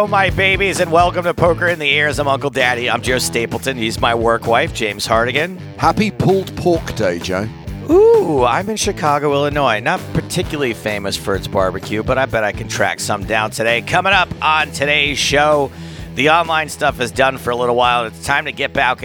Hello, 0.00 0.08
my 0.08 0.30
babies, 0.30 0.80
and 0.80 0.90
welcome 0.90 1.24
to 1.24 1.34
Poker 1.34 1.68
in 1.68 1.78
the 1.78 1.84
Ears. 1.84 2.18
I'm 2.18 2.26
Uncle 2.26 2.48
Daddy. 2.48 2.88
I'm 2.88 3.02
Joe 3.02 3.18
Stapleton. 3.18 3.76
He's 3.76 4.00
my 4.00 4.14
work 4.14 4.46
wife, 4.46 4.72
James 4.72 5.06
Hardigan. 5.06 5.58
Happy 5.76 6.10
pulled 6.10 6.56
pork 6.56 6.94
day, 6.94 7.18
Joe. 7.18 7.46
Ooh, 7.90 8.42
I'm 8.42 8.70
in 8.70 8.76
Chicago, 8.76 9.34
Illinois. 9.34 9.80
Not 9.80 10.00
particularly 10.14 10.72
famous 10.72 11.18
for 11.18 11.34
its 11.34 11.46
barbecue, 11.46 12.02
but 12.02 12.16
I 12.16 12.24
bet 12.24 12.44
I 12.44 12.52
can 12.52 12.66
track 12.66 12.98
some 12.98 13.24
down 13.24 13.50
today. 13.50 13.82
Coming 13.82 14.14
up 14.14 14.30
on 14.40 14.70
today's 14.70 15.18
show, 15.18 15.70
the 16.14 16.30
online 16.30 16.70
stuff 16.70 16.98
is 16.98 17.10
done 17.10 17.36
for 17.36 17.50
a 17.50 17.56
little 17.56 17.76
while. 17.76 18.06
It's 18.06 18.24
time 18.24 18.46
to 18.46 18.52
get 18.52 18.72
back 18.72 19.02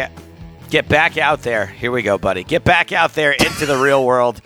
get 0.70 0.88
back 0.88 1.18
out 1.18 1.42
there. 1.42 1.66
Here 1.66 1.92
we 1.92 2.04
go, 2.04 2.18
buddy. 2.18 2.46
Get 2.46 2.64
back 2.64 2.94
out 2.94 3.16
there 3.16 3.34
into 3.34 3.66
the 3.66 3.76
real 3.76 4.06
world. 4.06 4.40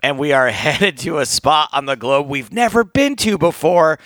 And 0.00 0.16
we 0.16 0.30
are 0.30 0.48
headed 0.50 0.98
to 0.98 1.18
a 1.18 1.26
spot 1.26 1.70
on 1.72 1.86
the 1.86 1.96
globe 1.96 2.28
we've 2.28 2.52
never 2.52 2.84
been 2.84 3.16
to 3.16 3.36
before. 3.36 3.98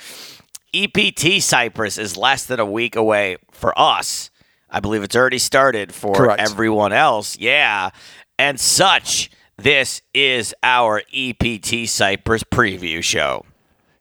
EPT 0.75 1.43
Cyprus 1.43 1.99
is 1.99 2.17
less 2.17 2.45
than 2.45 2.61
a 2.61 2.67
week 2.67 2.97
away 2.97 3.37
for 3.51 3.79
us. 3.79 4.31
I 4.71 4.81
believe 4.81 5.03
it's 5.03 5.17
already 5.17 5.39
started 5.39 5.93
for 5.93 6.15
Correct. 6.15 6.41
everyone 6.41 6.93
else. 6.93 7.39
Yeah. 7.39 7.91
And 8.39 8.59
such, 8.59 9.31
this 9.57 10.01
is 10.15 10.55
our 10.63 11.03
EPT 11.13 11.89
Cyprus 11.89 12.43
preview 12.43 13.03
show. 13.03 13.45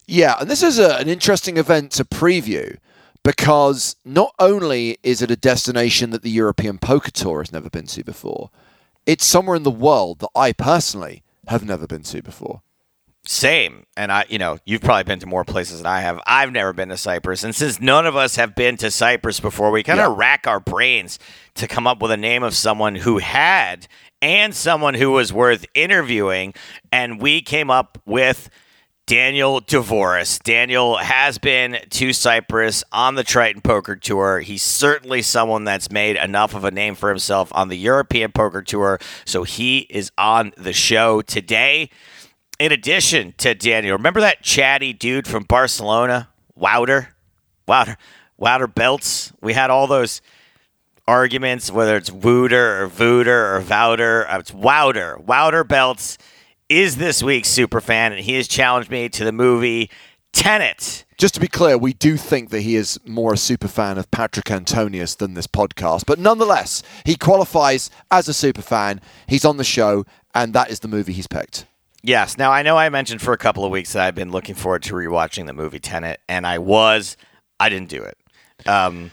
Yeah, 0.06 0.36
and 0.40 0.50
this 0.50 0.62
is 0.62 0.78
a, 0.78 0.96
an 0.96 1.08
interesting 1.08 1.58
event 1.58 1.92
to 1.92 2.04
preview 2.04 2.76
because 3.22 3.96
not 4.04 4.34
only 4.38 4.98
is 5.02 5.22
it 5.22 5.30
a 5.30 5.36
destination 5.36 6.10
that 6.10 6.22
the 6.22 6.30
European 6.30 6.78
Poker 6.78 7.10
Tour 7.10 7.40
has 7.40 7.52
never 7.52 7.70
been 7.70 7.86
to 7.86 8.02
before, 8.02 8.50
it's 9.06 9.24
somewhere 9.24 9.56
in 9.56 9.62
the 9.62 9.70
world 9.70 10.20
that 10.20 10.30
I 10.34 10.52
personally 10.52 11.22
have 11.48 11.64
never 11.64 11.86
been 11.86 12.02
to 12.04 12.22
before. 12.22 12.62
Same. 13.24 13.84
And 13.96 14.10
I, 14.10 14.24
you 14.28 14.38
know, 14.38 14.58
you've 14.64 14.80
probably 14.80 15.04
been 15.04 15.20
to 15.20 15.26
more 15.26 15.44
places 15.44 15.78
than 15.78 15.86
I 15.86 16.00
have. 16.00 16.20
I've 16.26 16.50
never 16.50 16.72
been 16.72 16.88
to 16.88 16.96
Cyprus. 16.96 17.44
And 17.44 17.54
since 17.54 17.80
none 17.80 18.04
of 18.06 18.16
us 18.16 18.34
have 18.36 18.54
been 18.56 18.76
to 18.78 18.90
Cyprus 18.90 19.38
before, 19.38 19.70
we 19.70 19.82
kind 19.84 20.00
of 20.00 20.10
Yeah. 20.12 20.16
rack 20.18 20.46
our 20.48 20.58
brains 20.58 21.18
to 21.54 21.68
come 21.68 21.86
up 21.86 22.02
with 22.02 22.10
a 22.10 22.16
name 22.16 22.42
of 22.42 22.54
someone 22.54 22.96
who 22.96 23.18
had 23.18 23.86
and 24.20 24.54
someone 24.54 24.94
who 24.94 25.12
was 25.12 25.32
worth 25.32 25.64
interviewing. 25.74 26.52
And 26.90 27.20
we 27.20 27.42
came 27.42 27.70
up 27.70 27.96
with 28.04 28.50
Daniel 29.06 29.60
Dvoress. 29.60 30.42
Daniel 30.42 30.96
has 30.96 31.38
been 31.38 31.78
to 31.90 32.12
Cyprus 32.12 32.82
on 32.92 33.14
the 33.14 33.24
Triton 33.24 33.60
Poker 33.60 33.94
Tour. 33.96 34.40
He's 34.40 34.62
certainly 34.62 35.22
someone 35.22 35.64
that's 35.64 35.90
made 35.90 36.16
enough 36.16 36.54
of 36.54 36.64
a 36.64 36.70
name 36.70 36.94
for 36.96 37.08
himself 37.08 37.50
on 37.52 37.68
the 37.68 37.76
European 37.78 38.32
Poker 38.32 38.62
Tour. 38.62 38.98
So 39.24 39.42
he 39.44 39.80
is 39.90 40.10
on 40.18 40.52
the 40.56 40.72
show 40.72 41.20
today. 41.22 41.90
In 42.62 42.70
addition 42.70 43.34
to 43.38 43.56
Daniel, 43.56 43.96
remember 43.96 44.20
that 44.20 44.44
chatty 44.44 44.92
dude 44.92 45.26
from 45.26 45.42
Barcelona, 45.42 46.28
Wouter, 46.54 47.16
Wouter, 47.66 47.96
Wouter 48.38 48.68
Beltz? 48.68 49.32
We 49.40 49.54
had 49.54 49.68
all 49.68 49.88
those 49.88 50.22
arguments, 51.08 51.72
whether 51.72 51.96
it's 51.96 52.12
Wooter 52.12 52.84
or 52.84 52.88
Vooter 52.88 53.56
or 53.56 53.60
Vouter. 53.62 54.30
Uh, 54.30 54.38
It's 54.38 54.54
Wouter. 54.54 55.18
Wouter 55.18 55.64
Beltz 55.64 56.18
is 56.68 56.98
this 56.98 57.20
week's 57.20 57.48
super 57.48 57.80
fan, 57.80 58.12
and 58.12 58.20
he 58.20 58.34
has 58.34 58.46
challenged 58.46 58.92
me 58.92 59.08
to 59.08 59.24
the 59.24 59.32
movie 59.32 59.90
Tenet. 60.32 61.04
Just 61.18 61.34
to 61.34 61.40
be 61.40 61.48
clear, 61.48 61.76
we 61.76 61.94
do 61.94 62.16
think 62.16 62.50
that 62.50 62.60
he 62.60 62.76
is 62.76 62.96
more 63.04 63.32
a 63.32 63.36
super 63.36 63.66
fan 63.66 63.98
of 63.98 64.08
Patrick 64.12 64.48
Antonius 64.52 65.16
than 65.16 65.34
this 65.34 65.48
podcast, 65.48 66.04
but 66.06 66.20
nonetheless, 66.20 66.84
he 67.04 67.16
qualifies 67.16 67.90
as 68.12 68.28
a 68.28 68.32
super 68.32 68.62
fan. 68.62 69.00
He's 69.26 69.44
on 69.44 69.56
the 69.56 69.64
show, 69.64 70.06
and 70.32 70.52
that 70.52 70.70
is 70.70 70.78
the 70.78 70.86
movie 70.86 71.12
he's 71.12 71.26
picked. 71.26 71.66
Yes. 72.02 72.36
Now 72.36 72.50
I 72.50 72.62
know 72.62 72.76
I 72.76 72.88
mentioned 72.88 73.22
for 73.22 73.32
a 73.32 73.38
couple 73.38 73.64
of 73.64 73.70
weeks 73.70 73.92
that 73.92 74.04
I've 74.06 74.14
been 74.14 74.30
looking 74.30 74.54
forward 74.54 74.82
to 74.84 74.94
rewatching 74.94 75.46
the 75.46 75.52
movie 75.52 75.78
Tenet, 75.78 76.20
and 76.28 76.46
I 76.46 76.58
was. 76.58 77.16
I 77.60 77.68
didn't 77.68 77.88
do 77.88 78.02
it. 78.02 78.18
Um, 78.68 79.10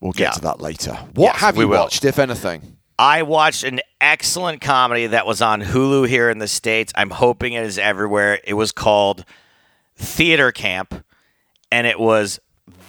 We'll 0.00 0.12
get 0.12 0.22
Yeah. 0.22 0.30
to 0.30 0.40
that 0.40 0.60
later. 0.62 0.92
What 1.14 1.32
Yes, 1.34 1.36
have 1.42 1.56
you 1.58 1.68
watched, 1.68 2.06
if 2.06 2.18
anything? 2.18 2.78
I 2.98 3.22
watched 3.22 3.64
an 3.64 3.80
excellent 4.00 4.62
comedy 4.62 5.06
that 5.08 5.26
was 5.26 5.42
on 5.42 5.60
Hulu 5.60 6.08
here 6.08 6.30
in 6.30 6.38
the 6.38 6.48
States. 6.48 6.90
I'm 6.96 7.10
hoping 7.10 7.52
it 7.52 7.64
is 7.64 7.78
everywhere. 7.78 8.40
It 8.44 8.54
was 8.54 8.72
called 8.72 9.26
Theater 9.96 10.52
Camp, 10.52 11.04
and 11.70 11.86
it 11.86 12.00
was 12.00 12.40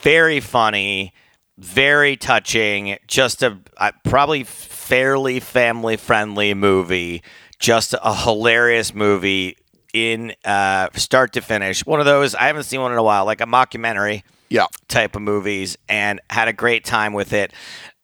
very 0.02 0.40
funny, 0.40 1.14
very 1.58 2.16
touching, 2.16 2.98
just 3.08 3.44
a 3.44 3.58
uh, 3.76 3.92
probably 4.06 4.46
fairly 4.46 5.42
family 5.42 5.98
friendly 5.98 6.54
movie, 6.54 7.22
just 7.62 7.94
a 7.94 8.14
hilarious 8.14 8.94
movie 8.94 9.56
in 9.94 10.34
uh, 10.44 10.90
start 10.96 11.34
to 11.34 11.42
finish. 11.42 11.86
One 11.86 12.00
of 12.00 12.06
those, 12.06 12.36
I 12.36 12.44
haven't 12.48 12.64
seen 12.64 12.82
one 12.82 12.92
in 12.92 12.98
a 12.98 13.04
while, 13.04 13.24
like 13.26 13.40
a 13.42 13.46
mockumentary 13.46 14.24
Yeah. 14.50 14.66
type 14.88 15.16
of 15.16 15.22
movies 15.22 15.78
and 15.88 16.20
had 16.30 16.48
a 16.48 16.54
great 16.54 16.84
time 16.84 17.14
with 17.14 17.32
it. 17.34 17.54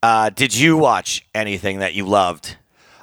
Uh, 0.03 0.29
did 0.29 0.55
you 0.55 0.77
watch 0.77 1.25
anything 1.33 1.79
that 1.79 1.93
you 1.93 2.05
loved? 2.05 2.57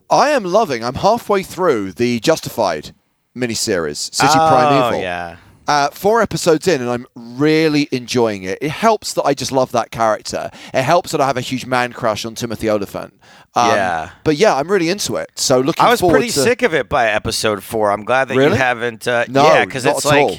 I 0.09 0.31
am 0.31 0.45
loving. 0.45 0.85
I'm 0.85 0.95
halfway 0.95 1.43
through 1.43 1.93
the 1.93 2.21
Justified 2.21 2.95
miniseries, 3.37 4.15
City 4.15 4.33
Oh, 4.37 4.89
Evil. 4.89 5.01
yeah. 5.01 5.37
Uh, 5.67 5.89
four 5.91 6.21
episodes 6.21 6.69
in, 6.69 6.81
and 6.83 6.91
I'm 6.91 7.07
really 7.15 7.89
enjoying 7.91 8.43
it. 8.43 8.59
It 8.61 8.71
helps 8.71 9.15
that 9.15 9.23
I 9.23 9.33
just 9.33 9.51
love 9.51 9.73
that 9.73 9.91
character. 9.91 10.51
It 10.75 10.83
helps 10.83 11.13
that 11.13 11.21
I 11.21 11.27
have 11.27 11.37
a 11.39 11.41
huge 11.41 11.65
man 11.65 11.93
crush 11.93 12.25
on 12.27 12.35
Timothy 12.35 12.69
Olyphant. 12.69 13.15
Um, 13.55 13.71
Yeah. 13.71 14.11
But 14.25 14.37
yeah, 14.37 14.55
I'm 14.57 14.71
really 14.71 14.91
into 14.91 15.17
it. 15.17 15.31
So 15.37 15.61
looking 15.61 15.83
forward 15.83 15.97
to 15.99 16.05
it. 16.05 16.05
I 16.05 16.07
was 16.07 16.13
pretty 16.13 16.27
to- 16.33 16.41
sick 16.41 16.63
of 16.63 16.75
it 16.75 16.89
by 16.91 17.09
episode 17.09 17.63
four. 17.63 17.91
I'm 17.91 18.05
glad 18.05 18.29
that 18.29 18.35
you 18.35 18.41
haven't. 18.51 19.09
Uh, 19.09 19.25
No, 19.29 19.45
yeah, 19.45 19.65
because 19.65 19.87
it's 19.87 20.05
like. 20.05 20.21
all. 20.23 20.37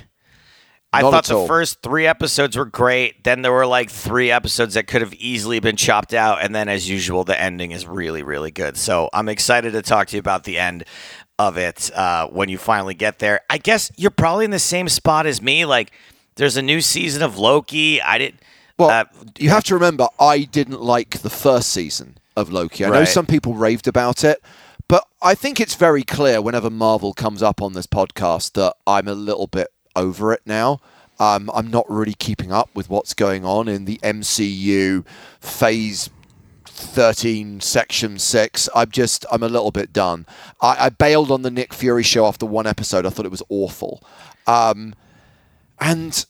I 0.93 1.01
Not 1.01 1.11
thought 1.11 1.25
the 1.25 1.37
all. 1.39 1.47
first 1.47 1.81
three 1.81 2.07
episodes 2.07 2.55
were 2.55 2.63
great. 2.63 3.25
Then 3.25 3.41
there 3.41 3.51
were 3.51 3.65
like 3.65 3.89
three 3.89 4.31
episodes 4.31 4.75
that 4.75 4.87
could 4.87 5.01
have 5.01 5.13
easily 5.15 5.59
been 5.59 5.75
chopped 5.75 6.13
out. 6.13 6.41
And 6.41 6.55
then, 6.55 6.69
as 6.69 6.89
usual, 6.89 7.25
the 7.25 7.37
ending 7.37 7.71
is 7.71 7.85
really, 7.85 8.23
really 8.23 8.51
good. 8.51 8.77
So 8.77 9.09
I'm 9.11 9.27
excited 9.27 9.73
to 9.73 9.81
talk 9.81 10.07
to 10.09 10.15
you 10.15 10.21
about 10.21 10.45
the 10.45 10.57
end 10.57 10.85
of 11.37 11.57
it 11.57 11.91
uh, 11.95 12.27
when 12.27 12.49
you 12.49 12.57
finally 12.57 12.93
get 12.93 13.19
there. 13.19 13.41
I 13.49 13.57
guess 13.57 13.91
you're 13.95 14.11
probably 14.11 14.45
in 14.45 14.51
the 14.51 14.59
same 14.59 14.87
spot 14.89 15.25
as 15.25 15.41
me. 15.41 15.65
Like, 15.65 15.91
there's 16.35 16.57
a 16.57 16.61
new 16.61 16.81
season 16.81 17.21
of 17.21 17.37
Loki. 17.37 18.01
I 18.01 18.17
didn't. 18.17 18.39
Well, 18.77 18.89
uh, 18.89 19.05
you 19.37 19.49
have 19.49 19.63
to 19.65 19.73
remember, 19.73 20.07
I 20.19 20.39
didn't 20.39 20.81
like 20.81 21.19
the 21.19 21.29
first 21.29 21.69
season 21.69 22.17
of 22.35 22.51
Loki. 22.51 22.83
I 22.83 22.89
know 22.89 23.05
some 23.05 23.25
people 23.25 23.53
raved 23.53 23.87
about 23.87 24.23
it, 24.25 24.41
but 24.89 25.07
I 25.21 25.33
think 25.33 25.61
it's 25.61 25.75
very 25.75 26.03
clear 26.03 26.41
whenever 26.41 26.69
Marvel 26.69 27.13
comes 27.13 27.41
up 27.41 27.61
on 27.61 27.73
this 27.73 27.87
podcast 27.87 28.53
that 28.53 28.75
I'm 28.85 29.07
a 29.07 29.13
little 29.13 29.47
bit 29.47 29.69
over 29.95 30.33
it 30.33 30.41
now. 30.45 30.81
Um, 31.19 31.49
I'm 31.53 31.71
not 31.71 31.89
really 31.89 32.13
keeping 32.13 32.51
up 32.51 32.69
with 32.75 32.89
what's 32.89 33.13
going 33.13 33.45
on 33.45 33.69
in 33.69 33.85
the 33.85 33.97
MCU 34.03 35.05
phase 35.39 36.09
13 36.75 37.61
section 37.61 38.19
6 38.19 38.69
i'm 38.75 38.91
just 38.91 39.25
i'm 39.31 39.43
a 39.43 39.47
little 39.49 39.71
bit 39.71 39.93
done 39.93 40.25
I, 40.61 40.85
I 40.85 40.89
bailed 40.89 41.31
on 41.31 41.41
the 41.41 41.51
nick 41.51 41.73
fury 41.73 42.03
show 42.03 42.25
after 42.25 42.45
one 42.45 42.67
episode 42.67 43.05
i 43.05 43.09
thought 43.09 43.25
it 43.25 43.31
was 43.31 43.43
awful 43.49 44.03
um, 44.47 44.93
and 45.79 46.25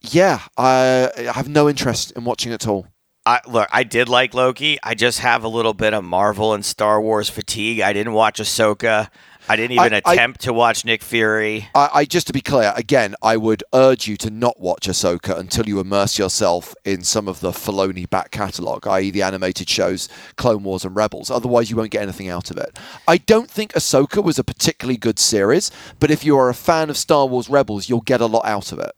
yeah 0.00 0.40
I, 0.56 1.10
I 1.16 1.32
have 1.32 1.48
no 1.48 1.68
interest 1.68 2.12
in 2.12 2.24
watching 2.24 2.52
it 2.52 2.56
at 2.56 2.68
all 2.68 2.88
I, 3.26 3.40
look, 3.46 3.68
I 3.70 3.82
did 3.82 4.08
like 4.08 4.32
Loki. 4.32 4.78
I 4.82 4.94
just 4.94 5.18
have 5.18 5.44
a 5.44 5.48
little 5.48 5.74
bit 5.74 5.92
of 5.92 6.02
Marvel 6.02 6.54
and 6.54 6.64
Star 6.64 6.98
Wars 6.98 7.28
fatigue. 7.28 7.80
I 7.82 7.92
didn't 7.92 8.14
watch 8.14 8.40
Ahsoka. 8.40 9.10
I 9.48 9.56
didn't 9.56 9.72
even 9.72 9.94
I- 9.94 10.02
I- 10.04 10.12
attempt 10.14 10.42
to 10.42 10.52
watch 10.52 10.84
Nick 10.84 11.02
Fury. 11.02 11.68
I, 11.74 11.88
I 11.94 12.04
just 12.04 12.26
to 12.28 12.32
be 12.32 12.40
clear 12.40 12.72
again 12.76 13.14
i 13.22 13.36
would 13.36 13.62
urge 13.74 14.06
you 14.06 14.16
to 14.18 14.30
not 14.30 14.60
watch 14.60 14.86
ahsoka 14.88 15.38
until 15.38 15.66
you 15.66 15.80
immerse 15.80 16.18
yourself 16.18 16.74
in 16.84 17.02
some 17.02 17.26
of 17.28 17.40
the 17.40 17.50
Filoni 17.50 18.08
back 18.08 18.30
catalogue 18.30 18.86
i.e 18.86 19.10
the 19.10 19.22
animated 19.22 19.68
shows 19.68 20.08
clone 20.36 20.62
wars 20.62 20.84
and 20.84 20.94
rebels 20.94 21.30
otherwise 21.30 21.70
you 21.70 21.76
won't 21.76 21.90
get 21.90 22.02
anything 22.02 22.28
out 22.28 22.50
of 22.50 22.56
it 22.58 22.78
i 23.06 23.16
don't 23.16 23.50
think 23.50 23.72
ahsoka 23.72 24.22
was 24.22 24.38
a 24.38 24.44
particularly 24.44 24.96
good 24.98 25.18
series 25.18 25.70
but 26.00 26.10
if 26.10 26.24
you 26.24 26.36
are 26.36 26.48
a 26.48 26.54
fan 26.54 26.90
of 26.90 26.96
star 26.96 27.26
wars 27.26 27.48
rebels 27.48 27.88
you'll 27.88 28.00
get 28.02 28.20
a 28.20 28.26
lot 28.26 28.44
out 28.44 28.72
of 28.72 28.78
it 28.78 28.92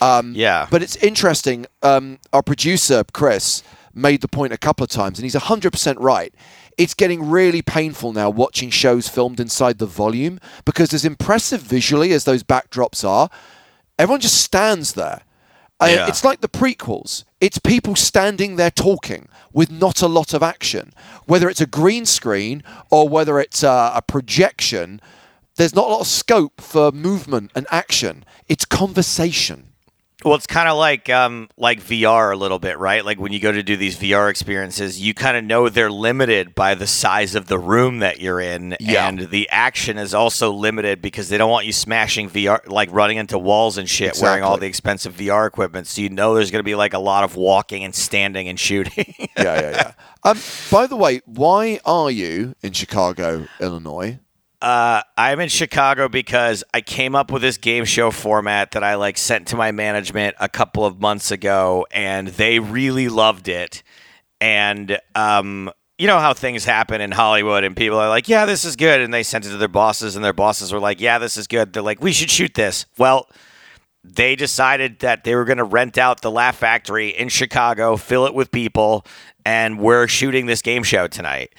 um, 0.00 0.34
Yeah. 0.34 0.66
but 0.70 0.82
it's 0.82 0.96
interesting 0.96 1.66
um, 1.82 2.18
our 2.32 2.42
producer 2.42 3.02
chris 3.12 3.62
made 3.94 4.20
the 4.20 4.28
point 4.28 4.52
a 4.52 4.58
couple 4.58 4.84
of 4.84 4.90
times 4.90 5.18
and 5.18 5.24
he's 5.24 5.34
100% 5.34 5.96
right. 5.98 6.34
It's 6.76 6.94
getting 6.94 7.28
really 7.30 7.62
painful 7.62 8.12
now 8.12 8.30
watching 8.30 8.70
shows 8.70 9.08
filmed 9.08 9.38
inside 9.40 9.78
the 9.78 9.86
volume 9.86 10.40
because 10.64 10.92
as 10.92 11.04
impressive 11.04 11.60
visually 11.60 12.12
as 12.12 12.24
those 12.24 12.42
backdrops 12.42 13.06
are 13.08 13.30
everyone 13.98 14.20
just 14.20 14.40
stands 14.42 14.94
there. 14.94 15.22
Uh, 15.80 15.86
Yeah. 15.86 16.06
it's 16.08 16.24
like 16.24 16.40
the 16.40 16.48
prequels. 16.48 17.24
It's 17.40 17.58
people 17.58 17.94
standing 17.96 18.56
there 18.56 18.70
talking 18.70 19.28
with 19.52 19.70
not 19.70 20.02
a 20.02 20.08
lot 20.08 20.32
of 20.34 20.42
action. 20.42 20.92
Whether 21.26 21.48
it's 21.48 21.60
a 21.60 21.66
green 21.66 22.06
screen 22.06 22.62
or 22.90 23.08
whether 23.08 23.38
it's 23.38 23.62
uh, 23.62 23.92
a 23.94 24.02
projection 24.02 25.00
there's 25.56 25.74
not 25.74 25.86
a 25.86 25.90
lot 25.90 26.00
of 26.00 26.08
scope 26.08 26.60
for 26.60 26.90
movement 26.90 27.52
and 27.54 27.64
action. 27.70 28.24
It's 28.48 28.64
conversation 28.64 29.68
Well, 30.24 30.34
it's 30.36 30.46
kind 30.46 30.68
of 30.68 30.76
like 30.78 31.10
um, 31.10 31.48
like 31.56 31.80
VR 31.82 32.32
a 32.32 32.36
little 32.36 32.58
bit, 32.58 32.78
right? 32.78 33.04
Like 33.04 33.20
when 33.20 33.32
you 33.32 33.40
go 33.40 33.52
to 33.52 33.62
do 33.62 33.76
these 33.76 33.98
VR 33.98 34.30
experiences, 34.30 35.00
you 35.00 35.12
kind 35.14 35.36
of 35.36 35.44
know 35.44 35.68
they're 35.68 35.90
limited 35.90 36.54
by 36.54 36.74
the 36.74 36.86
size 36.86 37.34
of 37.34 37.46
the 37.46 37.58
room 37.58 37.98
that 37.98 38.20
you're 38.20 38.40
in, 38.40 38.76
Yeah. 38.80 39.06
and 39.08 39.28
the 39.30 39.48
action 39.50 39.98
is 39.98 40.14
also 40.14 40.50
limited 40.52 41.02
because 41.02 41.28
they 41.28 41.36
don't 41.38 41.50
want 41.50 41.66
you 41.66 41.72
smashing 41.72 42.30
VR, 42.30 42.66
like 42.66 42.90
running 42.92 43.18
into 43.18 43.38
walls 43.38 43.76
and 43.78 43.88
shit, 43.88 44.18
wearing 44.20 44.42
all 44.42 44.56
the 44.56 44.66
expensive 44.66 45.14
VR 45.14 45.46
equipment. 45.46 45.86
So 45.86 46.00
you 46.00 46.08
know 46.08 46.34
there's 46.34 46.50
going 46.50 46.60
to 46.60 46.64
be 46.64 46.74
like 46.74 46.94
a 46.94 46.98
lot 46.98 47.24
of 47.24 47.36
walking 47.36 47.84
and 47.84 47.94
standing 47.94 48.48
and 48.48 48.58
shooting. 48.58 49.14
yeah, 49.18 49.60
yeah, 49.60 49.70
yeah. 49.70 49.92
Um, 50.24 50.38
by 50.70 50.86
the 50.86 50.96
way, 50.96 51.20
why 51.26 51.80
are 51.84 52.10
you 52.10 52.54
in 52.62 52.72
Chicago, 52.72 53.46
Illinois? 53.60 54.18
Uh, 54.64 55.02
I'm 55.18 55.40
in 55.40 55.50
Chicago 55.50 56.08
because 56.08 56.64
I 56.72 56.80
came 56.80 57.14
up 57.14 57.30
with 57.30 57.42
this 57.42 57.58
game 57.58 57.84
show 57.84 58.10
format 58.10 58.70
that 58.70 58.82
I 58.82 58.94
like 58.94 59.18
sent 59.18 59.48
to 59.48 59.56
my 59.56 59.72
management 59.72 60.36
a 60.40 60.48
couple 60.48 60.86
of 60.86 61.02
months 61.02 61.30
ago, 61.30 61.86
and 61.90 62.28
they 62.28 62.60
really 62.60 63.10
loved 63.10 63.48
it. 63.48 63.82
And 64.40 64.98
um, 65.14 65.70
you 65.98 66.06
know 66.06 66.18
how 66.18 66.32
things 66.32 66.64
happen 66.64 67.02
in 67.02 67.10
Hollywood, 67.10 67.62
and 67.62 67.76
people 67.76 67.98
are 67.98 68.08
like, 68.08 68.26
"Yeah, 68.26 68.46
this 68.46 68.64
is 68.64 68.74
good," 68.74 69.02
and 69.02 69.12
they 69.12 69.22
sent 69.22 69.44
it 69.44 69.50
to 69.50 69.58
their 69.58 69.68
bosses, 69.68 70.16
and 70.16 70.24
their 70.24 70.32
bosses 70.32 70.72
were 70.72 70.80
like, 70.80 70.98
"Yeah, 70.98 71.18
this 71.18 71.36
is 71.36 71.46
good." 71.46 71.74
They're 71.74 71.82
like, 71.82 72.00
"We 72.00 72.12
should 72.12 72.30
shoot 72.30 72.54
this." 72.54 72.86
Well, 72.96 73.28
they 74.02 74.34
decided 74.34 75.00
that 75.00 75.24
they 75.24 75.34
were 75.34 75.44
going 75.44 75.58
to 75.58 75.64
rent 75.64 75.98
out 75.98 76.22
the 76.22 76.30
Laugh 76.30 76.56
Factory 76.56 77.10
in 77.10 77.28
Chicago, 77.28 77.98
fill 77.98 78.24
it 78.24 78.32
with 78.32 78.50
people, 78.50 79.04
and 79.44 79.78
we're 79.78 80.08
shooting 80.08 80.46
this 80.46 80.62
game 80.62 80.84
show 80.84 81.06
tonight. 81.06 81.54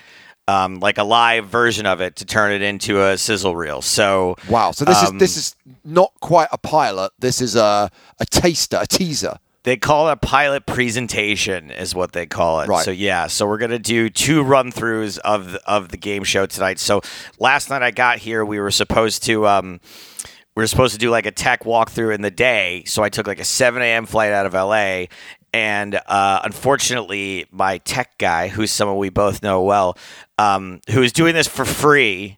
Um, 0.47 0.79
like 0.79 0.99
a 0.99 1.03
live 1.03 1.47
version 1.47 1.87
of 1.87 2.01
it 2.01 2.17
to 2.17 2.25
turn 2.25 2.51
it 2.51 2.61
into 2.61 3.01
a 3.01 3.17
sizzle 3.17 3.55
reel. 3.55 3.81
So 3.81 4.35
Wow. 4.47 4.71
So 4.71 4.85
this 4.85 4.97
um, 5.03 5.15
is 5.15 5.19
this 5.19 5.37
is 5.37 5.55
not 5.83 6.11
quite 6.19 6.49
a 6.51 6.57
pilot. 6.59 7.13
This 7.17 7.41
is 7.41 7.55
a 7.55 7.89
a 8.19 8.25
taster, 8.25 8.77
a 8.79 8.85
teaser. 8.85 9.39
They 9.63 9.77
call 9.77 10.09
it 10.09 10.11
a 10.11 10.17
pilot 10.17 10.67
presentation, 10.67 11.71
is 11.71 11.95
what 11.95 12.11
they 12.11 12.27
call 12.27 12.61
it. 12.61 12.67
Right. 12.67 12.85
So 12.85 12.91
yeah, 12.91 13.25
so 13.25 13.47
we're 13.47 13.57
gonna 13.57 13.79
do 13.79 14.11
two 14.11 14.43
run 14.43 14.71
throughs 14.71 15.17
of 15.17 15.53
the, 15.53 15.61
of 15.67 15.89
the 15.89 15.97
game 15.97 16.23
show 16.23 16.45
tonight. 16.45 16.77
So 16.77 17.01
last 17.39 17.71
night 17.71 17.81
I 17.81 17.89
got 17.89 18.19
here, 18.19 18.45
we 18.45 18.59
were 18.59 18.69
supposed 18.69 19.23
to 19.23 19.47
um, 19.47 19.79
we 20.55 20.61
were 20.63 20.67
supposed 20.67 20.93
to 20.93 20.99
do 20.99 21.09
like 21.09 21.25
a 21.25 21.31
tech 21.31 21.63
walkthrough 21.63 22.15
in 22.15 22.21
the 22.21 22.31
day. 22.31 22.83
So 22.85 23.03
I 23.03 23.09
took 23.09 23.27
like 23.27 23.39
a 23.39 23.43
seven 23.43 23.81
a.m. 23.81 24.05
flight 24.05 24.31
out 24.31 24.45
of 24.45 24.55
L.A. 24.55 25.09
And 25.55 26.01
uh, 26.07 26.41
unfortunately, 26.43 27.45
my 27.49 27.77
tech 27.77 28.17
guy, 28.17 28.49
who's 28.49 28.71
someone 28.71 28.97
we 28.97 29.07
both 29.07 29.41
know 29.41 29.61
well, 29.63 29.97
um, 30.37 30.81
who 30.89 31.01
is 31.01 31.13
doing 31.13 31.33
this 31.33 31.47
for 31.47 31.63
free, 31.63 32.37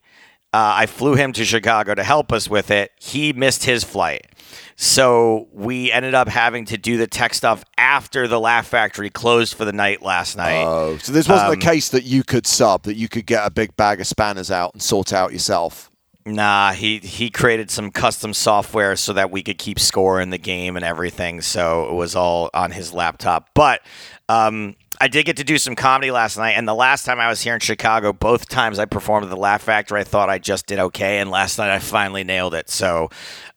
uh, 0.54 0.74
I 0.75 0.86
flew 0.86 1.16
him 1.16 1.34
to 1.34 1.44
Chicago 1.44 1.96
to 1.96 2.04
help 2.04 2.31
us 2.31 2.48
with 2.48 2.69
it. 2.69 2.92
He 3.00 3.34
missed 3.34 3.64
his 3.64 3.84
flight. 3.84 4.28
So 4.75 5.48
we 5.52 5.92
ended 5.92 6.14
up 6.14 6.28
having 6.28 6.66
to 6.66 6.78
do 6.78 6.98
the 6.98 7.08
tech 7.08 7.34
stuff 7.34 7.64
after 7.80 8.28
the 8.28 8.40
Laugh 8.40 8.68
Factory 8.68 9.10
closed 9.10 9.56
for 9.56 9.66
the 9.66 9.74
night 9.74 10.04
last 10.04 10.38
night. 10.38 10.63
Oh, 10.63 11.00
so 11.00 11.12
this 11.12 11.28
wasn't 11.28 11.50
Um, 11.54 11.60
the 11.60 11.66
case 11.66 11.90
that 11.90 12.04
you 12.04 12.24
could 12.24 12.46
sub, 12.46 12.84
that 12.84 12.98
you 12.98 13.10
could 13.10 13.25
get 13.25 13.44
a 13.44 13.50
big 13.50 13.75
bag 13.75 14.00
of 14.00 14.06
spanners 14.06 14.52
out 14.52 14.74
and 14.74 14.84
sort 14.84 15.12
out 15.12 15.34
yourself. 15.34 15.90
Nah, 16.27 16.74
he 16.74 16.97
he 16.97 17.29
created 17.29 17.71
some 17.71 17.89
custom 17.89 18.33
software 18.33 18.97
so 18.97 19.13
that 19.13 19.31
we 19.31 19.41
could 19.41 19.57
keep 19.57 19.79
score 19.79 20.19
in 20.19 20.29
the 20.29 20.38
game 20.38 20.75
and 20.75 20.83
everything. 20.83 21.39
So 21.39 21.88
it 21.88 21.94
was 21.94 22.18
all 22.18 22.50
on 22.53 22.71
his 22.71 22.94
laptop. 22.94 23.51
But 23.53 23.81
um, 24.27 24.75
I 25.00 25.07
did 25.07 25.25
get 25.25 25.38
to 25.38 25.45
do 25.45 25.57
some 25.57 25.74
comedy 25.74 26.12
last 26.12 26.38
night, 26.38 26.51
and 26.51 26.68
the 26.68 26.75
last 26.75 27.06
time 27.06 27.21
I 27.21 27.29
was 27.29 27.39
here 27.39 27.53
in 27.53 27.62
Chicago, 27.62 28.12
both 28.12 28.50
times 28.50 28.77
I 28.77 28.83
performed 28.83 29.24
at 29.24 29.29
the 29.29 29.38
Laugh 29.38 29.62
Factory, 29.62 30.01
I 30.01 30.03
thought 30.03 30.29
I 30.29 30.38
just 30.38 30.65
did 30.65 30.79
okay, 30.79 31.19
and 31.19 31.31
last 31.31 31.57
night 31.59 31.69
I 31.69 31.79
finally 31.79 32.25
nailed 32.25 32.53
it. 32.53 32.69
So, 32.69 33.09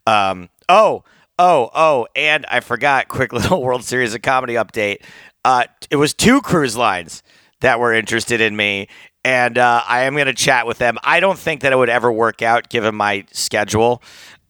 um, 0.06 0.48
oh, 0.68 1.02
oh, 1.40 1.70
oh, 1.74 2.06
and 2.14 2.46
I 2.46 2.60
forgot. 2.60 3.08
Quick 3.08 3.32
little 3.32 3.64
World 3.64 3.82
Series 3.82 4.14
of 4.14 4.22
Comedy 4.22 4.54
update. 4.54 5.02
Uh, 5.44 5.64
it 5.90 5.96
was 5.96 6.14
two 6.14 6.40
cruise 6.40 6.76
lines 6.76 7.24
that 7.62 7.80
were 7.80 7.92
interested 7.92 8.40
in 8.40 8.54
me, 8.54 8.86
and 9.24 9.58
uh, 9.58 9.82
I 9.86 10.04
am 10.04 10.14
going 10.14 10.26
to 10.26 10.34
chat 10.34 10.66
with 10.66 10.78
them. 10.78 10.98
I 11.02 11.20
don't 11.20 11.38
think 11.38 11.60
that 11.62 11.72
it 11.72 11.76
would 11.76 11.88
ever 11.88 12.10
work 12.10 12.42
out 12.42 12.68
given 12.68 12.94
my 12.94 13.26
schedule, 13.32 14.02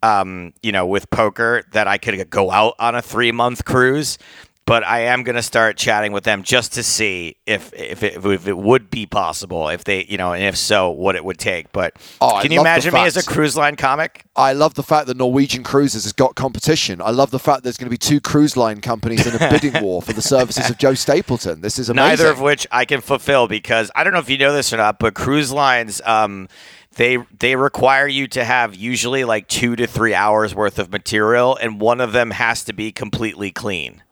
um, 0.03 0.53
you 0.63 0.73
know, 0.73 0.87
with 0.87 1.11
poker, 1.11 1.65
that 1.73 1.89
I 1.89 1.99
could 1.99 2.31
go 2.31 2.51
out 2.51 2.75
on 2.79 2.95
a 2.95 3.03
three 3.03 3.33
month 3.33 3.65
cruise. 3.65 4.19
But 4.71 4.87
I 4.87 5.01
am 5.01 5.25
going 5.25 5.35
to 5.35 5.43
start 5.43 5.77
chatting 5.77 6.13
with 6.13 6.23
them 6.23 6.45
just 6.45 6.75
to 6.75 6.85
see 6.85 7.35
if 7.45 7.73
if 7.73 8.05
it, 8.05 8.25
if 8.25 8.47
it 8.47 8.57
would 8.57 8.89
be 8.89 9.05
possible, 9.05 9.69
if 9.69 9.83
they, 9.83 10.05
you 10.05 10.17
know, 10.17 10.33
and 10.33 10.45
if 10.45 10.57
so, 10.57 10.91
what 10.91 11.17
it 11.17 11.25
would 11.25 11.39
take. 11.39 11.73
But 11.73 11.97
Oh, 12.21 12.37
I 12.37 12.43
can 12.43 12.53
you 12.53 12.61
imagine 12.61 12.95
me 12.95 13.01
as 13.01 13.17
a 13.17 13.25
cruise 13.25 13.57
line 13.57 13.75
comic? 13.75 14.23
I 14.37 14.53
love 14.53 14.75
the 14.75 14.85
fact 14.85 15.09
that 15.09 15.17
Norwegian 15.17 15.65
Cruises 15.65 16.05
has 16.05 16.13
got 16.13 16.37
competition. 16.37 17.03
I 17.03 17.11
love 17.11 17.33
the 17.33 17.41
fact 17.41 17.65
there's 17.65 17.79
going 17.79 17.89
to 17.89 17.91
be 17.91 17.99
two 17.99 18.21
cruise 18.21 18.57
line 18.57 18.81
companies 18.81 19.27
in 19.27 19.35
a 19.35 19.51
bidding 19.51 19.83
war 19.83 20.03
for 20.03 20.13
the 20.13 20.23
services 20.23 20.71
of 20.71 20.79
Joe 20.79 20.95
Stapleton. 20.95 21.63
This 21.63 21.77
is 21.81 21.89
amazing. 21.89 22.09
Neither 22.11 22.31
of 22.31 22.41
which 22.41 22.65
I 22.71 22.85
can 22.85 23.01
fulfill 23.01 23.49
because 23.49 23.91
I 23.97 24.05
don't 24.05 24.13
know 24.13 24.21
if 24.21 24.31
you 24.31 24.39
know 24.39 24.53
this 24.53 24.73
or 24.73 24.77
not, 24.77 25.01
but 25.01 25.15
cruise 25.15 25.51
lines, 25.51 26.01
um, 26.05 26.47
they 26.95 27.19
they 27.37 27.57
require 27.57 28.07
you 28.07 28.29
to 28.29 28.45
have 28.45 28.77
usually 28.77 29.25
like 29.25 29.49
two 29.49 29.75
to 29.75 29.89
three 29.89 30.15
hours 30.15 30.55
worth 30.55 30.79
of 30.79 30.93
material, 30.93 31.57
and 31.57 31.81
one 31.81 32.01
of 32.01 32.13
them 32.13 32.31
has 32.31 32.63
to 32.63 32.73
be 32.73 32.93
completely 32.93 33.51
clean. 33.51 34.05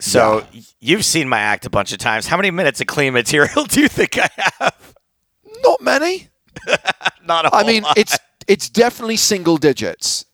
So 0.00 0.44
Yeah. 0.52 0.60
you've 0.80 1.04
seen 1.04 1.28
my 1.28 1.38
act 1.38 1.66
a 1.66 1.70
bunch 1.70 1.92
of 1.92 1.98
times. 1.98 2.26
How 2.26 2.36
many 2.36 2.50
minutes 2.50 2.80
of 2.80 2.86
clean 2.88 3.12
material 3.12 3.64
do 3.68 3.80
you 3.80 3.88
think 3.88 4.18
I 4.18 4.28
have? 4.58 4.94
Not 5.62 5.80
many. 5.80 6.28
Not 7.24 7.46
a 7.46 7.54
I 7.54 7.62
mean, 7.64 7.82
lot. 7.84 7.96
it's 7.98 8.18
it's 8.48 8.68
definitely 8.68 9.16
single 9.16 9.56
digits. 9.56 10.24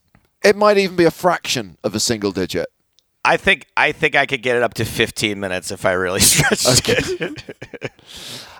It 0.43 0.55
might 0.55 0.77
even 0.77 0.95
be 0.95 1.03
a 1.05 1.11
fraction 1.11 1.77
of 1.83 1.93
a 1.95 1.99
single 1.99 2.31
digit. 2.31 2.67
I 3.25 3.35
think 3.37 3.67
I 3.75 3.91
think 3.91 4.15
I 4.15 4.25
could 4.25 4.41
get 4.41 4.55
it 4.55 4.63
up 4.63 4.73
to 4.75 4.85
15 4.85 5.39
minutes 5.39 5.69
if 5.71 5.85
I 5.85 5.91
really 5.91 6.19
stretched 6.31 6.87
it. 6.89 7.91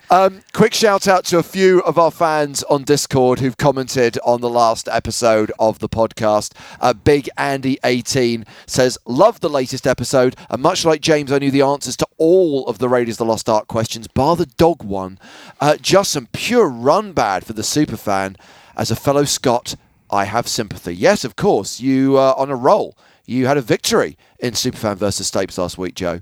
Um, 0.10 0.40
quick 0.54 0.74
shout 0.74 1.06
out 1.06 1.26
to 1.26 1.38
a 1.38 1.44
few 1.44 1.82
of 1.82 1.98
our 1.98 2.12
fans 2.12 2.64
on 2.64 2.84
Discord 2.84 3.40
who've 3.40 3.58
commented 3.58 4.18
on 4.24 4.40
the 4.40 4.50
last 4.50 4.88
episode 4.88 5.52
of 5.60 5.80
the 5.80 5.90
podcast. 5.90 6.54
Uh, 6.80 6.94
Big 6.94 7.30
Andy18 7.38 8.48
says, 8.66 8.98
Love 9.06 9.42
the 9.42 9.50
latest 9.50 9.86
episode, 9.86 10.38
and 10.50 10.62
much 10.62 10.86
like 10.86 11.02
James, 11.02 11.30
I 11.30 11.40
knew 11.40 11.52
the 11.52 11.62
answers 11.62 11.98
to 11.98 12.08
all 12.18 12.66
of 12.68 12.78
the 12.78 12.88
Raiders 12.88 13.18
the 13.18 13.26
Lost 13.26 13.50
Ark 13.50 13.68
questions, 13.68 14.08
bar 14.08 14.38
the 14.38 14.46
dog 14.46 14.82
one. 14.82 15.20
Uh, 15.60 15.76
just 15.76 16.12
some 16.12 16.30
pure 16.32 16.70
run 16.70 17.12
bad 17.12 17.46
for 17.46 17.52
the 17.52 17.62
superfan. 17.62 18.38
As 18.78 18.90
a 18.90 18.96
fellow 18.96 19.26
Scot, 19.26 19.76
I 20.10 20.24
have 20.24 20.48
sympathy. 20.48 20.96
Yes, 20.96 21.26
of 21.26 21.36
course, 21.36 21.82
you 21.82 22.16
are 22.16 22.34
on 22.38 22.50
a 22.50 22.56
roll. 22.56 22.98
You 23.26 23.48
had 23.48 23.58
a 23.58 23.62
victory 23.62 24.18
in 24.40 24.54
Superfan 24.54 24.96
versus 24.96 25.30
Stapes 25.30 25.58
last 25.58 25.78
week, 25.78 25.96
Joe. 25.96 26.22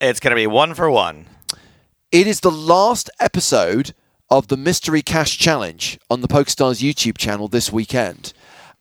it's 0.00 0.20
going 0.20 0.30
to 0.30 0.36
be 0.36 0.46
one 0.46 0.72
for 0.72 0.90
one. 0.90 1.26
It 2.12 2.26
is 2.26 2.40
the 2.40 2.50
last 2.50 3.08
episode 3.20 3.94
of 4.28 4.48
the 4.48 4.58
Mystery 4.58 5.00
Cash 5.00 5.38
Challenge 5.38 5.98
on 6.10 6.20
the 6.20 6.28
PokerStars 6.28 6.86
YouTube 6.86 7.16
channel 7.16 7.48
this 7.48 7.72
weekend. 7.72 8.34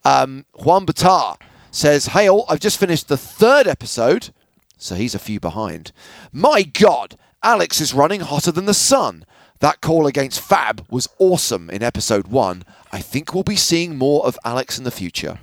Um, 0.03 0.43
Juan 0.53 0.85
Batar 0.85 1.37
says, 1.71 2.07
Hey 2.07 2.29
all, 2.29 2.45
I've 2.49 2.59
just 2.59 2.77
finished 2.77 3.07
the 3.07 3.15
third 3.15 3.67
episode, 3.67 4.31
so 4.75 4.95
he's 4.95 5.15
a 5.15 5.19
few 5.19 5.39
behind. 5.39 5.93
My 6.33 6.63
God, 6.63 7.15
Alex 7.41 7.79
is 7.79 7.93
running 7.93 8.19
hotter 8.19 8.51
than 8.51 8.65
the 8.65 8.73
sun. 8.73 9.23
That 9.59 9.79
call 9.79 10.07
against 10.07 10.41
Fab 10.41 10.85
was 10.89 11.07
awesome 11.17 11.69
in 11.69 11.81
episode 11.81 12.27
one. 12.27 12.63
I 12.91 12.99
think 12.99 13.33
we'll 13.33 13.43
be 13.43 13.55
seeing 13.55 13.97
more 13.97 14.25
of 14.25 14.37
Alex 14.43 14.77
in 14.77 14.83
the 14.83 14.91
future. 14.91 15.39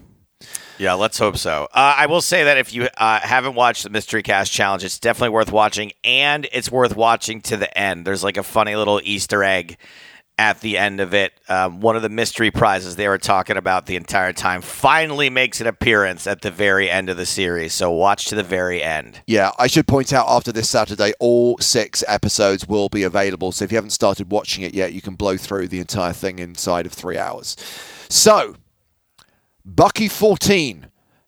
Yeah, 0.78 0.92
let's 0.94 1.18
hope 1.18 1.36
so. 1.36 1.64
Uh, 1.72 1.94
I 1.96 2.06
will 2.06 2.20
say 2.20 2.44
that 2.44 2.56
if 2.56 2.72
you 2.72 2.88
uh, 2.96 3.20
haven't 3.20 3.54
watched 3.54 3.82
the 3.82 3.90
Mystery 3.90 4.22
Cash 4.22 4.50
Challenge, 4.50 4.84
it's 4.84 5.00
definitely 5.00 5.30
worth 5.30 5.50
watching, 5.50 5.92
and 6.04 6.46
it's 6.52 6.70
worth 6.70 6.94
watching 6.96 7.40
to 7.42 7.56
the 7.56 7.76
end. 7.76 8.06
There's 8.06 8.22
like 8.22 8.36
a 8.36 8.44
funny 8.44 8.76
little 8.76 9.00
Easter 9.02 9.42
egg 9.42 9.76
at 10.38 10.60
the 10.60 10.78
end 10.78 11.00
of 11.00 11.12
it. 11.14 11.32
Um, 11.48 11.80
one 11.80 11.96
of 11.96 12.02
the 12.02 12.08
mystery 12.08 12.52
prizes 12.52 12.94
they 12.94 13.08
were 13.08 13.18
talking 13.18 13.56
about 13.56 13.86
the 13.86 13.96
entire 13.96 14.32
time 14.32 14.62
finally 14.62 15.30
makes 15.30 15.60
an 15.60 15.66
appearance 15.66 16.28
at 16.28 16.42
the 16.42 16.50
very 16.50 16.88
end 16.88 17.10
of 17.10 17.16
the 17.16 17.26
series. 17.26 17.74
So 17.74 17.90
watch 17.90 18.26
to 18.26 18.36
the 18.36 18.44
very 18.44 18.80
end. 18.80 19.20
Yeah, 19.26 19.50
I 19.58 19.66
should 19.66 19.88
point 19.88 20.12
out 20.12 20.26
after 20.28 20.52
this 20.52 20.68
Saturday, 20.68 21.12
all 21.18 21.58
six 21.58 22.04
episodes 22.06 22.68
will 22.68 22.88
be 22.88 23.02
available. 23.02 23.50
So 23.50 23.64
if 23.64 23.72
you 23.72 23.76
haven't 23.76 23.90
started 23.90 24.30
watching 24.30 24.62
it 24.62 24.74
yet, 24.74 24.92
you 24.92 25.00
can 25.00 25.16
blow 25.16 25.36
through 25.36 25.68
the 25.68 25.80
entire 25.80 26.12
thing 26.12 26.38
inside 26.38 26.86
of 26.86 26.92
three 26.92 27.18
hours. 27.18 27.56
So, 28.08 28.54
Bucky14 29.68 30.84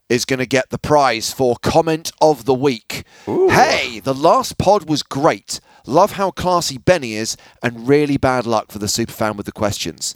is 0.08 0.24
going 0.24 0.38
to 0.38 0.46
get 0.46 0.70
the 0.70 0.78
prize 0.78 1.32
for 1.32 1.56
comment 1.56 2.10
of 2.20 2.46
the 2.46 2.54
week. 2.54 3.04
Hey, 3.26 4.00
the 4.00 4.14
last 4.14 4.56
pod 4.56 4.88
was 4.88 5.02
great. 5.02 5.60
Love 5.86 6.12
how 6.12 6.30
classy 6.30 6.78
Benny 6.78 7.14
is, 7.14 7.36
and 7.62 7.86
really 7.86 8.16
bad 8.16 8.46
luck 8.46 8.72
for 8.72 8.78
the 8.78 8.86
superfan 8.86 9.36
with 9.36 9.46
the 9.46 9.52
questions. 9.52 10.14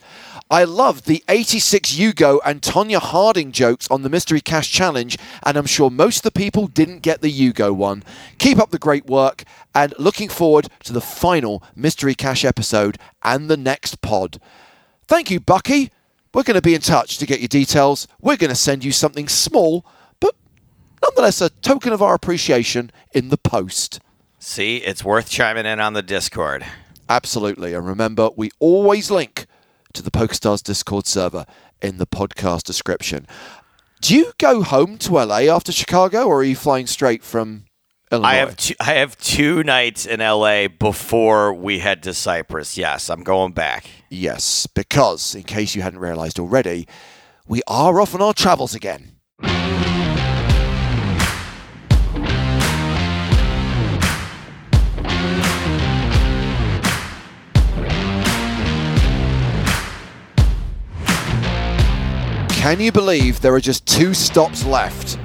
I 0.51 0.65
loved 0.65 1.07
the 1.07 1.23
86 1.29 1.91
Hugo 1.99 2.41
and 2.45 2.61
Tonya 2.61 2.99
Harding 2.99 3.53
jokes 3.53 3.89
on 3.91 4.03
the 4.03 4.11
Mystery 4.11 4.41
Cash 4.41 4.71
Challenge, 4.71 5.19
and 5.45 5.57
I'm 5.57 5.67
sure 5.67 5.91
most 5.91 6.19
of 6.19 6.23
the 6.23 6.31
people 6.39 6.67
didn't 6.67 7.01
get 7.01 7.21
the 7.21 7.31
Hugo 7.31 7.73
one. 7.73 8.03
Keep 8.39 8.59
up 8.59 8.71
the 8.71 8.79
great 8.79 9.07
work, 9.07 9.45
and 9.75 9.95
looking 9.99 10.29
forward 10.29 10.69
to 10.85 10.93
the 10.93 11.01
final 11.01 11.63
Mystery 11.77 12.15
Cash 12.15 12.45
episode 12.45 12.99
and 13.23 13.49
the 13.49 13.57
next 13.57 14.01
pod. 14.01 14.41
Thank 15.07 15.31
you, 15.31 15.41
Bucky. 15.41 15.91
We're 16.35 16.43
going 16.43 16.57
to 16.57 16.63
be 16.63 16.75
in 16.75 16.81
touch 16.81 17.19
to 17.19 17.27
get 17.27 17.41
your 17.41 17.49
details. 17.49 18.09
We're 18.21 18.37
going 18.37 18.51
to 18.51 18.57
send 18.57 18.85
you 18.85 18.91
something 18.91 19.29
small, 19.29 19.87
but 20.19 20.35
nonetheless 21.01 21.41
a 21.41 21.49
token 21.49 21.93
of 21.93 22.03
our 22.03 22.13
appreciation 22.13 22.91
in 23.13 23.29
the 23.29 23.39
post. 23.39 24.01
See, 24.41 24.79
it's 24.79 25.05
worth 25.05 25.31
chiming 25.31 25.65
in 25.65 25.79
on 25.79 25.93
the 25.93 26.03
Discord. 26.03 26.67
Absolutely. 27.09 27.73
And 27.73 27.87
remember, 27.87 28.31
we 28.37 28.51
always 28.59 29.13
link 29.13 29.47
to 29.93 30.03
the 30.03 30.11
PokerStars 30.11 30.63
Discord 30.63 31.07
server 31.07 31.47
in 31.81 31.99
the 31.99 32.07
podcast 32.07 32.65
description. 32.65 33.29
Do 34.01 34.17
you 34.17 34.33
go 34.39 34.63
home 34.63 34.99
to 34.99 35.13
LA 35.13 35.43
after 35.43 35.71
Chicago, 35.71 36.25
or 36.25 36.41
are 36.41 36.45
you 36.45 36.57
flying 36.57 36.87
straight 36.87 37.23
from 37.23 37.64
Illinois? 38.15 38.29
I 38.29 38.35
have 38.37 38.57
two, 38.57 38.75
I 38.81 38.93
have 38.95 39.19
two 39.19 39.63
nights 39.63 40.07
in 40.07 40.21
LA 40.21 40.69
before 40.69 41.53
we 41.53 41.81
head 41.81 42.03
to 42.05 42.15
Cyprus. 42.15 42.77
Yes, 42.79 43.11
I'm 43.11 43.23
going 43.23 43.53
back. 43.53 43.87
Yes, 44.09 44.67
because 44.67 45.35
in 45.35 45.43
case 45.43 45.75
you 45.75 45.83
hadn't 45.83 46.01
realized 46.01 46.39
already, 46.39 46.87
we 47.47 47.63
are 47.67 48.01
off 48.01 48.15
on 48.15 48.23
our 48.23 48.33
travels 48.33 48.75
again. 48.75 49.11
Can 62.65 62.81
you 62.81 62.93
believe 62.93 63.43
there 63.43 63.55
are 63.55 63.61
just 63.61 63.85
two 63.85 64.15
stops 64.15 64.65
left 64.65 65.19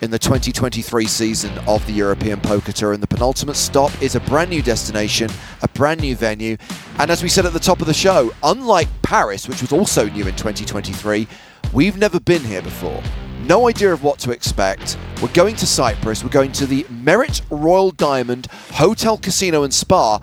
in 0.00 0.10
the 0.10 0.18
2023 0.18 1.06
season 1.06 1.56
of 1.66 1.86
the 1.86 1.92
European 1.92 2.40
Poker 2.40 2.72
Tour? 2.72 2.92
And 2.92 3.02
the 3.02 3.06
penultimate 3.06 3.56
stop 3.56 3.90
is 4.02 4.14
a 4.14 4.20
brand 4.20 4.50
new 4.50 4.62
destination, 4.62 5.30
a 5.62 5.68
brand 5.68 6.00
new 6.00 6.16
venue. 6.16 6.56
And 6.98 7.10
as 7.10 7.22
we 7.22 7.28
said 7.28 7.46
at 7.46 7.52
the 7.52 7.58
top 7.58 7.80
of 7.80 7.86
the 7.86 7.94
show, 7.94 8.32
unlike 8.42 8.88
Paris, 9.02 9.48
which 9.48 9.60
was 9.60 9.72
also 9.72 10.08
new 10.08 10.26
in 10.26 10.36
2023, 10.36 11.26
we've 11.72 11.96
never 11.96 12.20
been 12.20 12.42
here 12.42 12.62
before. 12.62 13.02
No 13.42 13.68
idea 13.68 13.92
of 13.92 14.02
what 14.02 14.18
to 14.20 14.32
expect. 14.32 14.98
We're 15.22 15.28
going 15.28 15.56
to 15.56 15.66
Cyprus. 15.66 16.24
We're 16.24 16.30
going 16.30 16.52
to 16.52 16.66
the 16.66 16.84
Merit 16.90 17.42
Royal 17.50 17.90
Diamond 17.90 18.46
Hotel, 18.72 19.16
Casino, 19.18 19.62
and 19.62 19.72
Spa, 19.72 20.18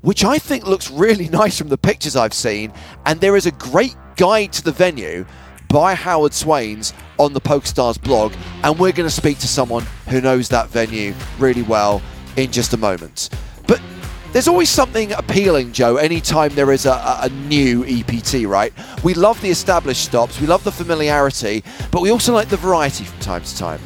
which 0.00 0.24
I 0.24 0.38
think 0.38 0.66
looks 0.66 0.90
really 0.90 1.28
nice 1.30 1.58
from 1.58 1.68
the 1.68 1.78
pictures 1.78 2.16
I've 2.16 2.34
seen. 2.34 2.72
And 3.04 3.20
there 3.20 3.36
is 3.36 3.46
a 3.46 3.52
great 3.52 3.94
guide 4.16 4.52
to 4.54 4.64
the 4.64 4.72
venue 4.72 5.26
by 5.68 5.94
Howard 5.94 6.32
Swains 6.32 6.92
on 7.18 7.32
the 7.32 7.40
PokerStars 7.40 8.00
blog, 8.00 8.32
and 8.62 8.78
we're 8.78 8.92
going 8.92 9.08
to 9.08 9.14
speak 9.14 9.38
to 9.38 9.48
someone 9.48 9.84
who 10.08 10.20
knows 10.20 10.48
that 10.48 10.68
venue 10.68 11.14
really 11.38 11.62
well 11.62 12.02
in 12.36 12.52
just 12.52 12.72
a 12.72 12.76
moment. 12.76 13.30
But 13.66 13.80
there's 14.32 14.48
always 14.48 14.68
something 14.68 15.12
appealing, 15.12 15.72
Joe, 15.72 15.96
anytime 15.96 16.54
there 16.54 16.72
is 16.72 16.86
a, 16.86 17.18
a, 17.22 17.28
new 17.28 17.84
EPT, 17.86 18.46
right? 18.46 18.72
We 19.02 19.14
love 19.14 19.40
the 19.40 19.50
established 19.50 20.04
stops, 20.04 20.40
we 20.40 20.46
love 20.46 20.64
the 20.64 20.72
familiarity, 20.72 21.64
but 21.90 22.02
we 22.02 22.10
also 22.10 22.32
like 22.32 22.48
the 22.48 22.56
variety 22.56 23.04
from 23.04 23.18
time 23.20 23.42
to 23.42 23.56
time. 23.56 23.80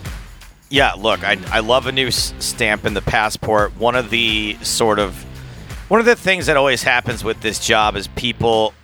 Yeah, 0.69 0.93
look, 0.93 1.25
I, 1.25 1.37
I 1.51 1.61
love 1.61 1.87
a 1.87 1.93
new 1.93 2.11
stamp 2.11 2.85
in 2.85 2.95
the 2.95 3.03
passport. 3.03 3.77
One 3.77 3.97
of 3.97 4.11
the 4.11 4.57
sort 4.63 4.99
of 4.99 5.25
one 5.89 5.99
of 5.99 6.07
the 6.07 6.15
things 6.15 6.47
that 6.47 6.57
always 6.57 6.85
happens 6.85 7.25
with 7.25 7.41
this 7.41 7.59
job 7.59 7.97
is 7.97 8.07
people 8.07 8.75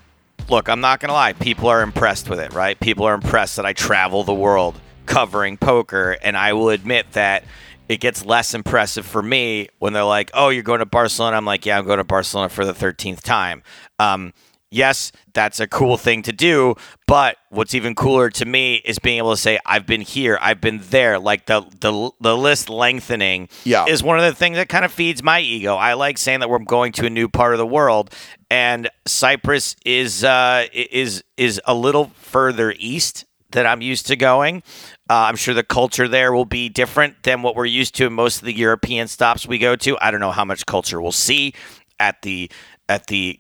look, 0.49 0.69
I'm 0.69 0.81
not 0.81 1.01
going 1.01 1.09
to 1.09 1.15
lie. 1.15 1.33
People 1.33 1.69
are 1.69 1.83
impressed 1.83 2.29
with 2.29 2.41
it, 2.41 2.53
right? 2.53 2.79
People 2.79 3.05
are 3.05 3.15
impressed 3.15 3.57
that 3.57 3.67
I 3.67 3.73
travel 3.73 4.25
the 4.25 4.35
world 4.35 4.81
covering 5.07 5.57
poker. 5.57 6.17
And 6.23 6.37
I 6.37 6.53
will 6.53 6.69
admit 6.69 7.13
that 7.13 7.45
it 7.89 7.99
gets 7.99 8.25
less 8.25 8.55
impressive 8.55 9.07
for 9.07 9.23
me 9.23 9.69
when 9.79 9.93
they're 9.93 10.05
like, 10.05 10.31
oh, 10.35 10.49
you're 10.49 10.63
going 10.63 10.81
to 10.81 10.87
Barcelona. 10.87 11.37
I'm 11.37 11.45
like, 11.45 11.65
yeah, 11.65 11.79
I'm 11.79 11.87
going 11.87 11.99
to 11.99 12.05
Barcelona 12.05 12.49
for 12.49 12.65
the 12.65 12.73
13th 12.73 13.23
time. 13.23 13.63
Um, 13.99 14.33
yes, 14.71 15.13
that's 15.33 15.61
a 15.61 15.67
cool 15.67 15.97
thing 15.97 16.23
to 16.23 16.33
do. 16.33 16.75
But 17.07 17.37
what's 17.51 17.75
even 17.75 17.95
cooler 17.95 18.31
to 18.31 18.45
me 18.45 18.77
is 18.85 18.99
being 18.99 19.19
able 19.19 19.33
to 19.33 19.37
say, 19.37 19.59
I've 19.65 19.87
been 19.87 20.01
here, 20.01 20.39
I've 20.41 20.61
been 20.61 20.81
there. 20.91 21.19
Like 21.19 21.47
the 21.47 21.63
the, 21.81 22.11
the 22.21 22.37
list 22.37 22.69
lengthening 22.69 23.49
yeah. 23.65 23.87
is 23.87 24.03
one 24.03 24.19
of 24.19 24.25
the 24.25 24.35
things 24.35 24.57
that 24.57 24.69
kind 24.69 24.85
of 24.85 24.93
feeds 24.93 25.23
my 25.23 25.41
ego. 25.41 25.77
I 25.77 25.95
like 25.95 26.19
saying 26.19 26.41
that 26.41 26.51
we're 26.51 26.59
going 26.59 26.93
to 26.93 27.07
a 27.07 27.11
new 27.11 27.29
part 27.29 27.53
of 27.53 27.59
the 27.59 27.67
world. 27.67 28.13
And 28.51 28.89
Cyprus 29.07 29.77
is 29.85 30.25
uh, 30.25 30.67
is 30.73 31.25
is 31.37 31.61
a 31.67 31.75
little 31.75 32.11
further 32.15 32.75
east 32.79 33.25
than 33.51 33.67
I'm 33.67 33.81
used 33.81 34.07
to 34.09 34.17
going. 34.17 34.63
Uh, 35.09 35.15
I'm 35.15 35.37
sure 35.37 35.55
the 35.55 35.63
culture 35.63 36.09
there 36.09 36.33
will 36.33 36.45
be 36.45 36.69
different 36.69 37.23
than 37.23 37.43
what 37.43 37.55
we're 37.55 37.67
used 37.67 37.95
to 37.97 38.07
in 38.07 38.13
most 38.13 38.41
of 38.41 38.45
the 38.45 38.53
European 38.53 39.09
stops 39.09 39.47
we 39.47 39.59
go 39.59 39.77
to. 39.77 39.97
I 40.01 40.11
don't 40.11 40.21
know 40.21 40.33
how 40.33 40.45
much 40.45 40.67
culture 40.67 41.01
we'll 41.01 41.13
see 41.13 41.55
at 41.99 42.23
the 42.23 42.51
at 42.89 43.07
the 43.07 43.39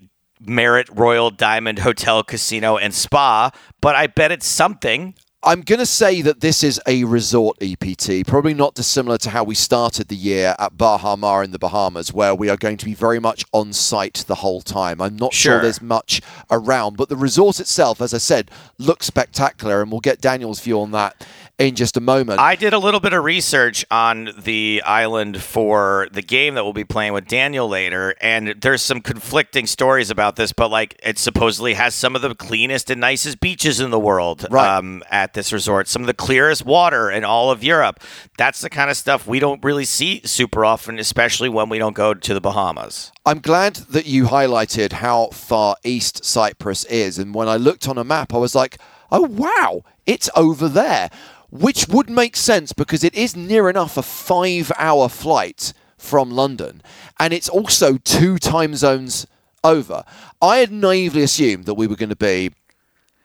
Merit 0.48 0.88
Royal 0.92 1.30
Diamond 1.30 1.80
Hotel, 1.80 2.22
Casino, 2.22 2.76
and 2.76 2.94
Spa, 2.94 3.50
but 3.80 3.94
I 3.94 4.06
bet 4.06 4.32
it's 4.32 4.46
something. 4.46 5.14
I'm 5.42 5.60
going 5.60 5.78
to 5.78 5.86
say 5.86 6.22
that 6.22 6.40
this 6.40 6.64
is 6.64 6.80
a 6.88 7.04
resort 7.04 7.58
EPT, 7.60 8.26
probably 8.26 8.54
not 8.54 8.74
dissimilar 8.74 9.16
to 9.18 9.30
how 9.30 9.44
we 9.44 9.54
started 9.54 10.08
the 10.08 10.16
year 10.16 10.56
at 10.58 10.76
Baha 10.76 11.16
Mar 11.16 11.44
in 11.44 11.52
the 11.52 11.58
Bahamas, 11.58 12.12
where 12.12 12.34
we 12.34 12.48
are 12.48 12.56
going 12.56 12.76
to 12.78 12.84
be 12.84 12.94
very 12.94 13.20
much 13.20 13.44
on 13.52 13.72
site 13.72 14.24
the 14.26 14.36
whole 14.36 14.60
time. 14.60 15.00
I'm 15.00 15.14
not 15.14 15.32
sure, 15.32 15.52
Sure. 15.52 15.62
there's 15.62 15.80
much 15.80 16.20
around, 16.50 16.96
but 16.96 17.08
the 17.10 17.16
resort 17.16 17.60
itself, 17.60 18.00
as 18.00 18.12
I 18.12 18.18
said, 18.18 18.50
looks 18.78 19.06
spectacular, 19.06 19.82
and 19.82 19.92
we'll 19.92 20.00
get 20.00 20.20
Daniel's 20.20 20.58
view 20.58 20.80
on 20.80 20.90
that 20.92 21.24
in 21.58 21.74
just 21.74 21.96
a 21.96 22.00
moment. 22.00 22.38
I 22.38 22.54
did 22.54 22.72
a 22.74 22.78
little 22.78 23.00
bit 23.00 23.14
of 23.14 23.24
research 23.24 23.84
on 23.90 24.30
the 24.36 24.82
island 24.84 25.40
for 25.42 26.06
the 26.12 26.20
game 26.20 26.54
that 26.54 26.64
we'll 26.64 26.74
be 26.74 26.84
playing 26.84 27.14
with 27.14 27.26
Daniel 27.26 27.66
later, 27.68 28.14
and 28.20 28.48
there's 28.60 28.82
some 28.82 29.00
conflicting 29.00 29.66
stories 29.66 30.10
about 30.10 30.36
this, 30.36 30.52
but 30.52 30.70
like 30.70 30.98
it 31.02 31.18
supposedly 31.18 31.74
has 31.74 31.94
some 31.94 32.14
of 32.14 32.20
the 32.22 32.34
cleanest 32.34 32.90
and 32.90 33.00
nicest 33.00 33.40
beaches 33.40 33.80
in 33.80 33.90
the 33.90 33.98
world 33.98 34.46
Right. 34.50 34.68
um, 34.76 35.02
at 35.10 35.32
this 35.32 35.52
resort, 35.52 35.88
some 35.88 36.02
of 36.02 36.06
the 36.06 36.14
clearest 36.14 36.66
water 36.66 37.10
in 37.10 37.24
all 37.24 37.50
of 37.50 37.64
Europe. 37.64 38.00
That's 38.36 38.60
the 38.60 38.68
kind 38.70 38.90
of 38.90 38.96
stuff 38.96 39.26
we 39.26 39.38
don't 39.38 39.64
really 39.64 39.86
see 39.86 40.20
super 40.24 40.64
often, 40.64 40.98
especially 40.98 41.48
when 41.48 41.70
we 41.70 41.78
don't 41.78 41.94
go 41.96 42.12
to 42.12 42.34
the 42.34 42.40
Bahamas. 42.40 43.12
I'm 43.24 43.40
glad 43.40 43.76
that 43.76 44.04
you 44.06 44.26
highlighted 44.26 44.92
how 44.92 45.28
far 45.28 45.76
east 45.84 46.24
Cyprus 46.24 46.84
is. 46.84 47.18
And 47.18 47.34
when 47.34 47.48
I 47.48 47.56
looked 47.56 47.88
on 47.88 47.96
a 47.96 48.04
map, 48.04 48.34
I 48.34 48.38
was 48.38 48.54
like, 48.54 48.78
oh, 49.10 49.22
wow, 49.22 49.82
it's 50.04 50.28
over 50.36 50.68
there. 50.68 51.10
Which 51.50 51.88
would 51.88 52.10
make 52.10 52.36
sense 52.36 52.72
because 52.72 53.04
it 53.04 53.14
is 53.14 53.36
near 53.36 53.70
enough 53.70 53.96
a 53.96 54.02
five 54.02 54.72
hour 54.78 55.08
flight 55.08 55.72
from 55.96 56.30
London. 56.30 56.82
And 57.18 57.32
it's 57.32 57.48
also 57.48 57.96
two 57.98 58.38
time 58.38 58.74
zones 58.74 59.26
over. 59.64 60.04
I 60.40 60.58
had 60.58 60.72
naively 60.72 61.22
assumed 61.22 61.64
that 61.64 61.74
we 61.74 61.86
were 61.86 61.96
going 61.96 62.10
to 62.10 62.16
be 62.16 62.52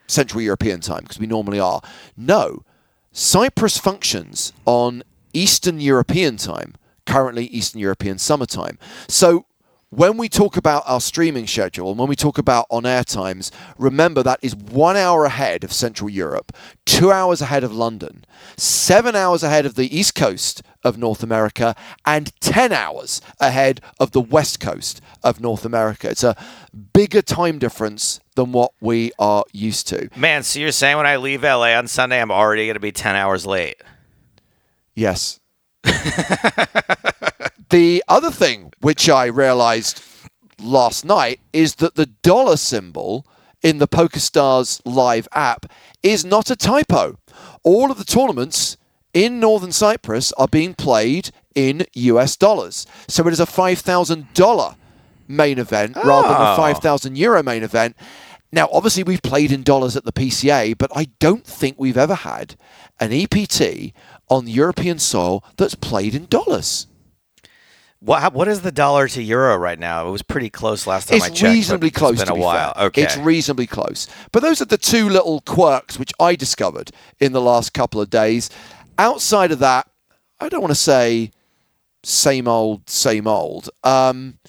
Central 0.07 0.41
European 0.41 0.81
time 0.81 1.03
because 1.03 1.19
we 1.19 1.27
normally 1.27 1.59
are. 1.59 1.81
No, 2.17 2.63
Cyprus 3.11 3.77
functions 3.77 4.53
on 4.65 5.03
Eastern 5.33 5.79
European 5.79 6.37
time, 6.37 6.75
currently 7.05 7.45
Eastern 7.45 7.79
European 7.79 8.17
summertime. 8.17 8.77
So 9.07 9.45
when 9.91 10.15
we 10.15 10.29
talk 10.29 10.55
about 10.55 10.83
our 10.87 11.01
streaming 11.01 11.45
schedule 11.45 11.89
and 11.89 11.99
when 11.99 12.07
we 12.07 12.15
talk 12.15 12.37
about 12.37 12.65
on 12.69 12.85
air 12.85 13.03
times, 13.03 13.51
remember 13.77 14.23
that 14.23 14.39
is 14.41 14.55
one 14.55 14.95
hour 14.95 15.25
ahead 15.25 15.65
of 15.65 15.73
Central 15.73 16.09
Europe, 16.09 16.53
two 16.85 17.11
hours 17.11 17.41
ahead 17.41 17.61
of 17.65 17.73
London, 17.73 18.23
seven 18.55 19.17
hours 19.17 19.43
ahead 19.43 19.65
of 19.65 19.75
the 19.75 19.93
East 19.95 20.15
Coast 20.15 20.63
of 20.85 20.97
North 20.97 21.23
America, 21.23 21.75
and 22.05 22.31
10 22.39 22.71
hours 22.71 23.21
ahead 23.41 23.81
of 23.99 24.11
the 24.11 24.21
West 24.21 24.61
Coast 24.61 25.01
of 25.23 25.41
North 25.41 25.65
America. 25.65 26.09
It's 26.09 26.23
a 26.23 26.37
bigger 26.93 27.21
time 27.21 27.59
difference 27.59 28.21
than 28.35 28.53
what 28.53 28.71
we 28.79 29.11
are 29.19 29.43
used 29.51 29.89
to. 29.89 30.09
Man, 30.15 30.43
so 30.43 30.59
you're 30.59 30.71
saying 30.71 30.95
when 30.95 31.05
I 31.05 31.17
leave 31.17 31.43
LA 31.43 31.73
on 31.77 31.89
Sunday, 31.89 32.21
I'm 32.21 32.31
already 32.31 32.65
going 32.65 32.75
to 32.75 32.79
be 32.79 32.93
10 32.93 33.17
hours 33.17 33.45
late? 33.45 33.75
Yes. 34.95 35.41
the 37.71 38.03
other 38.07 38.31
thing 38.31 38.71
which 38.81 39.09
I 39.09 39.25
realized 39.25 40.03
last 40.61 41.03
night 41.03 41.39
is 41.53 41.75
that 41.75 41.95
the 41.95 42.05
dollar 42.05 42.57
symbol 42.57 43.25
in 43.61 43.77
the 43.77 43.87
PokerStars 43.87 44.81
live 44.85 45.27
app 45.33 45.65
is 46.03 46.25
not 46.25 46.49
a 46.49 46.55
typo. 46.55 47.17
All 47.63 47.91
of 47.91 47.97
the 47.97 48.03
tournaments 48.03 48.77
in 49.13 49.39
Northern 49.39 49.71
Cyprus 49.71 50.31
are 50.33 50.47
being 50.47 50.73
played 50.73 51.31
in 51.55 51.85
US 51.93 52.35
dollars. 52.35 52.85
So 53.07 53.27
it 53.27 53.33
is 53.33 53.39
a 53.39 53.45
$5,000 53.45 54.75
main 55.27 55.59
event 55.59 55.95
rather 55.95 56.27
than 56.27 56.37
a 56.37 56.43
ah. 56.43 56.53
Oh. 56.53 56.57
5,000 56.57 57.17
euro 57.17 57.43
main 57.43 57.63
event. 57.63 57.95
Now, 58.53 58.67
obviously, 58.71 59.03
we've 59.03 59.21
played 59.21 59.51
in 59.51 59.63
dollars 59.63 59.95
at 59.95 60.03
the 60.03 60.11
PCA, 60.11 60.77
but 60.77 60.91
I 60.93 61.07
don't 61.19 61.45
think 61.45 61.77
we've 61.79 61.97
ever 61.97 62.15
had 62.15 62.55
an 62.99 63.13
EPT 63.13 63.93
on 64.27 64.47
European 64.47 64.99
soil 64.99 65.43
that's 65.55 65.75
played 65.75 66.13
in 66.13 66.25
dollars. 66.25 66.87
What, 68.03 68.33
what 68.33 68.47
is 68.47 68.61
the 68.61 68.71
dollar 68.71 69.07
to 69.09 69.21
euro 69.21 69.57
right 69.57 69.77
now? 69.77 70.07
It 70.07 70.11
was 70.11 70.23
pretty 70.23 70.49
close 70.49 70.87
last 70.87 71.09
time 71.09 71.21
I 71.21 71.27
checked. 71.27 71.33
It's 71.33 71.43
reasonably 71.43 71.91
close. 71.91 72.13
It's 72.13 72.21
been 72.21 72.27
to 72.29 72.33
a 72.33 72.35
be 72.35 72.41
while. 72.41 72.73
fair. 72.73 72.85
Okay. 72.85 73.03
It's 73.03 73.15
reasonably 73.17 73.67
close. 73.67 74.07
But 74.31 74.41
those 74.41 74.59
are 74.59 74.65
the 74.65 74.77
two 74.77 75.07
little 75.07 75.41
quirks 75.41 75.99
which 75.99 76.11
I 76.19 76.35
discovered 76.35 76.89
in 77.19 77.31
the 77.31 77.41
last 77.41 77.75
couple 77.75 78.01
of 78.01 78.09
days. 78.09 78.49
Outside 78.97 79.51
of 79.51 79.59
that, 79.59 79.87
I 80.39 80.49
don't 80.49 80.61
want 80.61 80.71
to 80.71 80.75
say 80.75 81.31
same 82.03 82.47
old, 82.47 82.89
same 82.89 83.27
old. 83.27 83.69
Um, 83.83 84.39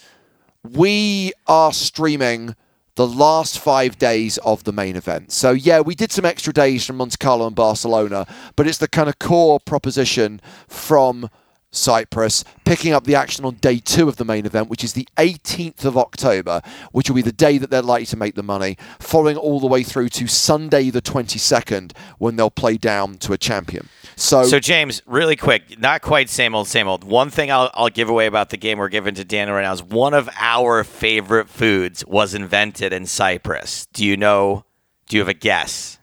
we 0.63 1.35
are 1.47 1.75
streaming 1.75 2.57
the 2.95 3.07
last 3.07 3.59
five 3.59 3.99
days 3.99 4.39
of 4.39 4.65
the 4.65 4.73
main 4.73 4.97
event. 4.97 5.31
So, 5.31 5.51
yeah, 5.51 5.81
we 5.81 5.95
did 5.95 6.11
some 6.11 6.25
extra 6.25 6.55
days 6.55 6.87
from 6.87 6.97
Monte 6.97 7.17
Carlo 7.19 7.47
and 7.47 7.57
Barcelona, 7.57 8.27
but 8.57 8.67
it's 8.67 8.79
the 8.79 8.89
kind 8.89 9.11
of 9.11 9.19
core 9.19 9.61
proposition 9.61 10.41
from 10.69 11.29
Cyprus, 11.73 12.45
picking 12.65 12.93
up 12.93 13.05
the 13.05 13.15
action 13.15 13.45
on 13.45 13.55
day 13.55 13.79
two 13.79 14.09
of 14.09 14.17
the 14.17 14.25
main 14.25 14.45
event, 14.47 14.69
which 14.69 14.85
is 14.85 14.93
the 14.93 15.09
18th 15.17 15.85
of 15.85 15.97
October, 15.97 16.61
which 16.93 17.09
will 17.09 17.17
be 17.17 17.23
the 17.23 17.33
day 17.33 17.59
that 17.59 17.71
they're 17.71 17.83
likely 17.83 18.07
to 18.07 18.17
make 18.17 18.35
the 18.35 18.43
money, 18.43 18.77
following 18.99 19.37
all 19.37 19.59
the 19.59 19.67
way 19.67 19.83
through 19.83 20.11
to 20.11 20.27
Sunday 20.27 20.91
the 20.91 21.03
22nd, 21.03 21.93
when 22.19 22.37
they'll 22.37 22.51
play 22.51 22.77
down 22.77 23.15
to 23.19 23.33
a 23.33 23.39
champion. 23.39 23.89
So, 24.17 24.45
so 24.45 24.61
James, 24.61 25.03
really 25.07 25.37
quick, 25.37 25.81
not 25.81 26.03
quite 26.03 26.29
same 26.29 26.55
old, 26.55 26.69
same 26.69 26.87
old. 26.87 27.05
One 27.05 27.31
thing 27.31 27.51
I'll, 27.51 27.71
I'll 27.75 27.89
give 27.89 28.11
away 28.11 28.27
about 28.27 28.51
the 28.51 28.59
game 28.59 28.79
we're 28.79 28.89
giving 28.89 29.15
to 29.15 29.25
Daniel 29.25 29.57
right 29.57 29.63
now 29.63 29.73
is 29.73 29.83
one 29.83 30.13
of 30.13 30.29
our 30.39 30.85
favorite 30.85 31.49
foods 31.49 32.05
was 32.07 32.35
invented 32.35 32.93
in 32.93 33.07
Cyprus. 33.07 33.87
Do 33.87 34.05
you 34.05 34.17
know? 34.17 34.65
Do 35.09 35.17
you 35.17 35.23
have 35.23 35.29
a 35.29 35.35
guess? 35.35 35.99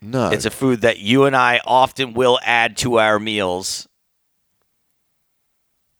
No. 0.00 0.30
It's 0.30 0.44
a 0.44 0.50
food 0.50 0.82
that 0.82 0.98
you 0.98 1.24
and 1.24 1.34
I 1.34 1.60
often 1.64 2.14
will 2.14 2.38
add 2.44 2.76
to 2.78 2.98
our 3.00 3.18
meals 3.18 3.87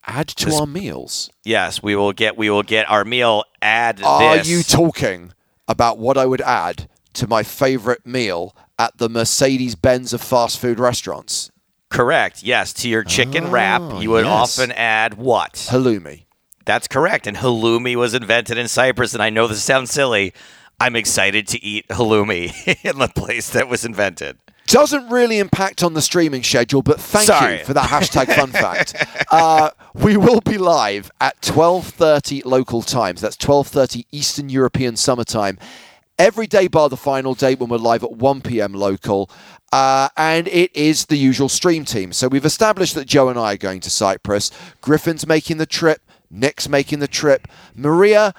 add 0.09 0.29
to 0.29 0.47
this, 0.47 0.61
our 0.61 0.67
meals. 0.67 1.31
Yes, 1.45 1.83
we 1.83 1.95
will 1.95 2.13
get 2.13 2.37
we 2.37 2.51
will 2.51 2.63
get 2.63 2.91
our 2.91 3.05
meal 3.05 3.45
add 3.63 4.03
Are 4.03 4.39
this. 4.39 4.49
you 4.49 4.63
talking 4.63 5.33
about 5.69 5.99
what 5.99 6.17
I 6.17 6.27
would 6.27 6.41
add 6.41 6.89
to 7.15 7.27
my 7.27 7.43
favorite 7.43 8.07
meal 8.07 8.57
at 8.79 8.97
the 8.99 9.09
Mercedes 9.09 9.75
Benz 9.75 10.13
of 10.13 10.21
fast 10.21 10.59
food 10.59 10.81
restaurants? 10.81 11.51
Correct. 11.91 12.43
Yes, 12.43 12.73
to 12.75 12.89
your 12.89 13.05
chicken 13.05 13.45
oh, 13.45 13.51
wrap, 13.51 14.03
you 14.03 14.11
would 14.11 14.25
yes. 14.25 14.59
often 14.59 14.73
add 14.73 15.15
what? 15.15 15.55
Halloumi. 15.55 16.25
That's 16.65 16.89
correct. 16.89 17.27
And 17.27 17.37
halloumi 17.37 17.97
was 17.97 18.13
invented 18.15 18.59
in 18.59 18.69
Cyprus 18.69 19.15
and 19.15 19.23
I 19.23 19.31
know 19.31 19.47
this 19.47 19.63
sounds 19.63 19.91
silly. 19.91 20.35
I'm 20.81 20.97
excited 20.97 21.49
to 21.49 21.63
eat 21.63 21.89
halloumi 21.89 22.85
in 22.85 22.99
the 22.99 23.09
place 23.09 23.51
that 23.51 23.69
was 23.69 23.85
invented 23.85 24.39
doesn't 24.69 25.09
really 25.09 25.39
impact 25.39 25.83
on 25.83 25.95
the 25.95 26.03
streaming 26.03 26.43
schedule, 26.43 26.83
but 26.83 27.01
thank 27.01 27.27
Sorry. 27.27 27.59
you 27.59 27.65
for 27.65 27.75
that 27.75 27.89
hashtag 27.89 28.35
fun 28.35 28.51
fact. 28.53 28.95
Uh, 29.33 29.71
we 29.95 30.17
will 30.17 30.41
be 30.41 30.59
live 30.59 31.11
at 31.21 31.41
12.30 31.41 32.45
local 32.45 32.83
times. 32.83 33.21
That's 33.21 33.37
12.30 33.37 34.07
Eastern 34.13 34.49
European 34.49 34.97
summertime. 34.97 35.59
Every 36.19 36.47
day 36.47 36.69
bar 36.69 36.89
the 36.89 36.97
final 36.97 37.35
date 37.35 37.61
when 37.61 37.71
we're 37.71 37.79
live 37.79 38.05
at 38.05 38.13
1 38.13 38.43
p.m. 38.43 38.73
local. 38.75 39.31
Uh, 39.73 40.09
and 40.17 40.49
it 40.49 40.75
is 40.75 41.07
the 41.07 41.17
usual 41.17 41.49
stream 41.49 41.85
team. 41.85 42.13
So 42.13 42.29
we've 42.29 42.45
established 42.45 42.95
that 42.95 43.07
Joe 43.07 43.29
and 43.29 43.39
I 43.39 43.55
are 43.55 43.59
going 43.59 43.81
to 43.81 43.91
Cyprus. 43.91 44.51
Griffin's 44.81 45.27
making 45.27 45.59
the 45.59 45.67
trip. 45.67 46.03
Nick's 46.31 46.69
making 46.69 46.99
the 46.99 47.09
trip. 47.09 47.49
Maria 47.75 48.35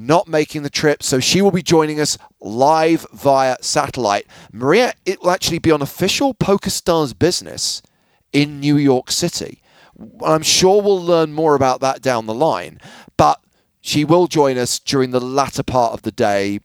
not 0.00 0.28
making 0.28 0.62
the 0.62 0.70
trip, 0.70 1.02
so 1.02 1.20
she 1.20 1.42
will 1.42 1.50
be 1.50 1.62
joining 1.62 2.00
us 2.00 2.18
live 2.40 3.06
via 3.12 3.56
satellite. 3.60 4.26
Maria, 4.52 4.94
it 5.04 5.22
will 5.22 5.30
actually 5.30 5.58
be 5.58 5.70
on 5.70 5.82
official 5.82 6.34
PokerStars 6.34 7.16
business 7.18 7.82
in 8.32 8.60
New 8.60 8.76
York 8.76 9.10
City. 9.10 9.62
I'm 10.24 10.42
sure 10.42 10.82
we'll 10.82 11.02
learn 11.02 11.32
more 11.32 11.54
about 11.54 11.80
that 11.80 12.00
down 12.00 12.26
the 12.26 12.34
line, 12.34 12.80
but 13.16 13.40
she 13.80 14.04
will 14.04 14.26
join 14.26 14.56
us 14.58 14.78
during 14.78 15.10
the 15.10 15.20
latter 15.20 15.62
part 15.62 15.92
of 15.92 16.02
the 16.02 16.12
day, 16.12 16.60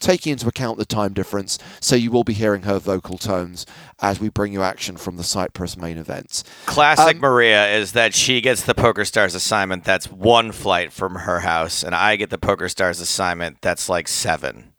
taking 0.00 0.32
into 0.32 0.48
account 0.48 0.78
the 0.78 0.84
time 0.84 1.12
difference, 1.12 1.58
so 1.80 1.94
you 1.94 2.10
will 2.10 2.24
be 2.24 2.32
hearing 2.32 2.62
her 2.62 2.78
vocal 2.78 3.18
tones 3.18 3.66
as 4.00 4.18
we 4.18 4.28
bring 4.28 4.52
you 4.52 4.62
action 4.62 4.96
from 4.96 5.16
the 5.16 5.22
Cyprus 5.22 5.76
main 5.76 5.98
event. 5.98 6.42
Classic 6.66 7.16
um, 7.16 7.20
Maria 7.20 7.72
is 7.76 7.92
that 7.92 8.14
she 8.14 8.40
gets 8.40 8.62
the 8.62 8.74
Poker 8.74 9.04
Stars 9.04 9.34
assignment 9.34 9.84
that's 9.84 10.10
one 10.10 10.52
flight 10.52 10.92
from 10.92 11.14
her 11.16 11.40
house, 11.40 11.82
and 11.82 11.94
I 11.94 12.16
get 12.16 12.30
the 12.30 12.38
Poker 12.38 12.68
Stars 12.68 13.00
assignment 13.00 13.60
that's 13.60 13.88
like 13.88 14.08
seven. 14.08 14.72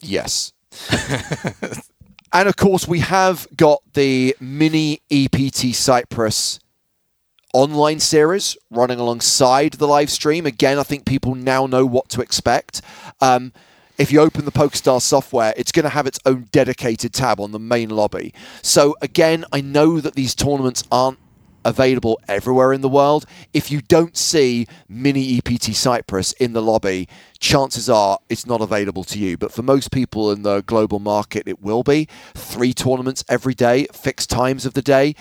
Yes. 0.00 0.52
and 2.32 2.48
of 2.48 2.56
course, 2.56 2.86
we 2.86 3.00
have 3.00 3.46
got 3.56 3.82
the 3.94 4.36
mini 4.40 5.00
EPT 5.10 5.74
Cyprus 5.74 6.60
online 7.54 7.98
series 7.98 8.56
running 8.70 9.00
alongside 9.00 9.74
the 9.74 9.88
live 9.88 10.10
stream. 10.10 10.46
Again, 10.46 10.78
I 10.78 10.82
think 10.82 11.04
people 11.04 11.34
now 11.34 11.66
know 11.66 11.86
what 11.86 12.08
to 12.10 12.20
expect. 12.20 12.82
Um, 13.20 13.52
if 13.98 14.12
you 14.12 14.20
open 14.20 14.44
the 14.44 14.52
PokerStars 14.52 15.02
software, 15.02 15.52
it's 15.56 15.72
going 15.72 15.84
to 15.84 15.90
have 15.90 16.06
its 16.06 16.20
own 16.24 16.48
dedicated 16.52 17.12
tab 17.12 17.40
on 17.40 17.50
the 17.50 17.58
main 17.58 17.90
lobby. 17.90 18.32
So 18.62 18.96
again, 19.02 19.44
I 19.52 19.60
know 19.60 20.00
that 20.00 20.14
these 20.14 20.34
tournaments 20.34 20.84
aren't 20.90 21.18
available 21.64 22.20
everywhere 22.28 22.72
in 22.72 22.80
the 22.80 22.88
world. 22.88 23.26
If 23.52 23.70
you 23.70 23.80
don't 23.82 24.16
see 24.16 24.66
Mini 24.88 25.38
EPT 25.38 25.74
Cyprus 25.74 26.32
in 26.34 26.52
the 26.52 26.62
lobby, 26.62 27.08
chances 27.40 27.90
are 27.90 28.18
it's 28.28 28.46
not 28.46 28.60
available 28.60 29.04
to 29.04 29.18
you. 29.18 29.36
But 29.36 29.52
for 29.52 29.62
most 29.62 29.90
people 29.90 30.30
in 30.30 30.42
the 30.42 30.62
global 30.62 31.00
market, 31.00 31.48
it 31.48 31.60
will 31.60 31.82
be. 31.82 32.08
Three 32.34 32.72
tournaments 32.72 33.24
every 33.28 33.54
day, 33.54 33.86
fixed 33.92 34.30
times 34.30 34.64
of 34.64 34.74
the 34.74 34.82
day. 34.82 35.14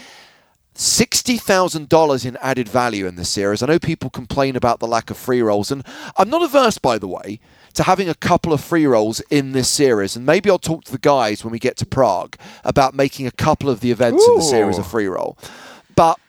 $60,000 0.76 2.26
in 2.26 2.38
added 2.38 2.70
value 2.70 3.08
in 3.08 3.16
this 3.16 3.30
series. 3.30 3.63
I 3.63 3.66
know 3.66 3.80
people 3.80 4.12
complain 4.12 4.56
about 4.56 4.80
the 4.80 4.88
lack 4.88 5.10
of 5.10 5.18
free 5.18 5.42
rolls, 5.42 5.72
and 5.72 5.84
I'm 6.18 6.30
not 6.30 6.44
averse, 6.44 6.78
by 6.78 7.00
the 7.00 7.08
way, 7.08 7.40
to 7.78 7.84
having 7.84 8.10
a 8.10 8.16
couple 8.16 8.54
of 8.54 8.60
free 8.60 8.88
rolls 8.88 9.20
in 9.30 9.52
this 9.52 9.70
series. 9.70 10.16
And 10.16 10.26
maybe 10.26 10.50
I'll 10.50 10.58
talk 10.58 10.84
to 10.86 10.92
the 10.92 10.98
guys 10.98 11.44
when 11.44 11.52
we 11.52 11.60
get 11.60 11.78
to 11.78 11.86
Prague 11.86 12.36
about 12.63 12.96
making 12.96 13.28
a 13.28 13.32
couple 13.32 13.70
of 13.70 13.82
the 13.82 13.92
events 13.92 14.28
Ooh. 14.28 14.32
in 14.32 14.38
the 14.40 14.46
series 14.46 14.80
a 14.80 14.84
free 14.84 15.06
roll. 15.06 15.38
But 15.96 16.20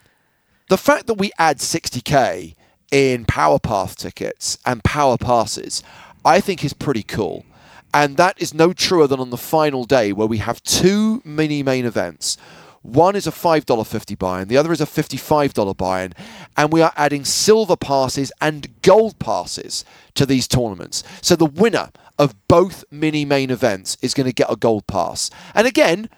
the 0.68 0.76
fact 0.76 1.06
that 1.06 1.14
we 1.14 1.32
add 1.38 1.56
60k 1.56 2.54
in 2.90 3.24
Power 3.24 3.58
Path 3.58 3.96
tickets 3.96 4.58
and 4.66 4.84
Power 4.84 5.16
Passes, 5.16 5.82
I 6.22 6.40
think 6.40 6.62
is 6.62 6.74
pretty 6.74 7.02
cool. 7.02 7.46
And 7.94 8.18
that 8.18 8.38
is 8.38 8.52
no 8.52 8.74
truer 8.74 9.06
than 9.06 9.18
on 9.18 9.30
the 9.30 9.38
final 9.38 9.84
day 9.84 10.12
where 10.12 10.26
we 10.26 10.38
have 10.38 10.62
two 10.62 11.22
mini 11.24 11.62
main 11.62 11.87
events 11.87 12.37
one 12.88 13.16
is 13.16 13.27
a 13.27 13.31
$5.50 13.31 14.18
buy 14.18 14.42
in, 14.42 14.48
the 14.48 14.57
other 14.57 14.72
is 14.72 14.81
a 14.81 14.87
$55 14.87 15.77
buy 15.77 16.03
in, 16.03 16.14
and 16.57 16.72
we 16.72 16.81
are 16.81 16.92
adding 16.96 17.24
silver 17.24 17.77
passes 17.77 18.33
and 18.40 18.68
gold 18.83 19.18
passes 19.18 19.85
to 20.14 20.24
these 20.24 20.48
tournaments. 20.48 21.05
So 21.20 21.37
the 21.37 21.46
winner 21.46 21.90
of 22.18 22.35
both 22.48 22.85
mini 22.90 23.24
main 23.24 23.51
events 23.51 23.96
is 24.03 24.14
going 24.14 24.27
to 24.27 24.33
get 24.33 24.51
a 24.51 24.57
gold 24.57 24.87
pass. 24.87 25.31
And 25.55 25.66
again, 25.66 26.09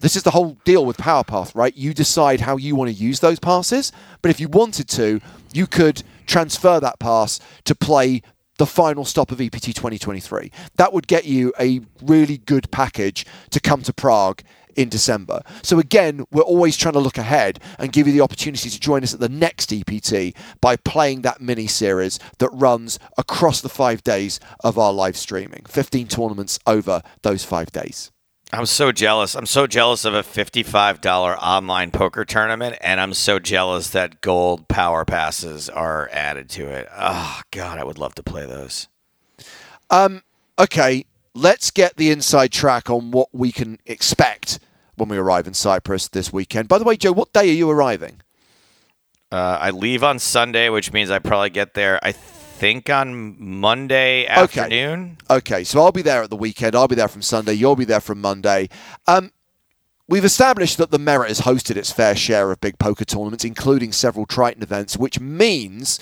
this 0.00 0.16
is 0.16 0.24
the 0.24 0.32
whole 0.32 0.58
deal 0.64 0.84
with 0.84 0.98
Power 0.98 1.24
Path, 1.24 1.54
right? 1.54 1.74
You 1.74 1.94
decide 1.94 2.40
how 2.40 2.56
you 2.58 2.76
want 2.76 2.90
to 2.90 2.94
use 2.94 3.20
those 3.20 3.38
passes, 3.38 3.92
but 4.20 4.30
if 4.30 4.38
you 4.38 4.48
wanted 4.48 4.88
to, 4.90 5.20
you 5.54 5.66
could 5.66 6.02
transfer 6.26 6.80
that 6.80 6.98
pass 6.98 7.40
to 7.64 7.74
play 7.74 8.20
the 8.58 8.66
final 8.66 9.04
stop 9.04 9.30
of 9.30 9.40
EPT 9.40 9.74
2023. 9.74 10.50
That 10.76 10.92
would 10.92 11.06
get 11.06 11.24
you 11.24 11.52
a 11.58 11.80
really 12.02 12.38
good 12.38 12.70
package 12.70 13.26
to 13.50 13.60
come 13.60 13.82
to 13.82 13.92
Prague 13.92 14.42
in 14.76 14.88
December. 14.88 15.42
So 15.62 15.78
again, 15.78 16.24
we're 16.30 16.42
always 16.42 16.76
trying 16.76 16.94
to 16.94 17.00
look 17.00 17.18
ahead 17.18 17.58
and 17.78 17.92
give 17.92 18.06
you 18.06 18.12
the 18.12 18.20
opportunity 18.20 18.70
to 18.70 18.80
join 18.80 19.02
us 19.02 19.14
at 19.14 19.20
the 19.20 19.28
next 19.28 19.72
EPT 19.72 20.36
by 20.60 20.76
playing 20.76 21.22
that 21.22 21.40
mini 21.40 21.66
series 21.66 22.18
that 22.38 22.50
runs 22.52 22.98
across 23.18 23.60
the 23.60 23.68
five 23.68 24.04
days 24.04 24.38
of 24.60 24.78
our 24.78 24.92
live 24.92 25.16
streaming. 25.16 25.64
15 25.66 26.06
tournaments 26.08 26.58
over 26.66 27.02
those 27.22 27.44
five 27.44 27.72
days. 27.72 28.12
I'm 28.52 28.66
so 28.66 28.92
jealous. 28.92 29.34
I'm 29.34 29.46
so 29.46 29.66
jealous 29.66 30.04
of 30.04 30.14
a 30.14 30.22
$55 30.22 31.38
online 31.42 31.90
poker 31.90 32.24
tournament, 32.24 32.76
and 32.80 33.00
I'm 33.00 33.12
so 33.12 33.40
jealous 33.40 33.90
that 33.90 34.20
gold 34.20 34.68
power 34.68 35.04
passes 35.04 35.68
are 35.68 36.08
added 36.12 36.48
to 36.50 36.68
it. 36.68 36.88
Oh, 36.96 37.40
God, 37.50 37.78
I 37.78 37.84
would 37.84 37.98
love 37.98 38.14
to 38.14 38.22
play 38.22 38.46
those. 38.46 38.86
Um, 39.90 40.22
okay, 40.58 41.06
let's 41.36 41.70
get 41.70 41.96
the 41.96 42.10
inside 42.10 42.50
track 42.50 42.88
on 42.88 43.10
what 43.10 43.28
we 43.32 43.52
can 43.52 43.78
expect 43.86 44.58
when 44.96 45.08
we 45.08 45.18
arrive 45.18 45.46
in 45.46 45.54
Cyprus 45.54 46.08
this 46.08 46.32
weekend. 46.32 46.68
By 46.68 46.78
the 46.78 46.84
way, 46.84 46.96
Joe, 46.96 47.12
what 47.12 47.32
day 47.32 47.50
are 47.50 47.52
you 47.52 47.70
arriving? 47.70 48.22
Uh, 49.30 49.58
I 49.60 49.70
leave 49.70 50.02
on 50.02 50.18
Sunday, 50.18 50.68
which 50.70 50.92
means 50.92 51.10
I 51.10 51.18
probably 51.18 51.50
get 51.50 51.74
there. 51.74 52.00
I 52.02 52.12
think 52.12 52.88
on 52.88 53.36
Monday 53.38 54.26
afternoon. 54.26 55.18
Okay. 55.30 55.56
okay, 55.56 55.64
so 55.64 55.82
I'll 55.82 55.92
be 55.92 56.02
there 56.02 56.22
at 56.22 56.30
the 56.30 56.36
weekend. 56.36 56.74
I'll 56.74 56.88
be 56.88 56.94
there 56.94 57.08
from 57.08 57.22
Sunday. 57.22 57.52
You'll 57.52 57.76
be 57.76 57.84
there 57.84 58.00
from 58.00 58.20
Monday. 58.20 58.68
Um, 59.06 59.30
We've 60.08 60.24
established 60.24 60.78
that 60.78 60.92
the 60.92 61.00
Merit 61.00 61.28
has 61.28 61.40
hosted 61.40 61.74
its 61.74 61.90
fair 61.90 62.14
share 62.14 62.52
of 62.52 62.60
big 62.60 62.78
poker 62.78 63.04
tournaments, 63.04 63.44
including 63.44 63.90
several 63.90 64.24
Triton 64.24 64.62
events, 64.62 64.96
which 64.96 65.18
means 65.18 65.98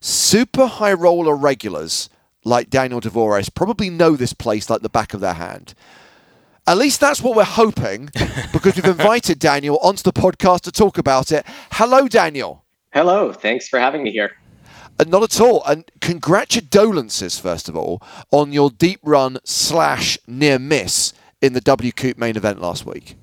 super 0.00 0.66
high 0.66 0.92
roller 0.92 1.34
regulars 1.34 2.10
like 2.44 2.70
Daniel 2.70 3.00
Dvoress 3.00 3.54
probably 3.54 3.90
know 3.90 4.16
this 4.16 4.32
place 4.32 4.70
like 4.70 4.82
the 4.82 4.88
back 4.88 5.14
of 5.14 5.20
their 5.20 5.34
hand. 5.34 5.74
At 6.66 6.76
least 6.76 7.00
that's 7.00 7.22
what 7.22 7.34
we're 7.34 7.44
hoping, 7.44 8.10
because 8.52 8.76
we've 8.76 8.84
invited 8.84 9.38
Daniel 9.38 9.78
onto 9.78 10.02
the 10.02 10.12
podcast 10.12 10.60
to 10.62 10.72
talk 10.72 10.98
about 10.98 11.32
it. 11.32 11.46
Hello, 11.72 12.08
Daniel. 12.08 12.64
Hello. 12.92 13.32
Thanks 13.32 13.68
for 13.68 13.78
having 13.78 14.02
me 14.02 14.10
here. 14.10 14.32
Uh, 14.98 15.04
not 15.04 15.22
at 15.22 15.40
all. 15.40 15.62
And 15.64 15.90
congratulations, 16.00 17.38
first 17.38 17.68
of 17.68 17.76
all, 17.76 18.02
on 18.30 18.52
your 18.52 18.70
deep 18.70 19.00
run 19.02 19.38
slash 19.44 20.18
near 20.26 20.58
miss 20.58 21.14
in 21.40 21.52
the 21.52 21.60
WCOOP 21.60 22.18
main 22.18 22.36
event 22.36 22.60
last 22.60 22.84
week. 22.84 23.16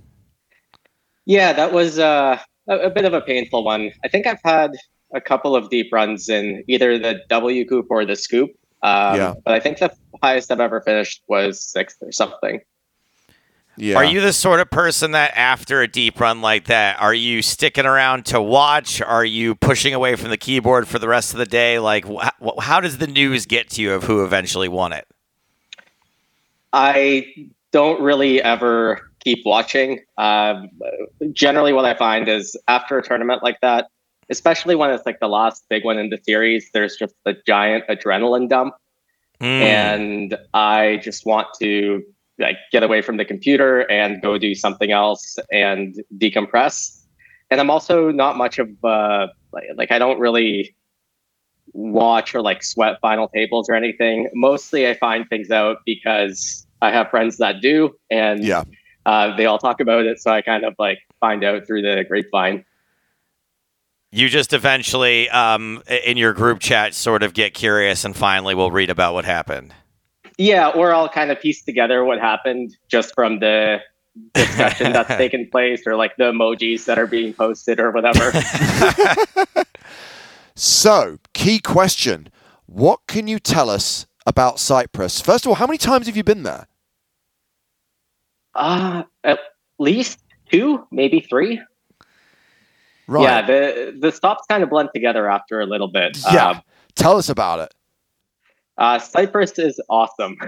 Yeah, 1.26 1.54
that 1.54 1.72
was 1.72 2.00
uh, 2.00 2.40
a, 2.68 2.78
a 2.78 2.90
bit 2.90 3.06
of 3.06 3.14
a 3.14 3.22
painful 3.22 3.64
one. 3.64 3.92
I 4.04 4.08
think 4.08 4.26
I've 4.26 4.42
had 4.44 4.72
a 5.14 5.22
couple 5.22 5.56
of 5.56 5.70
deep 5.70 5.92
runs 5.92 6.30
in 6.30 6.64
either 6.68 6.98
the 6.98 7.22
WCOOP 7.30 7.86
or 7.90 8.06
the 8.06 8.16
SCOOP 8.16 8.50
Um, 8.84 9.16
Yeah. 9.16 9.34
But 9.44 9.54
I 9.54 9.60
think 9.60 9.80
the 9.80 9.92
highest 10.22 10.52
I've 10.52 10.60
ever 10.60 10.82
finished 10.82 11.24
was 11.28 11.60
sixth 11.64 11.98
or 12.02 12.12
something. 12.12 12.62
Yeah. 13.78 13.98
Are 13.98 14.06
you 14.06 14.22
the 14.22 14.32
sort 14.32 14.62
of 14.62 14.70
person 14.70 15.12
that 15.12 15.34
after 15.36 15.82
a 15.82 15.88
deep 15.88 16.20
run 16.20 16.42
like 16.42 16.66
that, 16.68 17.00
are 17.02 17.14
you 17.14 17.42
sticking 17.42 17.86
around 17.86 18.26
to 18.28 18.42
watch? 18.42 19.02
Are 19.02 19.26
you 19.26 19.54
pushing 19.54 19.94
away 19.94 20.16
from 20.16 20.30
the 20.30 20.38
keyboard 20.38 20.88
for 20.88 20.98
the 20.98 21.10
rest 21.10 21.34
of 21.34 21.40
the 21.40 21.46
day? 21.46 21.80
Like, 21.80 22.06
wh- 22.06 22.30
wh- 22.42 22.62
how 22.62 22.80
does 22.80 23.00
the 23.00 23.08
news 23.08 23.46
get 23.46 23.70
to 23.72 23.82
you 23.82 23.94
of 23.94 24.04
who 24.06 24.24
eventually 24.24 24.70
won 24.70 24.94
it? 24.94 25.06
I 26.72 27.50
don't 27.72 28.02
really 28.02 28.42
ever 28.42 29.12
keep 29.22 29.40
watching. 29.46 30.00
Um, 30.18 30.70
generally, 31.34 31.74
what 31.74 31.84
I 31.84 31.96
find 31.96 32.30
is 32.30 32.56
after 32.70 32.98
a 32.98 33.04
tournament 33.04 33.44
like 33.44 33.60
that, 33.62 33.88
especially 34.30 34.76
when 34.76 34.90
it's 34.92 35.06
like 35.06 35.20
the 35.20 35.28
last 35.28 35.66
big 35.70 35.84
one 35.86 35.98
in 35.98 36.10
the 36.10 36.18
series, 36.24 36.70
there's 36.74 36.96
just 36.96 37.16
a 37.26 37.34
giant 37.46 37.86
adrenaline 37.88 38.50
dump, 38.50 38.74
Hmm. 39.42 39.46
and 39.46 40.38
I 40.54 40.98
just 41.04 41.26
want 41.26 41.48
to 41.62 42.02
like 42.40 42.58
get 42.72 42.84
away 42.84 43.02
from 43.02 43.18
the 43.18 43.26
computer 43.26 43.82
and 43.92 44.22
go 44.22 44.38
do 44.38 44.56
something 44.56 44.92
else 44.92 45.38
and 45.52 45.96
decompress. 46.18 47.02
And 47.52 47.60
I'm 47.62 47.70
also 47.70 48.12
not 48.12 48.38
much 48.38 48.60
of 48.60 48.70
uh, 48.84 49.28
like, 49.52 49.66
like 49.76 49.92
I 49.92 50.00
don't 50.00 50.20
really 50.20 50.76
watch 51.74 52.34
or 52.36 52.42
like 52.42 52.64
sweat 52.64 53.00
final 53.02 53.28
tables 53.30 53.70
or 53.70 53.76
anything. 53.76 54.30
Mostly, 54.34 54.88
I 54.88 54.94
find 54.96 55.28
things 55.30 55.52
out 55.52 55.78
because 55.86 56.66
I 56.82 56.92
have 56.92 57.10
friends 57.10 57.38
that 57.38 57.62
do, 57.62 57.96
and 58.10 58.44
Yeah. 58.44 58.64
uh, 59.06 59.36
they 59.36 59.46
all 59.46 59.58
talk 59.60 59.80
about 59.80 60.06
it. 60.06 60.20
So 60.20 60.32
I 60.32 60.42
kind 60.42 60.64
of 60.64 60.76
like 60.80 61.00
find 61.20 61.44
out 61.44 61.66
through 61.68 61.82
the 61.82 62.06
grapevine. 62.08 62.64
You 64.16 64.30
just 64.30 64.54
eventually, 64.54 65.30
um, 65.30 65.84
in 66.06 66.18
your 66.18 66.34
group 66.34 66.60
chat, 66.60 66.94
sort 66.94 67.22
of 67.22 67.34
get 67.34 67.54
curious 67.54 68.06
and 68.06 68.16
finally 68.16 68.56
we'll 68.56 68.72
read 68.72 68.90
about 68.90 69.14
what 69.14 69.26
happened. 69.26 69.74
Yeah, 70.38 70.70
or 70.70 70.94
I'll 70.94 71.10
kind 71.10 71.32
of 71.32 71.40
piece 71.42 71.64
together 71.64 72.04
what 72.04 72.20
happened 72.20 72.76
just 72.88 73.14
from 73.14 73.40
the 73.40 73.80
discussion 74.34 74.94
that's 74.94 75.10
taken 75.18 75.50
place, 75.50 75.86
or 75.86 75.96
like 75.96 76.16
the 76.18 76.32
emojis 76.32 76.86
that 76.86 76.98
are 76.98 77.08
being 77.08 77.34
posted, 77.34 77.80
or 77.80 77.92
whatever. 77.92 78.32
So, 80.56 81.18
key 81.34 81.60
question. 81.60 82.30
What 82.66 83.02
can 83.08 83.28
you 83.28 83.40
tell 83.40 83.70
us 83.70 84.08
about 84.26 84.58
Cyprus? 84.58 85.20
First 85.20 85.46
of 85.46 85.50
all, 85.50 85.56
how 85.56 85.68
many 85.68 85.78
times 85.78 86.08
have 86.08 86.16
you 86.16 86.24
been 86.24 86.44
there? 86.44 86.68
Uh, 88.54 89.04
at 89.26 89.40
least 89.80 90.20
two, 90.50 90.88
maybe 90.92 91.20
three. 91.20 91.62
Right. 93.08 93.24
Yeah, 93.24 93.42
the 93.46 93.98
the 94.00 94.12
stops 94.12 94.46
kind 94.50 94.64
of 94.64 94.70
blend 94.70 94.90
together 94.94 95.30
after 95.30 95.62
a 95.62 95.66
little 95.66 95.88
bit. 95.90 96.18
Yeah. 96.32 96.50
Uh, 96.50 96.60
Tell 96.96 97.18
us 97.18 97.30
about 97.30 97.60
it. 97.60 97.74
uh, 98.78 99.00
Cyprus 99.00 99.58
is 99.60 99.80
awesome. 99.90 100.38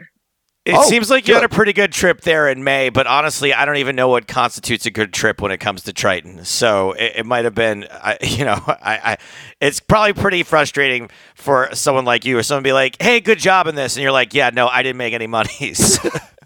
It 0.66 0.76
Oh, 0.76 0.82
seems 0.84 1.10
like 1.10 1.30
you 1.30 1.34
had 1.34 1.46
a 1.46 1.50
pretty 1.50 1.72
good 1.72 1.94
trip 1.94 2.20
there 2.24 2.50
in 2.50 2.62
May, 2.62 2.90
but 2.90 3.08
honestly, 3.08 3.54
I 3.54 3.64
don't 3.64 3.78
even 3.78 3.96
know 3.96 4.10
what 4.10 4.28
constitutes 4.28 4.86
a 4.86 4.92
good 4.92 5.14
trip 5.14 5.40
when 5.42 5.50
it 5.54 5.60
comes 5.60 5.84
to 5.84 5.94
Triton. 5.94 6.44
So 6.44 6.92
it, 6.92 7.14
it 7.20 7.26
might 7.26 7.46
have 7.46 7.56
been, 7.56 7.88
I, 7.90 8.18
you 8.22 8.44
know, 8.44 8.62
I, 8.68 9.00
I, 9.14 9.18
it's 9.62 9.80
probably 9.80 10.12
pretty 10.12 10.44
frustrating 10.44 11.10
for 11.36 11.70
someone 11.74 12.04
like 12.04 12.26
you, 12.26 12.38
or 12.38 12.44
someone 12.44 12.64
be 12.64 12.74
like, 12.74 13.02
"Hey, 13.02 13.22
good 13.22 13.40
job 13.40 13.68
in 13.68 13.76
this," 13.76 13.96
and 13.96 14.04
you're 14.04 14.12
like, 14.12 14.34
"Yeah, 14.34 14.50
no, 14.54 14.68
I 14.68 14.84
didn't 14.84 14.98
make 14.98 15.14
any 15.14 15.26
monies." 15.28 16.00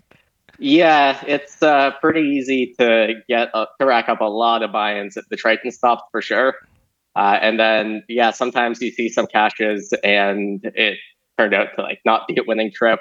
Yeah, 0.63 1.19
it's 1.25 1.63
uh, 1.63 1.89
pretty 2.01 2.21
easy 2.21 2.75
to 2.77 3.15
get 3.27 3.49
uh, 3.55 3.65
to 3.79 3.85
rack 3.87 4.09
up 4.09 4.21
a 4.21 4.25
lot 4.25 4.61
of 4.61 4.71
buy-ins 4.71 5.17
at 5.17 5.23
the 5.27 5.35
Triton 5.35 5.71
stops 5.71 6.03
for 6.11 6.21
sure. 6.21 6.53
Uh, 7.15 7.39
and 7.41 7.59
then 7.59 8.03
yeah, 8.07 8.29
sometimes 8.29 8.79
you 8.79 8.91
see 8.91 9.09
some 9.09 9.25
cashes, 9.25 9.91
and 10.03 10.61
it 10.63 10.99
turned 11.39 11.55
out 11.55 11.69
to 11.77 11.81
like 11.81 11.99
not 12.05 12.27
be 12.27 12.37
a 12.37 12.43
winning 12.45 12.71
trip. 12.71 12.99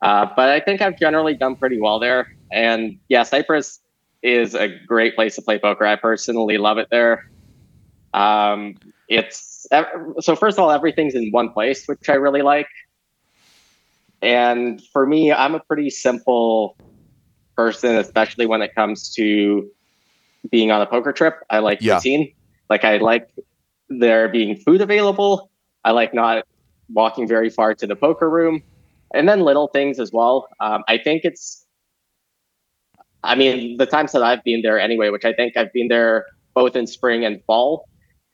Uh, 0.00 0.26
but 0.36 0.48
I 0.50 0.60
think 0.60 0.80
I've 0.80 0.96
generally 0.96 1.34
done 1.34 1.56
pretty 1.56 1.80
well 1.80 1.98
there. 1.98 2.36
And 2.52 3.00
yeah, 3.08 3.24
Cyprus 3.24 3.80
is 4.22 4.54
a 4.54 4.68
great 4.68 5.16
place 5.16 5.34
to 5.34 5.42
play 5.42 5.58
poker. 5.58 5.84
I 5.84 5.96
personally 5.96 6.56
love 6.56 6.78
it 6.78 6.86
there. 6.92 7.28
Um, 8.14 8.76
it's 9.08 9.66
so 10.20 10.36
first 10.36 10.56
of 10.56 10.62
all, 10.62 10.70
everything's 10.70 11.16
in 11.16 11.32
one 11.32 11.50
place, 11.50 11.84
which 11.86 12.08
I 12.08 12.14
really 12.14 12.42
like. 12.42 12.68
And 14.22 14.80
for 14.92 15.06
me, 15.06 15.32
I'm 15.32 15.54
a 15.54 15.60
pretty 15.60 15.90
simple 15.90 16.76
person, 17.56 17.96
especially 17.96 18.46
when 18.46 18.62
it 18.62 18.74
comes 18.74 19.12
to 19.14 19.68
being 20.50 20.70
on 20.70 20.80
a 20.80 20.86
poker 20.86 21.12
trip. 21.12 21.34
I 21.50 21.58
like 21.58 21.80
Yeah. 21.80 21.96
routine. 21.96 22.32
Like 22.68 22.84
I 22.84 22.98
like 22.98 23.28
there 23.88 24.28
being 24.28 24.56
food 24.56 24.80
available. 24.80 25.50
I 25.84 25.92
like 25.92 26.14
not 26.14 26.44
walking 26.88 27.26
very 27.26 27.50
far 27.50 27.74
to 27.74 27.86
the 27.86 27.96
poker 27.96 28.28
room. 28.28 28.62
And 29.14 29.28
then 29.28 29.40
little 29.40 29.68
things 29.68 30.00
as 30.00 30.10
well. 30.12 30.48
Um, 30.60 30.82
I 30.88 30.98
think 30.98 31.22
it's 31.24 31.64
I 33.22 33.34
mean, 33.34 33.76
the 33.76 33.86
times 33.86 34.12
that 34.12 34.22
I've 34.22 34.44
been 34.44 34.62
there 34.62 34.78
anyway, 34.78 35.10
which 35.10 35.24
I 35.24 35.32
think 35.32 35.56
I've 35.56 35.72
been 35.72 35.88
there 35.88 36.26
both 36.54 36.76
in 36.76 36.86
spring 36.86 37.24
and 37.24 37.42
fall, 37.44 37.88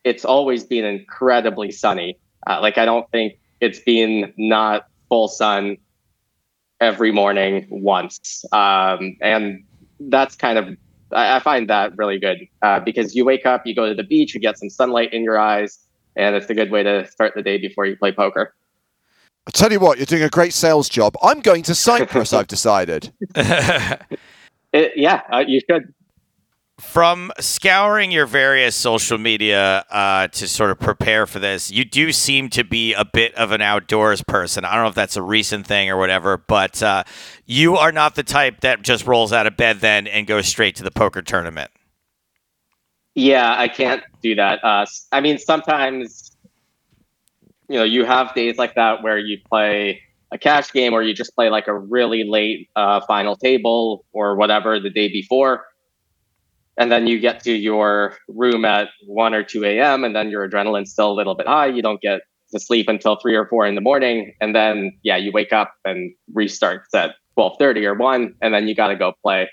it's 0.04 0.24
always 0.24 0.64
been 0.64 0.84
incredibly 0.84 1.70
sunny. 1.70 2.18
Uh, 2.46 2.60
like 2.60 2.76
I 2.76 2.84
don't 2.84 3.10
think 3.10 3.34
it's 3.60 3.80
been 3.80 4.32
not 4.36 4.84
full 5.12 5.28
sun 5.28 5.76
every 6.80 7.12
morning 7.12 7.66
once, 7.68 8.46
um, 8.50 9.14
and 9.20 9.62
that's 10.00 10.34
kind 10.34 10.56
of 10.56 10.74
I, 11.12 11.36
I 11.36 11.38
find 11.40 11.68
that 11.68 11.94
really 11.98 12.18
good 12.18 12.48
uh, 12.62 12.80
because 12.80 13.14
you 13.14 13.26
wake 13.26 13.44
up, 13.44 13.66
you 13.66 13.74
go 13.74 13.86
to 13.86 13.94
the 13.94 14.04
beach, 14.04 14.32
you 14.34 14.40
get 14.40 14.56
some 14.56 14.70
sunlight 14.70 15.12
in 15.12 15.22
your 15.22 15.38
eyes, 15.38 15.80
and 16.16 16.34
it's 16.34 16.48
a 16.48 16.54
good 16.54 16.70
way 16.70 16.82
to 16.82 17.06
start 17.10 17.34
the 17.36 17.42
day 17.42 17.58
before 17.58 17.84
you 17.84 17.94
play 17.94 18.10
poker. 18.10 18.54
I 19.46 19.50
tell 19.50 19.70
you 19.70 19.80
what, 19.80 19.98
you're 19.98 20.06
doing 20.06 20.22
a 20.22 20.30
great 20.30 20.54
sales 20.54 20.88
job. 20.88 21.14
I'm 21.22 21.40
going 21.40 21.62
to 21.64 21.74
Cyprus, 21.74 22.32
I've 22.32 22.46
decided. 22.46 23.12
It, 24.74 24.92
yeah, 24.96 25.20
uh, 25.30 25.44
you 25.46 25.60
should. 25.68 25.92
From 26.82 27.32
scouring 27.40 28.10
your 28.10 28.26
various 28.26 28.76
social 28.76 29.16
media 29.16 29.82
uh, 29.88 30.28
to 30.28 30.46
sort 30.46 30.70
of 30.70 30.78
prepare 30.78 31.26
for 31.26 31.38
this, 31.38 31.70
you 31.70 31.86
do 31.86 32.12
seem 32.12 32.50
to 32.50 32.64
be 32.64 32.92
a 32.92 33.02
bit 33.02 33.34
of 33.36 33.50
an 33.50 33.62
outdoors 33.62 34.20
person. 34.20 34.66
I 34.66 34.74
don't 34.74 34.82
know 34.82 34.88
if 34.88 34.94
that's 34.94 35.16
a 35.16 35.22
recent 35.22 35.66
thing 35.66 35.88
or 35.88 35.96
whatever, 35.96 36.36
but 36.36 36.82
uh, 36.82 37.04
you 37.46 37.76
are 37.76 37.92
not 37.92 38.14
the 38.14 38.22
type 38.22 38.60
that 38.60 38.82
just 38.82 39.06
rolls 39.06 39.32
out 39.32 39.46
of 39.46 39.56
bed 39.56 39.80
then 39.80 40.06
and 40.06 40.26
goes 40.26 40.46
straight 40.48 40.76
to 40.76 40.82
the 40.82 40.90
poker 40.90 41.22
tournament. 41.22 41.70
Yeah, 43.14 43.54
I 43.56 43.68
can't 43.68 44.02
do 44.20 44.34
that. 44.34 44.62
Uh, 44.62 44.84
I 45.12 45.22
mean, 45.22 45.38
sometimes, 45.38 46.36
you 47.70 47.78
know, 47.78 47.84
you 47.84 48.04
have 48.04 48.34
days 48.34 48.58
like 48.58 48.74
that 48.74 49.02
where 49.02 49.18
you 49.18 49.38
play 49.48 50.02
a 50.30 50.36
cash 50.36 50.72
game 50.72 50.92
or 50.92 51.02
you 51.02 51.14
just 51.14 51.34
play 51.34 51.48
like 51.48 51.68
a 51.68 51.78
really 51.78 52.24
late 52.24 52.68
uh, 52.76 53.00
final 53.06 53.36
table 53.36 54.04
or 54.12 54.36
whatever 54.36 54.78
the 54.78 54.90
day 54.90 55.08
before. 55.08 55.64
And 56.78 56.90
then 56.90 57.06
you 57.06 57.20
get 57.20 57.42
to 57.44 57.52
your 57.52 58.16
room 58.28 58.64
at 58.64 58.88
1 59.06 59.34
or 59.34 59.42
2 59.42 59.64
a.m. 59.64 60.04
and 60.04 60.16
then 60.16 60.30
your 60.30 60.48
adrenaline's 60.48 60.90
still 60.90 61.10
a 61.10 61.14
little 61.14 61.34
bit 61.34 61.46
high. 61.46 61.66
You 61.66 61.82
don't 61.82 62.00
get 62.00 62.22
to 62.52 62.60
sleep 62.60 62.88
until 62.88 63.16
3 63.16 63.34
or 63.34 63.46
4 63.46 63.66
in 63.66 63.74
the 63.74 63.80
morning. 63.80 64.34
And 64.40 64.54
then, 64.54 64.98
yeah, 65.02 65.16
you 65.16 65.32
wake 65.32 65.52
up 65.52 65.74
and 65.84 66.14
restarts 66.34 66.94
at 66.94 67.14
12.30 67.38 67.84
or 67.84 67.94
1, 67.94 68.34
and 68.40 68.54
then 68.54 68.68
you 68.68 68.74
got 68.74 68.88
to 68.88 68.96
go 68.96 69.12
play. 69.22 69.48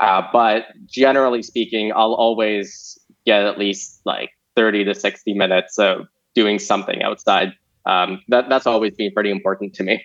Uh, 0.00 0.22
but 0.32 0.66
generally 0.86 1.42
speaking, 1.42 1.92
I'll 1.94 2.14
always 2.14 2.98
get 3.24 3.44
at 3.44 3.58
least 3.58 4.00
like 4.04 4.30
30 4.56 4.84
to 4.84 4.94
60 4.94 5.34
minutes 5.34 5.78
of 5.78 6.06
doing 6.34 6.58
something 6.58 7.02
outside. 7.02 7.52
Um, 7.86 8.20
that, 8.28 8.48
that's 8.48 8.66
always 8.66 8.94
been 8.94 9.12
pretty 9.12 9.30
important 9.30 9.74
to 9.74 9.82
me. 9.82 10.04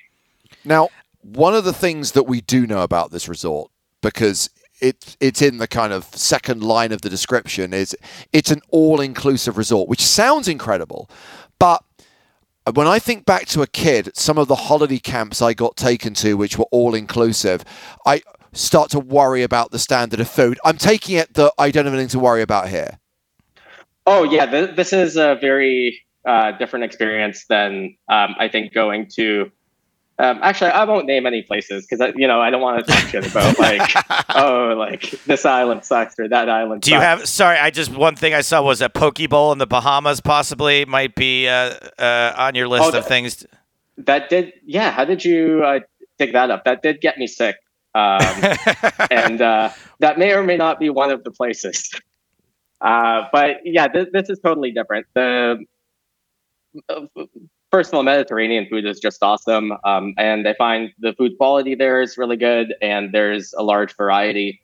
Now, 0.64 0.90
one 1.22 1.54
of 1.54 1.64
the 1.64 1.74
things 1.74 2.14
that 2.14 2.24
we 2.24 2.42
do 2.42 2.68
know 2.68 2.82
about 2.82 3.12
this 3.12 3.28
resort, 3.28 3.72
because 4.02 4.50
it, 4.82 5.18
it's 5.20 5.42
in 5.42 5.58
the 5.58 5.68
kind 5.68 5.94
of 5.94 6.06
second 6.16 6.64
line 6.64 6.92
of 6.92 7.02
the 7.02 7.10
description, 7.10 7.74
is 7.74 7.96
it's 8.34 8.52
an 8.52 8.62
all 8.70 9.02
inclusive 9.02 9.58
resort, 9.58 9.90
which 9.90 10.02
sounds 10.06 10.48
incredible. 10.48 11.10
But 11.60 11.84
when 12.74 12.88
I 12.88 13.00
think 13.00 13.26
back 13.26 13.46
to 13.48 13.62
a 13.62 13.68
kid, 13.68 14.16
some 14.16 14.38
of 14.38 14.48
the 14.48 14.56
holiday 14.56 15.00
camps 15.00 15.42
I 15.42 15.54
got 15.54 15.76
taken 15.76 16.14
to, 16.16 16.36
which 16.36 16.58
were 16.58 16.68
all 16.72 16.94
inclusive, 16.94 17.64
I 18.06 18.22
start 18.54 18.90
to 18.92 19.00
worry 19.00 19.44
about 19.44 19.72
the 19.72 19.80
standard 19.80 20.20
of 20.20 20.30
food. 20.30 20.60
I'm 20.64 20.78
taking 20.78 21.16
it 21.16 21.34
that 21.36 21.54
I 21.58 21.72
don't 21.72 21.86
have 21.86 21.94
anything 21.94 22.10
to 22.10 22.20
worry 22.20 22.42
about 22.42 22.70
here. 22.70 23.00
Oh, 24.06 24.24
yeah, 24.24 24.46
th- 24.46 24.76
this 24.76 24.92
is 24.94 25.18
a 25.18 25.38
very 25.40 26.02
uh, 26.26 26.52
different 26.54 26.86
experience 26.86 27.46
than 27.48 27.96
um, 28.10 28.36
I 28.40 28.48
think 28.48 28.74
going 28.74 29.08
to. 29.16 29.52
Um, 30.20 30.40
actually, 30.44 30.72
I 30.72 30.84
won't 30.84 31.06
name 31.06 31.26
any 31.26 31.44
places 31.44 31.88
because 31.88 32.14
you 32.18 32.28
know 32.28 32.42
I 32.42 32.50
don't 32.50 32.62
want 32.62 32.86
to 32.86 32.92
talk 32.92 33.08
shit 33.08 33.26
about 33.26 33.58
like 33.58 33.82
oh 34.36 34.76
like 34.78 35.12
this 35.26 35.46
island 35.46 35.86
sucks 35.86 36.20
or 36.20 36.28
that 36.28 36.50
island. 36.50 36.82
Do 36.82 36.92
you 36.92 37.00
have? 37.00 37.26
Sorry, 37.28 37.58
I 37.58 37.70
just 37.70 37.96
one 37.96 38.18
thing 38.18 38.34
I 38.34 38.42
saw 38.42 38.62
was 38.62 38.82
a 38.82 38.90
poke 38.90 39.20
bowl 39.30 39.54
in 39.54 39.58
the 39.60 39.66
Bahamas. 39.66 40.20
Possibly 40.20 40.84
might 40.84 41.16
be 41.16 41.48
uh, 41.48 41.74
uh, 41.98 42.34
on 42.38 42.54
your 42.56 42.68
list 42.68 42.84
Oh, 42.84 42.88
of 42.90 42.94
that- 42.96 43.06
things. 43.08 43.46
that? 44.00 44.30
Did 44.30 44.52
yeah? 44.66 44.92
How 44.92 45.06
did 45.06 45.24
you 45.24 45.64
uh, 45.64 45.80
dig 46.18 46.34
that 46.34 46.52
up? 46.52 46.66
That 46.66 46.84
did 46.84 47.00
get 47.00 47.18
me 47.18 47.26
sick. 47.26 47.56
Um, 47.96 48.20
and 49.10 49.42
uh, 49.42 49.70
that 50.00 50.20
may 50.20 50.34
or 50.34 50.44
may 50.44 50.58
not 50.58 50.80
be 50.80 50.90
one 50.90 51.12
of 51.12 51.24
the 51.24 51.32
places. 51.32 51.90
Uh, 52.82 53.24
but 53.32 53.58
yeah, 53.64 53.88
th- 53.88 54.10
this 54.12 54.30
is 54.30 54.38
totally 54.40 54.72
different. 54.72 55.08
The 55.14 55.64
first 57.72 57.90
of 57.90 57.96
all, 57.96 58.04
Mediterranean 58.04 58.68
food 58.70 58.86
is 58.86 59.00
just 59.00 59.22
awesome, 59.22 59.74
um, 59.84 60.14
and 60.18 60.48
I 60.48 60.54
find 60.56 60.92
the 61.00 61.14
food 61.14 61.38
quality 61.38 61.76
there 61.76 62.02
is 62.02 62.18
really 62.18 62.38
good, 62.38 62.74
and 62.82 63.14
there's 63.14 63.54
a 63.54 63.64
large 63.64 63.96
variety. 63.96 64.62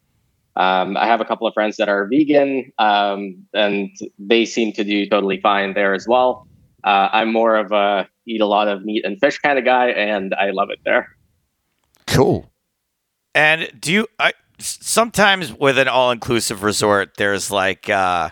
Um, 0.55 0.95
I 0.95 1.05
have 1.05 1.19
a 1.19 1.25
couple 1.25 1.47
of 1.47 1.53
friends 1.53 1.77
that 1.77 1.89
are 1.89 2.07
vegan, 2.07 2.71
um, 2.77 3.35
and 3.53 3.89
they 4.17 4.45
seem 4.45 4.71
to 4.73 4.83
do 4.83 5.07
totally 5.07 5.39
fine 5.41 5.73
there 5.73 5.93
as 5.93 6.07
well. 6.07 6.47
Uh, 6.83 7.09
I'm 7.11 7.31
more 7.31 7.55
of 7.55 7.71
a 7.71 8.07
eat 8.25 8.41
a 8.41 8.45
lot 8.45 8.67
of 8.67 8.83
meat 8.83 9.03
and 9.05 9.19
fish 9.19 9.37
kind 9.39 9.59
of 9.59 9.65
guy, 9.65 9.89
and 9.89 10.33
I 10.35 10.51
love 10.51 10.69
it 10.69 10.79
there. 10.85 11.15
Cool. 12.07 12.49
And 13.33 13.69
do 13.79 13.91
you? 13.91 14.07
I, 14.17 14.33
sometimes 14.59 15.51
with 15.51 15.77
an 15.77 15.87
all-inclusive 15.89 16.63
resort, 16.63 17.17
there's 17.17 17.51
like 17.51 17.89
uh, 17.89 18.29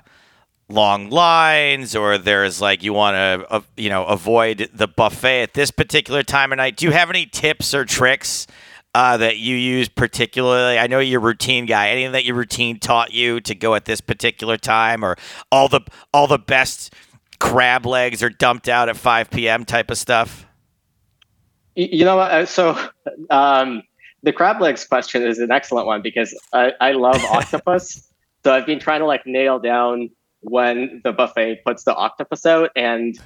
long 0.69 1.10
lines, 1.10 1.95
or 1.95 2.17
there's 2.17 2.62
like 2.62 2.84
you 2.84 2.93
want 2.93 3.15
to, 3.15 3.54
uh, 3.54 3.62
you 3.78 3.89
know, 3.89 4.06
avoid 4.06 4.69
the 4.73 4.88
buffet 4.88 5.43
at 5.43 5.54
this 5.54 5.71
particular 5.71 6.23
time 6.23 6.52
of 6.52 6.58
night. 6.58 6.78
Do 6.78 6.86
you 6.86 6.91
have 6.91 7.10
any 7.10 7.26
tips 7.26 7.73
or 7.73 7.86
tricks? 7.86 8.47
uh, 8.95 9.17
that 9.17 9.38
you 9.38 9.56
use 9.56 9.89
particularly? 9.89 10.78
I 10.78 10.88
know 10.88 10.99
you're 10.99 11.19
a 11.19 11.23
routine 11.23 11.65
guy. 11.65 11.89
Anything 11.89 12.12
that 12.12 12.26
your 12.26 12.36
routine 12.36 12.80
taught 12.80 13.12
you 13.12 13.41
to 13.41 13.56
go 13.56 13.76
at 13.76 13.86
this 13.86 14.02
particular 14.02 14.58
time, 14.58 15.04
or 15.04 15.17
all 15.52 15.67
the 15.67 15.82
all 16.13 16.28
the 16.28 16.38
best 16.38 16.93
crab 17.39 17.86
legs 17.86 18.21
are 18.23 18.30
dumped 18.30 18.69
out 18.69 18.89
at 18.89 18.97
5 18.97 19.30
p.m. 19.32 19.65
type 19.65 19.91
of 19.91 19.97
stuff? 19.97 20.45
You 21.76 22.06
know, 22.06 22.19
uh, 22.19 22.45
so 22.45 22.78
um, 23.32 23.82
the 24.21 24.32
crab 24.32 24.62
legs 24.62 24.86
question 24.86 25.23
is 25.23 25.39
an 25.39 25.52
excellent 25.52 25.88
one 25.88 26.02
because 26.02 26.38
I, 26.54 26.73
I 26.80 26.91
love 26.91 27.23
octopus. 27.32 28.08
so 28.43 28.54
I've 28.54 28.67
been 28.67 28.80
trying 28.80 28.99
to 28.99 29.08
like 29.08 29.26
nail 29.26 29.60
down 29.60 30.12
when 30.43 31.01
the 31.03 31.12
buffet 31.12 31.62
puts 31.65 31.84
the 31.84 31.95
octopus 31.95 32.45
out, 32.45 32.71
and 32.75 33.19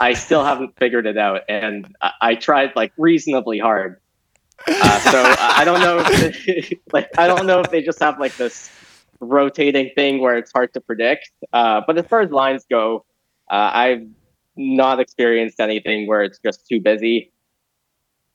I 0.00 0.14
still 0.14 0.44
haven't 0.50 0.78
figured 0.78 1.06
it 1.06 1.18
out. 1.18 1.42
And 1.48 1.94
I, 2.00 2.12
I 2.20 2.34
tried 2.34 2.74
like 2.76 2.92
reasonably 2.96 3.58
hard. 3.58 4.00
Uh, 4.66 4.98
so 5.00 5.34
I 5.38 5.64
don't 5.64 5.80
know. 5.80 5.98
If 6.06 6.46
they, 6.46 6.78
like 6.92 7.08
I 7.18 7.26
don't 7.26 7.46
know 7.46 7.60
if 7.60 7.70
they 7.70 7.82
just 7.82 8.00
have 8.00 8.18
like 8.20 8.36
this 8.36 8.70
rotating 9.20 9.90
thing 9.94 10.20
where 10.20 10.36
it's 10.36 10.52
hard 10.52 10.72
to 10.74 10.80
predict. 10.80 11.30
Uh, 11.52 11.82
but 11.86 11.98
as 11.98 12.06
far 12.06 12.20
as 12.20 12.30
lines 12.30 12.64
go, 12.70 13.04
uh, 13.50 13.70
I've 13.72 14.06
not 14.56 15.00
experienced 15.00 15.60
anything 15.60 16.06
where 16.06 16.22
it's 16.22 16.38
just 16.38 16.66
too 16.68 16.80
busy. 16.80 17.32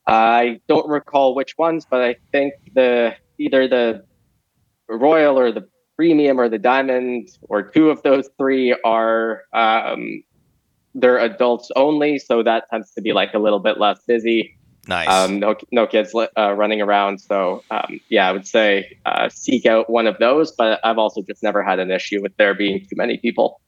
I 0.08 0.60
don't 0.68 0.90
recall 0.90 1.36
which 1.36 1.58
ones, 1.58 1.86
but 1.90 2.02
I 2.02 2.16
think 2.32 2.54
the 2.74 3.16
either 3.38 3.68
the 3.68 4.04
royal 4.88 5.38
or 5.38 5.52
the 5.52 5.68
premium 6.00 6.40
or 6.40 6.48
the 6.48 6.58
diamond 6.58 7.28
or 7.50 7.62
two 7.62 7.90
of 7.90 8.02
those 8.04 8.30
three 8.38 8.74
are 8.86 9.44
um, 9.52 10.24
they're 10.96 11.18
adults 11.18 11.70
only, 11.76 12.18
so 12.18 12.42
that 12.42 12.64
tends 12.72 12.94
to 12.94 13.02
be 13.02 13.12
like 13.12 13.34
a 13.34 13.38
little 13.38 13.60
bit 13.60 13.82
less 13.82 14.00
busy. 14.08 14.58
Nice. 14.88 15.10
Um, 15.10 15.42
no, 15.42 15.58
no 15.74 15.86
kids 15.86 16.16
uh, 16.16 16.54
running 16.54 16.82
around. 16.82 17.20
So 17.20 17.64
um, 17.70 18.00
yeah, 18.08 18.30
I 18.30 18.32
would 18.32 18.48
say 18.48 18.98
uh, 19.06 19.28
seek 19.28 19.66
out 19.66 19.90
one 19.90 20.08
of 20.08 20.18
those. 20.20 20.54
But 20.54 20.80
I've 20.86 20.98
also 20.98 21.22
just 21.22 21.44
never 21.44 21.62
had 21.62 21.80
an 21.80 21.92
issue 21.92 22.22
with 22.22 22.32
there 22.38 22.56
being 22.56 22.80
too 22.80 22.96
many 22.96 23.18
people. 23.18 23.60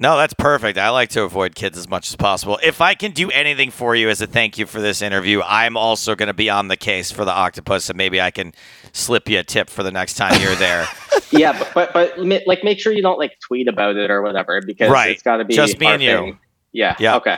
No, 0.00 0.16
that's 0.16 0.34
perfect. 0.34 0.78
I 0.78 0.90
like 0.90 1.08
to 1.10 1.24
avoid 1.24 1.56
kids 1.56 1.76
as 1.76 1.88
much 1.88 2.08
as 2.08 2.14
possible. 2.14 2.58
If 2.62 2.80
I 2.80 2.94
can 2.94 3.10
do 3.10 3.30
anything 3.32 3.72
for 3.72 3.96
you 3.96 4.08
as 4.08 4.20
a 4.20 4.28
thank 4.28 4.56
you 4.56 4.64
for 4.64 4.80
this 4.80 5.02
interview, 5.02 5.42
I'm 5.42 5.76
also 5.76 6.14
going 6.14 6.28
to 6.28 6.34
be 6.34 6.48
on 6.48 6.68
the 6.68 6.76
case 6.76 7.10
for 7.10 7.24
the 7.24 7.32
octopus, 7.32 7.90
and 7.90 7.96
maybe 7.96 8.20
I 8.20 8.30
can 8.30 8.52
slip 8.92 9.28
you 9.28 9.40
a 9.40 9.42
tip 9.42 9.68
for 9.68 9.82
the 9.82 9.90
next 9.90 10.14
time 10.14 10.40
you're 10.40 10.54
there. 10.54 10.86
yeah, 11.32 11.58
but, 11.74 11.92
but 11.92 12.16
but 12.16 12.42
like 12.46 12.62
make 12.62 12.78
sure 12.78 12.92
you 12.92 13.02
don't 13.02 13.18
like 13.18 13.32
tweet 13.40 13.66
about 13.66 13.96
it 13.96 14.08
or 14.08 14.22
whatever 14.22 14.62
because 14.64 14.88
right. 14.88 15.10
it's 15.10 15.22
got 15.24 15.38
to 15.38 15.44
be 15.44 15.54
just 15.54 15.80
me 15.80 15.86
and 15.88 16.00
thing. 16.00 16.26
you. 16.28 16.38
Yeah. 16.72 16.94
Yeah. 17.00 17.16
Okay. 17.16 17.36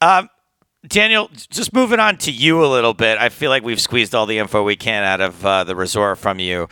Um, 0.00 0.28
Daniel, 0.86 1.30
just 1.32 1.72
moving 1.72 2.00
on 2.00 2.16
to 2.18 2.32
you 2.32 2.64
a 2.64 2.66
little 2.66 2.94
bit. 2.94 3.18
I 3.18 3.28
feel 3.28 3.50
like 3.50 3.62
we've 3.62 3.80
squeezed 3.80 4.14
all 4.14 4.26
the 4.26 4.38
info 4.38 4.62
we 4.64 4.76
can 4.76 5.04
out 5.04 5.20
of 5.20 5.46
uh, 5.46 5.64
the 5.64 5.76
resort 5.76 6.18
from 6.18 6.38
you. 6.40 6.68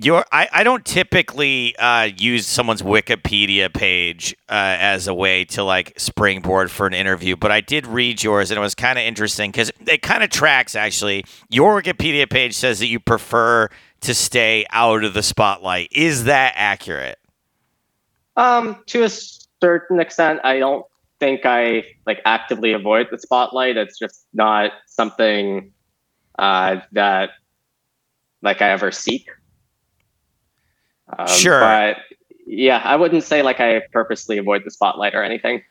Your, 0.00 0.24
I, 0.30 0.48
I 0.52 0.62
don't 0.62 0.84
typically 0.84 1.76
uh, 1.76 2.10
use 2.16 2.46
someone's 2.46 2.82
Wikipedia 2.82 3.72
page 3.72 4.32
uh, 4.48 4.76
as 4.78 5.08
a 5.08 5.14
way 5.14 5.44
to 5.46 5.64
like 5.64 5.98
springboard 5.98 6.70
for 6.70 6.86
an 6.86 6.94
interview, 6.94 7.34
but 7.34 7.50
I 7.50 7.60
did 7.60 7.84
read 7.84 8.22
yours 8.22 8.52
and 8.52 8.58
it 8.58 8.60
was 8.60 8.76
kind 8.76 8.96
of 8.96 9.04
interesting 9.04 9.50
because 9.50 9.72
it 9.88 10.02
kind 10.02 10.22
of 10.22 10.30
tracks 10.30 10.76
actually. 10.76 11.24
Your 11.50 11.82
Wikipedia 11.82 12.30
page 12.30 12.54
says 12.54 12.78
that 12.78 12.86
you 12.86 13.00
prefer 13.00 13.68
to 14.02 14.14
stay 14.14 14.66
out 14.70 15.02
of 15.02 15.14
the 15.14 15.22
spotlight. 15.22 15.88
Is 15.90 16.24
that 16.24 16.52
accurate? 16.54 17.18
Um, 18.36 18.80
to 18.86 19.02
a 19.02 19.08
certain 19.08 19.98
extent, 19.98 20.38
I 20.44 20.60
don't 20.60 20.86
think 21.18 21.44
I 21.44 21.82
like 22.06 22.20
actively 22.24 22.72
avoid 22.72 23.08
the 23.10 23.18
spotlight. 23.18 23.76
It's 23.76 23.98
just 23.98 24.26
not 24.32 24.70
something 24.86 25.72
uh, 26.38 26.76
that 26.92 27.30
like 28.42 28.62
I 28.62 28.70
ever 28.70 28.92
seek. 28.92 29.28
Um, 31.16 31.26
sure. 31.26 31.60
But 31.60 31.98
yeah, 32.46 32.80
I 32.84 32.96
wouldn't 32.96 33.24
say 33.24 33.42
like 33.42 33.60
I 33.60 33.82
purposely 33.92 34.38
avoid 34.38 34.62
the 34.64 34.70
spotlight 34.70 35.14
or 35.14 35.22
anything. 35.22 35.62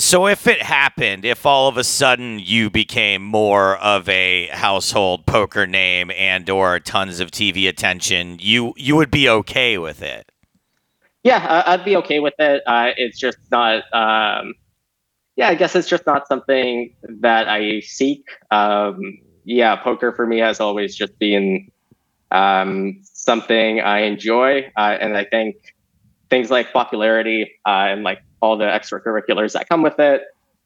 So 0.00 0.28
if 0.28 0.46
it 0.46 0.62
happened, 0.62 1.24
if 1.24 1.44
all 1.44 1.66
of 1.66 1.76
a 1.76 1.82
sudden 1.82 2.38
you 2.38 2.70
became 2.70 3.22
more 3.22 3.76
of 3.78 4.08
a 4.08 4.46
household 4.52 5.26
poker 5.26 5.66
name 5.66 6.12
and 6.12 6.48
or 6.48 6.78
tons 6.78 7.18
of 7.18 7.32
TV 7.32 7.68
attention, 7.68 8.38
you 8.40 8.74
you 8.76 8.94
would 8.94 9.10
be 9.10 9.28
okay 9.28 9.76
with 9.76 10.00
it. 10.02 10.30
Yeah, 11.24 11.64
I'd 11.66 11.84
be 11.84 11.96
okay 11.96 12.20
with 12.20 12.34
it. 12.38 12.62
Uh, 12.64 12.90
it's 12.96 13.18
just 13.18 13.38
not. 13.50 13.82
Um, 13.92 14.54
yeah, 15.34 15.48
I 15.48 15.56
guess 15.56 15.74
it's 15.74 15.88
just 15.88 16.06
not 16.06 16.28
something 16.28 16.94
that 17.20 17.48
I 17.48 17.80
seek. 17.80 18.24
Um, 18.50 19.18
yeah, 19.44 19.76
poker 19.76 20.12
for 20.12 20.26
me 20.26 20.38
has 20.38 20.60
always 20.60 20.96
just 20.96 21.18
been 21.18 21.70
um, 22.30 23.00
something 23.18 23.80
I 23.80 24.02
enjoy, 24.02 24.70
uh, 24.76 24.96
and 25.00 25.16
I 25.16 25.24
think 25.24 25.56
things 26.30 26.50
like 26.50 26.72
popularity 26.72 27.50
uh, 27.66 27.90
and 27.90 28.04
like 28.04 28.22
all 28.40 28.56
the 28.56 28.64
extracurriculars 28.64 29.52
that 29.52 29.68
come 29.68 29.82
with 29.82 29.98
it, 29.98 30.22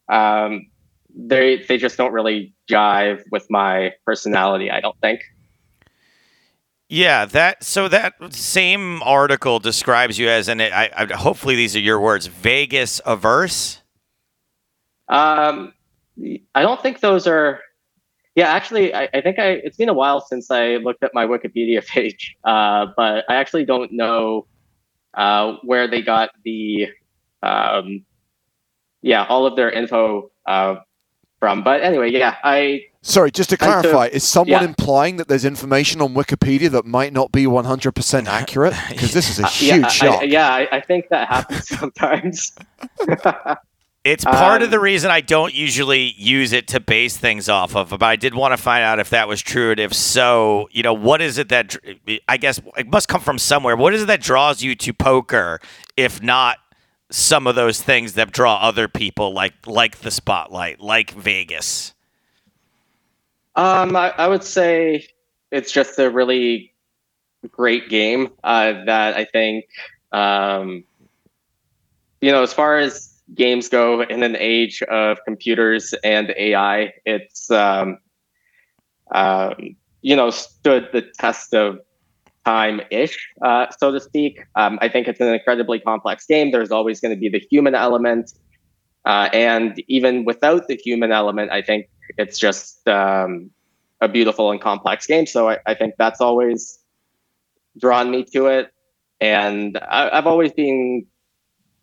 um, 0.07 0.67
they 1.15 1.63
they 1.67 1.77
just 1.77 1.97
don't 1.97 2.13
really 2.13 2.53
jive 2.69 3.23
with 3.31 3.47
my 3.49 3.93
personality. 4.05 4.69
I 4.69 4.81
don't 4.81 4.97
think. 5.01 5.21
Yeah, 6.89 7.25
that 7.25 7.63
so 7.63 7.87
that 7.87 8.13
same 8.33 9.01
article 9.01 9.57
describes 9.57 10.19
you 10.19 10.29
as, 10.29 10.47
and 10.47 10.61
I, 10.61 10.91
I 10.95 11.13
hopefully 11.13 11.55
these 11.55 11.75
are 11.75 11.79
your 11.79 11.99
words, 11.99 12.27
Vegas 12.27 13.01
averse. 13.03 13.81
Um, 15.07 15.73
I 16.53 16.61
don't 16.61 16.81
think 16.81 16.99
those 16.99 17.25
are. 17.25 17.61
Yeah, 18.35 18.47
actually, 18.51 18.93
I, 18.93 19.07
I, 19.13 19.21
think 19.21 19.37
I. 19.37 19.49
It's 19.63 19.77
been 19.77 19.89
a 19.89 19.93
while 19.93 20.19
since 20.19 20.49
I 20.49 20.77
looked 20.77 21.03
at 21.03 21.13
my 21.13 21.25
Wikipedia 21.25 21.85
page, 21.87 22.35
uh, 22.43 22.87
but 22.97 23.25
I 23.29 23.35
actually 23.35 23.65
don't 23.65 23.91
know 23.91 24.47
uh, 25.13 25.57
where 25.63 25.87
they 25.87 26.01
got 26.01 26.31
the, 26.43 26.87
um, 27.43 28.05
yeah, 29.01 29.25
all 29.25 29.45
of 29.45 29.55
their 29.55 29.69
info 29.69 30.31
uh, 30.47 30.77
from. 31.39 31.63
But 31.63 31.83
anyway, 31.83 32.11
yeah, 32.11 32.37
I. 32.43 32.85
Sorry, 33.03 33.31
just 33.31 33.49
to 33.49 33.57
clarify, 33.57 34.07
is 34.07 34.23
someone 34.23 34.61
yeah. 34.61 34.67
implying 34.67 35.17
that 35.17 35.27
there's 35.27 35.43
information 35.43 36.01
on 36.01 36.13
Wikipedia 36.13 36.71
that 36.71 36.85
might 36.85 37.11
not 37.11 37.33
be 37.33 37.45
100% 37.45 38.27
accurate? 38.27 38.73
Because 38.89 39.11
this 39.11 39.29
is 39.29 39.39
a 39.39 39.47
huge 39.47 39.81
yeah, 39.81 39.87
shock. 39.89 40.21
I, 40.21 40.23
yeah, 40.23 40.47
I, 40.47 40.77
I 40.77 40.81
think 40.81 41.09
that 41.09 41.27
happens 41.27 41.67
sometimes. 41.79 42.55
It's 44.03 44.25
part 44.25 44.61
um, 44.61 44.63
of 44.63 44.71
the 44.71 44.77
um, 44.77 44.83
reason 44.83 45.11
I 45.11 45.21
don't 45.21 45.53
usually 45.53 46.13
use 46.17 46.51
it 46.51 46.67
to 46.69 46.81
base 46.81 47.15
things 47.15 47.47
off 47.47 47.73
of, 47.73 47.89
but 47.89 48.03
I 48.03 48.17
did 48.17 48.35
want 48.35 48.51
to 48.51 48.57
find 48.57 48.83
out 48.83 48.99
if 48.99 49.11
that 49.11 49.29
was 49.29 49.41
true, 49.41 49.71
and 49.71 49.79
if 49.79 49.93
so, 49.93 50.67
you 50.71 50.83
know, 50.83 50.93
what 50.93 51.21
is 51.21 51.37
it 51.37 51.47
that 51.49 51.77
I 52.27 52.35
guess 52.35 52.59
it 52.75 52.87
must 52.87 53.07
come 53.07 53.21
from 53.21 53.39
somewhere. 53.39 53.77
What 53.77 53.93
is 53.93 54.03
it 54.03 54.07
that 54.07 54.21
draws 54.21 54.61
you 54.61 54.75
to 54.75 54.93
poker, 54.93 55.61
if 55.95 56.21
not 56.21 56.57
some 57.11 57.47
of 57.47 57.55
those 57.55 57.81
things 57.81 58.13
that 58.13 58.33
draw 58.33 58.57
other 58.57 58.89
people, 58.89 59.33
like 59.33 59.53
like 59.65 59.99
the 59.99 60.11
spotlight, 60.11 60.81
like 60.81 61.11
Vegas? 61.11 61.93
Um, 63.55 63.95
I, 63.95 64.09
I 64.17 64.27
would 64.27 64.43
say 64.43 65.07
it's 65.51 65.71
just 65.71 65.97
a 65.97 66.09
really 66.09 66.73
great 67.51 67.87
game 67.87 68.31
uh, 68.43 68.83
that 68.85 69.15
I 69.15 69.23
think, 69.23 69.65
um, 70.11 70.83
you 72.19 72.33
know, 72.33 72.43
as 72.43 72.51
far 72.51 72.79
as 72.79 73.12
games 73.33 73.69
go 73.69 74.01
in 74.01 74.23
an 74.23 74.35
age 74.35 74.81
of 74.83 75.17
computers 75.25 75.93
and 76.03 76.33
AI, 76.37 76.93
it's 77.05 77.49
um, 77.51 77.97
um, 79.13 79.75
you 80.01 80.15
know 80.15 80.29
stood 80.29 80.89
the 80.93 81.01
test 81.19 81.53
of 81.53 81.79
time 82.45 82.81
ish, 82.91 83.29
uh, 83.41 83.67
so 83.77 83.91
to 83.91 83.99
speak. 83.99 84.43
Um, 84.55 84.77
I 84.81 84.89
think 84.89 85.07
it's 85.07 85.21
an 85.21 85.27
incredibly 85.27 85.79
complex 85.79 86.25
game. 86.25 86.51
There's 86.51 86.71
always 86.71 86.99
going 86.99 87.13
to 87.13 87.19
be 87.19 87.29
the 87.29 87.45
human 87.49 87.75
element, 87.75 88.33
uh, 89.05 89.29
and 89.33 89.81
even 89.87 90.25
without 90.25 90.67
the 90.67 90.75
human 90.75 91.11
element, 91.11 91.51
I 91.51 91.61
think 91.61 91.89
it's 92.17 92.37
just 92.37 92.87
um, 92.87 93.49
a 94.01 94.07
beautiful 94.07 94.51
and 94.51 94.61
complex 94.61 95.07
game. 95.07 95.25
So 95.25 95.49
I, 95.49 95.59
I, 95.65 95.73
think 95.73 95.95
that's 95.97 96.21
always 96.21 96.79
drawn 97.79 98.11
me 98.11 98.23
to 98.33 98.47
it. 98.47 98.71
And 99.19 99.77
I, 99.77 100.09
I've 100.17 100.27
always 100.27 100.51
been 100.51 101.05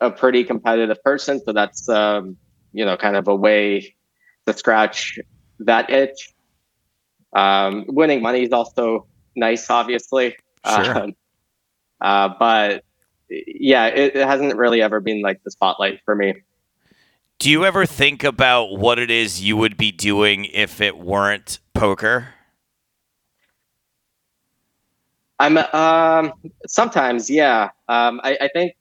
a 0.00 0.10
pretty 0.10 0.44
competitive 0.44 1.02
person, 1.02 1.40
so 1.44 1.52
that's 1.52 1.88
um, 1.88 2.36
you 2.72 2.84
know, 2.84 2.96
kind 2.96 3.16
of 3.16 3.28
a 3.28 3.34
way 3.34 3.94
to 4.46 4.52
scratch 4.52 5.18
that 5.60 5.90
itch. 5.90 6.32
Um, 7.32 7.84
winning 7.88 8.22
money 8.22 8.42
is 8.42 8.52
also 8.52 9.06
nice, 9.36 9.68
obviously. 9.70 10.36
Sure. 10.66 10.98
Um, 10.98 11.14
uh, 12.00 12.28
but 12.38 12.84
yeah, 13.28 13.86
it, 13.86 14.16
it 14.16 14.26
hasn't 14.26 14.56
really 14.56 14.82
ever 14.82 15.00
been 15.00 15.22
like 15.22 15.42
the 15.44 15.50
spotlight 15.50 16.00
for 16.04 16.14
me. 16.14 16.34
Do 17.38 17.50
you 17.50 17.64
ever 17.64 17.86
think 17.86 18.22
about 18.24 18.76
what 18.76 18.98
it 18.98 19.10
is 19.10 19.42
you 19.42 19.56
would 19.56 19.76
be 19.76 19.92
doing 19.92 20.44
if 20.46 20.80
it 20.80 20.98
weren't 20.98 21.58
poker? 21.72 22.34
I'm 25.38 25.56
um, 25.56 26.34
sometimes, 26.66 27.30
yeah. 27.30 27.70
Um, 27.88 28.20
I, 28.22 28.36
I 28.42 28.48
think 28.52 28.74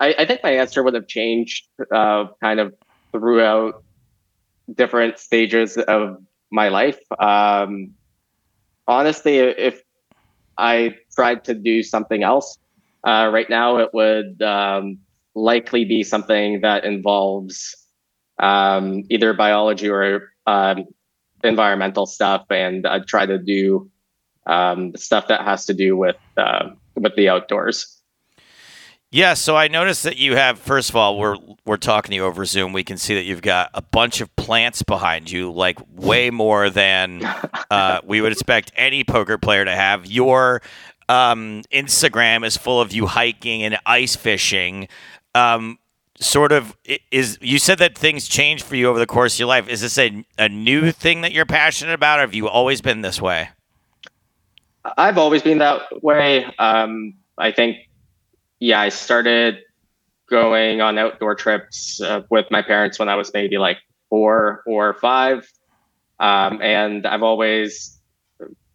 I, 0.00 0.14
I 0.18 0.24
think 0.26 0.42
my 0.42 0.52
answer 0.52 0.82
would 0.82 0.94
have 0.94 1.08
changed 1.08 1.66
uh, 1.92 2.26
kind 2.40 2.60
of 2.60 2.74
throughout 3.12 3.82
different 4.74 5.18
stages 5.18 5.76
of 5.76 6.18
my 6.50 6.68
life. 6.68 6.98
Um, 7.18 7.94
honestly, 8.86 9.38
if 9.38 9.82
I 10.56 10.96
tried 11.14 11.44
to 11.44 11.54
do 11.54 11.82
something 11.82 12.22
else 12.22 12.58
uh, 13.06 13.30
right 13.32 13.48
now, 13.48 13.78
it 13.78 13.90
would 13.92 14.40
um, 14.42 14.98
likely 15.34 15.84
be 15.84 16.02
something 16.02 16.60
that 16.60 16.84
involves 16.84 17.76
um, 18.38 19.04
either 19.08 19.32
biology 19.34 19.88
or 19.88 20.30
um, 20.46 20.84
environmental 21.44 22.06
stuff, 22.06 22.46
and 22.50 22.86
I'd 22.86 23.06
try 23.06 23.26
to 23.26 23.38
do 23.38 23.90
um, 24.46 24.96
stuff 24.96 25.28
that 25.28 25.42
has 25.42 25.66
to 25.66 25.74
do 25.74 25.96
with 25.96 26.16
uh, 26.36 26.70
with 26.96 27.14
the 27.16 27.28
outdoors. 27.28 27.97
Yeah, 29.10 29.34
so 29.34 29.56
I 29.56 29.68
noticed 29.68 30.02
that 30.02 30.18
you 30.18 30.36
have. 30.36 30.58
First 30.58 30.90
of 30.90 30.96
all, 30.96 31.18
we're 31.18 31.36
we're 31.64 31.78
talking 31.78 32.10
to 32.10 32.16
you 32.16 32.24
over 32.24 32.44
Zoom. 32.44 32.74
We 32.74 32.84
can 32.84 32.98
see 32.98 33.14
that 33.14 33.24
you've 33.24 33.40
got 33.40 33.70
a 33.72 33.80
bunch 33.80 34.20
of 34.20 34.34
plants 34.36 34.82
behind 34.82 35.30
you, 35.30 35.50
like 35.50 35.78
way 35.94 36.28
more 36.30 36.68
than 36.68 37.24
uh, 37.70 38.00
we 38.04 38.20
would 38.20 38.32
expect 38.32 38.70
any 38.76 39.04
poker 39.04 39.38
player 39.38 39.64
to 39.64 39.74
have. 39.74 40.04
Your 40.04 40.60
um, 41.08 41.62
Instagram 41.72 42.44
is 42.44 42.58
full 42.58 42.82
of 42.82 42.92
you 42.92 43.06
hiking 43.06 43.62
and 43.62 43.78
ice 43.86 44.14
fishing. 44.14 44.88
Um, 45.34 45.78
sort 46.20 46.52
of 46.52 46.76
is 47.10 47.38
you 47.40 47.58
said 47.58 47.78
that 47.78 47.96
things 47.96 48.28
changed 48.28 48.64
for 48.64 48.76
you 48.76 48.88
over 48.88 48.98
the 48.98 49.06
course 49.06 49.36
of 49.36 49.38
your 49.38 49.48
life. 49.48 49.68
Is 49.68 49.80
this 49.80 49.96
a, 49.96 50.22
a 50.36 50.50
new 50.50 50.92
thing 50.92 51.22
that 51.22 51.32
you're 51.32 51.46
passionate 51.46 51.94
about, 51.94 52.18
or 52.18 52.22
have 52.22 52.34
you 52.34 52.46
always 52.46 52.82
been 52.82 53.00
this 53.00 53.22
way? 53.22 53.48
I've 54.98 55.16
always 55.16 55.42
been 55.42 55.58
that 55.58 56.02
way. 56.02 56.44
Um, 56.58 57.14
I 57.38 57.52
think 57.52 57.87
yeah, 58.60 58.80
I 58.80 58.88
started 58.88 59.58
going 60.28 60.80
on 60.80 60.98
outdoor 60.98 61.34
trips 61.34 62.00
uh, 62.00 62.22
with 62.30 62.46
my 62.50 62.62
parents 62.62 62.98
when 62.98 63.08
I 63.08 63.14
was 63.14 63.32
maybe 63.32 63.58
like 63.58 63.78
four 64.10 64.62
or 64.66 64.94
five. 64.94 65.50
Um, 66.20 66.60
and 66.60 67.06
I've 67.06 67.22
always, 67.22 67.98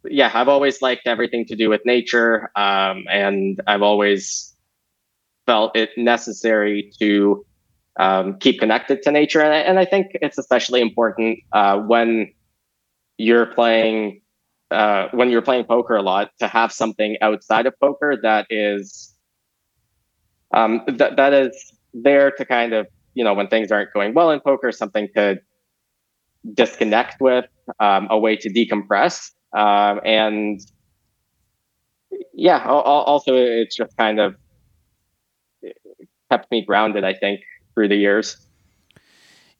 yeah, 0.04 0.30
I've 0.32 0.48
always 0.48 0.82
liked 0.82 1.06
everything 1.06 1.44
to 1.46 1.56
do 1.56 1.68
with 1.68 1.82
nature. 1.84 2.50
Um, 2.56 3.04
and 3.10 3.60
I've 3.66 3.82
always 3.82 4.54
felt 5.46 5.76
it 5.76 5.90
necessary 5.96 6.90
to 6.98 7.44
um, 7.98 8.38
keep 8.38 8.58
connected 8.58 9.02
to 9.02 9.12
nature. 9.12 9.40
And 9.40 9.52
I, 9.52 9.58
and 9.58 9.78
I 9.78 9.84
think 9.84 10.08
it's 10.14 10.38
especially 10.38 10.80
important 10.80 11.38
uh, 11.52 11.78
when 11.78 12.32
you're 13.18 13.46
playing. 13.46 14.20
Uh, 14.70 15.08
when 15.12 15.30
you're 15.30 15.42
playing 15.42 15.62
poker 15.62 15.94
a 15.94 16.02
lot, 16.02 16.30
to 16.40 16.48
have 16.48 16.72
something 16.72 17.16
outside 17.20 17.66
of 17.66 17.78
poker 17.78 18.18
that 18.22 18.46
is 18.50 19.13
um, 20.54 20.82
that 20.86 21.16
that 21.16 21.32
is 21.32 21.72
there 21.92 22.30
to 22.32 22.44
kind 22.44 22.72
of 22.72 22.86
you 23.14 23.24
know 23.24 23.34
when 23.34 23.48
things 23.48 23.70
aren't 23.70 23.92
going 23.92 24.14
well 24.14 24.30
in 24.30 24.40
poker, 24.40 24.72
something 24.72 25.08
to 25.14 25.40
disconnect 26.54 27.20
with, 27.20 27.46
um, 27.80 28.06
a 28.10 28.18
way 28.18 28.36
to 28.36 28.50
decompress, 28.50 29.30
um, 29.56 30.00
and 30.04 30.60
yeah, 32.32 32.64
also 32.66 33.34
it's 33.34 33.76
just 33.76 33.96
kind 33.96 34.20
of 34.20 34.34
kept 36.30 36.50
me 36.50 36.64
grounded. 36.64 37.04
I 37.04 37.14
think 37.14 37.40
through 37.74 37.88
the 37.88 37.96
years. 37.96 38.43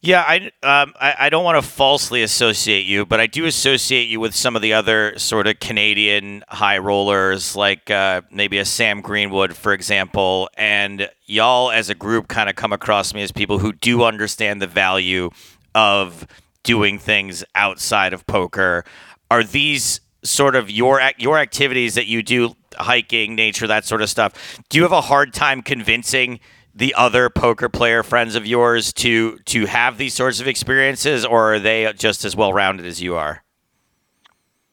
Yeah, 0.06 0.20
I, 0.20 0.36
um, 0.62 0.92
I, 1.00 1.14
I 1.18 1.30
don't 1.30 1.44
want 1.44 1.56
to 1.56 1.66
falsely 1.66 2.22
associate 2.22 2.84
you, 2.84 3.06
but 3.06 3.20
I 3.20 3.26
do 3.26 3.46
associate 3.46 4.06
you 4.06 4.20
with 4.20 4.34
some 4.34 4.54
of 4.54 4.60
the 4.60 4.74
other 4.74 5.18
sort 5.18 5.46
of 5.46 5.60
Canadian 5.60 6.44
high 6.46 6.76
rollers, 6.76 7.56
like 7.56 7.90
uh, 7.90 8.20
maybe 8.30 8.58
a 8.58 8.66
Sam 8.66 9.00
Greenwood, 9.00 9.56
for 9.56 9.72
example. 9.72 10.50
And 10.58 11.08
y'all, 11.24 11.70
as 11.70 11.88
a 11.88 11.94
group, 11.94 12.28
kind 12.28 12.50
of 12.50 12.54
come 12.54 12.70
across 12.70 13.14
me 13.14 13.22
as 13.22 13.32
people 13.32 13.60
who 13.60 13.72
do 13.72 14.04
understand 14.04 14.60
the 14.60 14.66
value 14.66 15.30
of 15.74 16.26
doing 16.64 16.98
things 16.98 17.42
outside 17.54 18.12
of 18.12 18.26
poker. 18.26 18.84
Are 19.30 19.42
these 19.42 20.02
sort 20.22 20.54
of 20.54 20.70
your 20.70 21.00
your 21.16 21.38
activities 21.38 21.94
that 21.94 22.06
you 22.06 22.22
do, 22.22 22.54
hiking, 22.76 23.34
nature, 23.34 23.66
that 23.68 23.86
sort 23.86 24.02
of 24.02 24.10
stuff? 24.10 24.60
Do 24.68 24.76
you 24.76 24.82
have 24.82 24.92
a 24.92 25.00
hard 25.00 25.32
time 25.32 25.62
convincing? 25.62 26.40
The 26.74 26.94
other 26.94 27.30
poker 27.30 27.68
player 27.68 28.02
friends 28.02 28.34
of 28.34 28.46
yours 28.46 28.92
to 28.94 29.38
to 29.46 29.66
have 29.66 29.98
these 29.98 30.14
sorts 30.14 30.40
of 30.40 30.48
experiences, 30.48 31.24
or 31.24 31.54
are 31.54 31.58
they 31.58 31.92
just 31.96 32.24
as 32.24 32.34
well 32.34 32.52
rounded 32.52 32.86
as 32.86 33.00
you 33.00 33.14
are? 33.14 33.44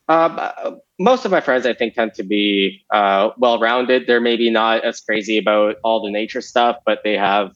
Um, 0.07 0.37
uh, 0.39 0.71
most 0.99 1.25
of 1.25 1.31
my 1.31 1.41
friends, 1.41 1.65
I 1.65 1.73
think, 1.73 1.93
tend 1.93 2.13
to 2.15 2.23
be 2.23 2.83
uh, 2.91 3.29
well 3.37 3.59
rounded. 3.59 4.07
They're 4.07 4.21
maybe 4.21 4.49
not 4.49 4.83
as 4.83 4.99
crazy 4.99 5.37
about 5.37 5.75
all 5.83 6.03
the 6.03 6.11
nature 6.11 6.41
stuff, 6.41 6.77
but 6.85 6.99
they 7.03 7.17
have 7.17 7.51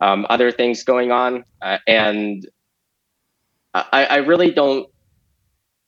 um, 0.00 0.26
other 0.30 0.50
things 0.50 0.82
going 0.82 1.12
on. 1.12 1.44
Uh, 1.60 1.78
and 1.86 2.46
I, 3.74 4.04
I 4.04 4.16
really 4.16 4.50
don't. 4.50 4.88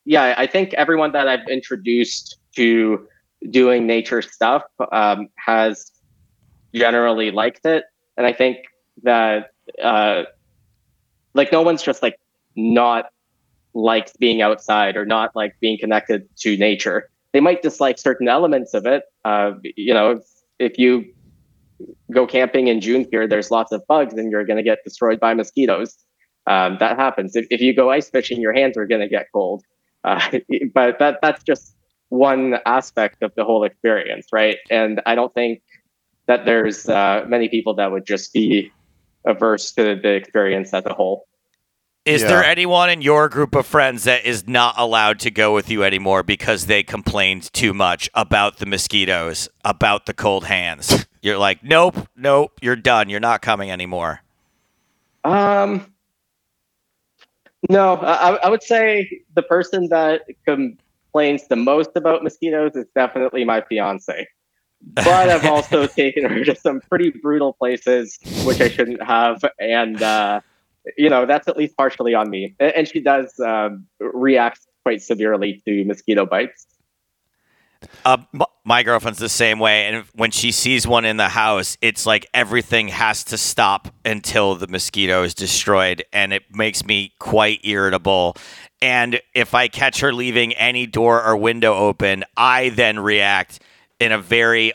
Yeah, 0.05 0.35
I 0.37 0.47
think 0.47 0.75
everyone 0.75 1.13
that 1.13 1.29
I've 1.29 1.49
introduced 1.49 2.37
to 2.57 3.07
doing 3.51 3.87
nature 3.87 4.23
stuff 4.23 4.63
um, 4.91 5.29
has 5.37 5.92
generally 6.75 7.31
liked 7.31 7.65
it, 7.67 7.85
and 8.17 8.27
I 8.27 8.33
think 8.33 8.59
that 9.03 9.51
uh, 9.83 10.25
like 11.35 11.53
no 11.53 11.63
one's 11.63 11.83
just 11.83 12.03
like 12.03 12.19
not 12.57 13.07
likes 13.75 14.13
being 14.19 14.43
outside 14.43 14.97
or 14.97 15.07
not 15.07 15.35
like 15.35 15.55
being 15.61 15.79
connected 15.79 16.29
to 16.39 16.57
nature. 16.57 17.09
They 17.33 17.41
might 17.41 17.63
dislike 17.63 17.99
certain 17.99 18.29
elements 18.29 18.75
of 18.75 18.87
it. 18.87 19.05
Uh, 19.25 19.53
you 19.63 19.95
know, 19.95 20.13
if, 20.13 20.25
if 20.59 20.79
you 20.79 21.05
go 22.13 22.27
camping 22.27 22.69
in 22.69 22.81
June 22.81 23.07
here, 23.11 23.27
there's 23.27 23.51
lots 23.51 23.73
of 23.73 23.83
bugs 23.89 24.15
and 24.15 24.31
you're 24.31 24.45
going 24.45 24.59
to 24.59 24.63
get 24.63 24.79
destroyed 24.85 25.19
by 25.19 25.33
mosquitoes. 25.35 25.97
Um, 26.47 26.77
that 26.81 26.99
happens. 26.99 27.35
If, 27.35 27.47
if 27.51 27.61
you 27.61 27.75
go 27.75 27.91
ice 27.91 28.11
fishing, 28.11 28.41
your 28.41 28.53
hands 28.53 28.77
are 28.77 28.87
going 28.87 29.01
to 29.01 29.09
get 29.09 29.27
cold. 29.33 29.65
Uh, 30.05 30.21
but 30.75 30.99
that 30.99 31.19
that's 31.23 31.43
just 31.43 31.75
one 32.09 32.57
aspect 32.67 33.23
of 33.23 33.33
the 33.37 33.45
whole 33.45 33.65
experience, 33.65 34.27
right? 34.33 34.59
And 34.71 35.01
I 35.07 35.15
don't 35.15 35.33
think 35.33 35.63
that 36.27 36.45
there's 36.45 36.89
uh, 36.89 37.25
many 37.27 37.49
people 37.49 37.75
that 37.75 37.91
would 37.91 38.07
just 38.07 38.33
be 38.33 38.73
averse 39.25 39.73
to 39.73 39.97
the 40.01 40.15
experience 40.15 40.73
as 40.73 40.85
a 40.87 40.95
whole. 40.95 41.27
Is 42.05 42.23
yeah. 42.23 42.29
there 42.29 42.45
anyone 42.45 42.91
in 42.91 43.01
your 43.01 43.29
group 43.29 43.55
of 43.55 43.65
friends 43.65 44.05
that 44.05 44.25
is 44.25 44.49
not 44.49 44.75
allowed 44.77 45.21
to 45.21 45.31
go 45.31 45.55
with 45.55 45.71
you 45.71 45.85
anymore 45.85 46.25
because 46.25 46.67
they 46.67 46.83
complained 46.83 47.53
too 47.53 47.73
much 47.73 48.11
about 48.15 48.57
the 48.57 48.67
mosquitoes, 48.67 49.49
about 49.65 50.07
the 50.07 50.15
cold 50.15 50.45
hands? 50.45 51.07
You're 51.23 51.39
like, 51.39 51.63
nope, 51.63 52.09
nope, 52.17 52.51
you're 52.61 52.75
done. 52.75 53.09
You're 53.09 53.21
not 53.21 53.43
coming 53.43 53.71
anymore. 53.71 54.23
Um, 55.23 55.87
no, 57.71 57.95
I, 57.95 58.35
I 58.43 58.49
would 58.49 58.65
say 58.65 59.23
the 59.37 59.43
person 59.43 59.89
that 59.91 60.23
complains 60.45 61.47
the 61.47 61.55
most 61.55 61.91
about 61.95 62.25
mosquitoes 62.25 62.75
is 62.75 62.87
definitely 62.97 63.45
my 63.45 63.61
fiance 63.61 64.27
but 64.95 65.07
I've 65.07 65.45
also 65.47 65.87
taken 65.87 66.25
her 66.29 66.45
to 66.45 66.55
some 66.55 66.81
pretty 66.81 67.11
brutal 67.11 67.53
places, 67.53 68.18
which 68.45 68.61
I 68.61 68.68
shouldn't 68.68 69.03
have, 69.03 69.45
and 69.59 70.03
uh, 70.03 70.40
you 70.97 71.09
know 71.09 71.27
that's 71.27 71.49
at 71.49 71.57
least 71.57 71.77
partially 71.77 72.14
on 72.14 72.31
me. 72.31 72.55
And 72.59 72.88
she 72.88 73.01
does 73.01 73.38
um, 73.40 73.87
react 74.01 74.61
quite 74.85 75.02
severely 75.02 75.63
to 75.67 75.85
mosquito 75.85 76.27
bites. 76.27 76.67
Uh, 78.04 78.19
my 78.65 78.85
girlfriend's 78.85 79.19
the 79.19 79.29
same 79.29 79.59
way, 79.59 79.87
and 79.87 80.04
when 80.15 80.31
she 80.31 80.52
sees 80.52 80.87
one 80.87 81.04
in 81.04 81.17
the 81.17 81.29
house, 81.29 81.77
it's 81.81 82.07
like 82.07 82.27
everything 82.33 82.88
has 82.88 83.25
to 83.25 83.37
stop 83.37 83.88
until 84.04 84.54
the 84.54 84.69
mosquito 84.69 85.25
is 85.25 85.35
destroyed, 85.35 86.04
and 86.13 86.33
it 86.33 86.44
makes 86.54 86.85
me 86.85 87.13
quite 87.19 87.61
irritable. 87.65 88.37
And 88.81 89.21
if 89.35 89.54
I 89.54 89.69
catch 89.69 90.00
her 90.00 90.13
leaving 90.13 90.52
any 90.54 90.87
door 90.87 91.25
or 91.25 91.37
window 91.37 91.75
open, 91.75 92.25
I 92.37 92.69
then 92.71 93.00
react 93.00 93.61
in 94.03 94.13
a 94.13 94.19
very 94.19 94.73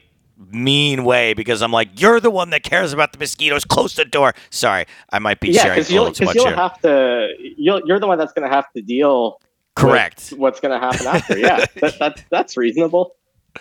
mean 0.52 1.04
way 1.04 1.34
because 1.34 1.62
I'm 1.62 1.72
like, 1.72 2.00
you're 2.00 2.20
the 2.20 2.30
one 2.30 2.52
that 2.52 2.64
cares 2.64 2.94
about 2.94 3.12
the 3.12 3.20
mosquitoes. 3.20 3.66
Close 3.66 3.96
the 3.96 4.06
door. 4.06 4.34
Sorry, 4.50 4.86
I 5.12 5.20
might 5.20 5.40
be 5.40 5.50
yeah, 5.50 5.64
sharing 5.64 5.80
a 5.80 5.90
little 5.90 6.12
too 6.12 6.26
much 6.26 6.36
you'll 6.36 6.48
here. 6.48 6.56
have 6.56 6.80
to. 6.82 7.30
You'll, 7.40 7.82
you're 7.86 8.00
the 8.00 8.08
one 8.08 8.18
that's 8.18 8.34
going 8.34 8.48
to 8.48 8.54
have 8.54 8.72
to 8.74 8.82
deal. 8.82 9.40
Correct. 9.76 10.30
what's 10.38 10.60
going 10.60 10.80
to 10.80 10.86
happen 10.86 11.06
after? 11.06 11.38
Yeah, 11.38 11.66
that, 11.82 12.00
that's 12.00 12.24
that's 12.32 12.58
reasonable. 12.58 13.16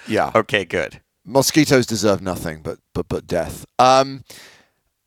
Yeah. 0.09 0.31
Okay. 0.35 0.65
Good. 0.65 1.01
Mosquitoes 1.25 1.87
deserve 1.87 2.23
nothing 2.23 2.63
but 2.63 2.79
but 2.95 3.09
but 3.09 3.27
death. 3.27 3.67
Um, 3.79 4.25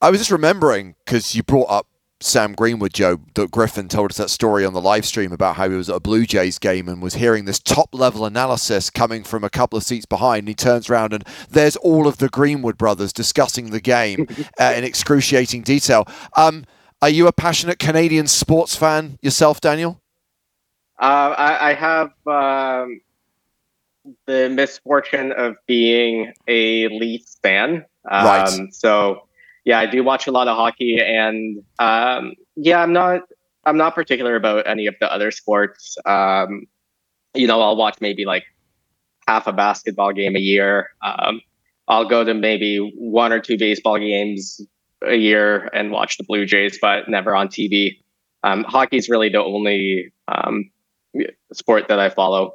I 0.02 0.10
was 0.10 0.20
just 0.20 0.32
remembering 0.32 0.96
because 1.06 1.36
you 1.36 1.44
brought 1.44 1.70
up 1.70 1.88
Sam 2.22 2.54
Greenwood, 2.54 2.94
Joe, 2.94 3.20
that 3.36 3.50
Griffin 3.50 3.88
told 3.88 4.12
us 4.12 4.18
that 4.18 4.30
story 4.30 4.66
on 4.66 4.74
the 4.74 4.82
live 4.82 5.06
stream 5.06 5.32
about 5.32 5.56
how 5.56 5.70
he 5.70 5.76
was 5.76 5.90
at 5.90 5.96
a 5.96 6.00
Blue 6.02 6.26
Jays 6.26 6.60
game 6.60 6.90
and 6.90 7.02
was 7.02 7.14
hearing 7.14 7.46
this 7.46 7.60
top 7.60 7.90
level 7.94 8.26
analysis 8.26 8.90
coming 8.90 9.24
from 9.24 9.46
a 9.46 9.50
couple 9.50 9.78
of 9.78 9.84
seats 9.84 10.06
behind. 10.06 10.40
And 10.40 10.48
he 10.50 10.54
turns 10.54 10.90
around 10.90 11.14
and 11.14 11.24
there's 11.50 11.78
all 11.78 12.08
of 12.08 12.18
the 12.18 12.28
Greenwood 12.28 12.78
brothers 12.78 13.14
discussing 13.14 13.70
the 13.70 13.80
game 13.80 14.28
uh, 14.60 14.74
in 14.76 14.84
excruciating 14.84 15.62
detail. 15.62 16.06
Um, 16.36 16.66
are 17.02 17.10
you 17.10 17.28
a 17.28 17.32
passionate 17.32 17.80
Canadian 17.80 18.28
sports 18.28 18.76
fan 18.76 19.18
yourself, 19.22 19.62
Daniel? 19.62 20.02
Uh, 21.02 21.34
I, 21.38 21.70
I, 21.70 21.74
have 21.74 22.12
um, 22.28 23.00
the 24.26 24.50
misfortune 24.50 25.32
of 25.32 25.56
being 25.66 26.34
a 26.50 26.90
Leafs 26.90 27.38
fan. 27.42 27.86
Um, 28.12 28.26
right. 28.26 28.74
So 28.74 29.29
yeah, 29.70 29.78
I 29.78 29.86
do 29.86 30.04
watch 30.04 30.26
a 30.26 30.32
lot 30.32 30.48
of 30.48 30.58
hockey, 30.58 30.98
and 31.00 31.64
um, 31.78 32.34
yeah, 32.56 32.82
I'm 32.82 32.92
not 32.92 33.22
I'm 33.66 33.78
not 33.78 33.94
particular 33.94 34.36
about 34.36 34.66
any 34.66 34.88
of 34.88 34.96
the 35.00 35.14
other 35.14 35.30
sports. 35.30 35.96
Um, 36.08 36.66
you 37.36 37.46
know, 37.46 37.62
I'll 37.62 37.78
watch 37.78 37.98
maybe 38.02 38.26
like 38.26 38.46
half 39.28 39.46
a 39.46 39.54
basketball 39.54 40.12
game 40.12 40.36
a 40.36 40.40
year. 40.40 40.90
Um, 41.06 41.42
I'll 41.88 42.10
go 42.10 42.24
to 42.24 42.34
maybe 42.34 42.78
one 42.98 43.32
or 43.32 43.40
two 43.40 43.60
baseball 43.60 44.00
games 44.00 44.60
a 45.06 45.14
year 45.14 45.70
and 45.72 45.92
watch 45.92 46.18
the 46.18 46.24
Blue 46.24 46.48
Jays, 46.48 46.80
but 46.82 47.08
never 47.08 47.36
on 47.36 47.48
TV. 47.48 48.00
Um, 48.44 48.64
Hockey 48.64 48.98
is 48.98 49.08
really 49.08 49.30
the 49.30 49.44
only 49.44 50.12
um, 50.28 50.72
sport 51.54 51.90
that 51.90 52.00
I 52.00 52.10
follow. 52.10 52.54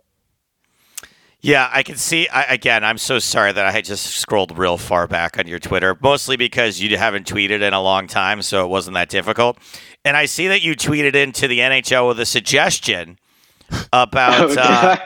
Yeah, 1.44 1.68
I 1.70 1.82
can 1.82 1.96
see. 1.96 2.26
I, 2.28 2.44
again, 2.44 2.84
I'm 2.84 2.96
so 2.96 3.18
sorry 3.18 3.52
that 3.52 3.66
I 3.66 3.82
just 3.82 4.06
scrolled 4.06 4.56
real 4.56 4.78
far 4.78 5.06
back 5.06 5.38
on 5.38 5.46
your 5.46 5.58
Twitter, 5.58 5.94
mostly 6.00 6.38
because 6.38 6.80
you 6.80 6.96
haven't 6.96 7.26
tweeted 7.26 7.60
in 7.60 7.74
a 7.74 7.82
long 7.82 8.06
time, 8.06 8.40
so 8.40 8.64
it 8.64 8.68
wasn't 8.68 8.94
that 8.94 9.10
difficult. 9.10 9.58
And 10.06 10.16
I 10.16 10.24
see 10.24 10.48
that 10.48 10.62
you 10.62 10.74
tweeted 10.74 11.14
into 11.14 11.46
the 11.46 11.58
NHL 11.58 12.08
with 12.08 12.18
a 12.18 12.24
suggestion 12.24 13.18
about 13.92 14.56
uh, 14.56 14.96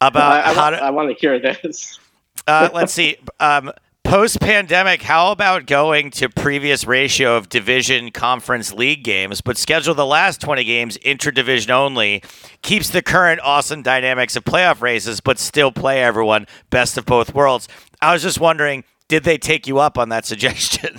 about 0.00 0.32
I, 0.32 0.50
I, 0.50 0.54
how 0.54 0.70
to, 0.70 0.82
I 0.82 0.88
want 0.88 1.10
to 1.10 1.14
hear 1.20 1.38
this. 1.38 1.98
uh, 2.46 2.70
let's 2.72 2.94
see. 2.94 3.18
Um, 3.38 3.72
Post 4.04 4.40
pandemic, 4.40 5.00
how 5.00 5.32
about 5.32 5.66
going 5.66 6.10
to 6.10 6.28
previous 6.28 6.86
ratio 6.86 7.36
of 7.36 7.48
division 7.48 8.10
conference 8.10 8.72
league 8.72 9.04
games, 9.04 9.40
but 9.40 9.56
schedule 9.56 9.94
the 9.94 10.04
last 10.04 10.40
20 10.40 10.64
games 10.64 10.98
interdivision 10.98 11.70
only? 11.70 12.22
Keeps 12.60 12.90
the 12.90 13.00
current 13.00 13.40
awesome 13.42 13.80
dynamics 13.80 14.36
of 14.36 14.44
playoff 14.44 14.82
races, 14.82 15.20
but 15.20 15.38
still 15.38 15.72
play 15.72 16.02
everyone 16.02 16.46
best 16.68 16.98
of 16.98 17.06
both 17.06 17.32
worlds. 17.32 17.68
I 18.02 18.12
was 18.12 18.22
just 18.22 18.38
wondering, 18.38 18.84
did 19.08 19.24
they 19.24 19.38
take 19.38 19.66
you 19.66 19.78
up 19.78 19.96
on 19.96 20.10
that 20.10 20.26
suggestion? 20.26 20.96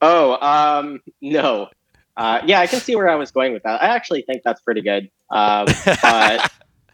Oh, 0.00 0.38
um, 0.40 1.00
no. 1.20 1.68
Uh, 2.16 2.42
yeah, 2.44 2.60
I 2.60 2.66
can 2.66 2.80
see 2.80 2.94
where 2.94 3.08
I 3.08 3.16
was 3.16 3.30
going 3.32 3.52
with 3.52 3.64
that. 3.64 3.82
I 3.82 3.86
actually 3.86 4.22
think 4.22 4.42
that's 4.44 4.60
pretty 4.60 4.82
good. 4.82 5.10
Um, 5.30 5.66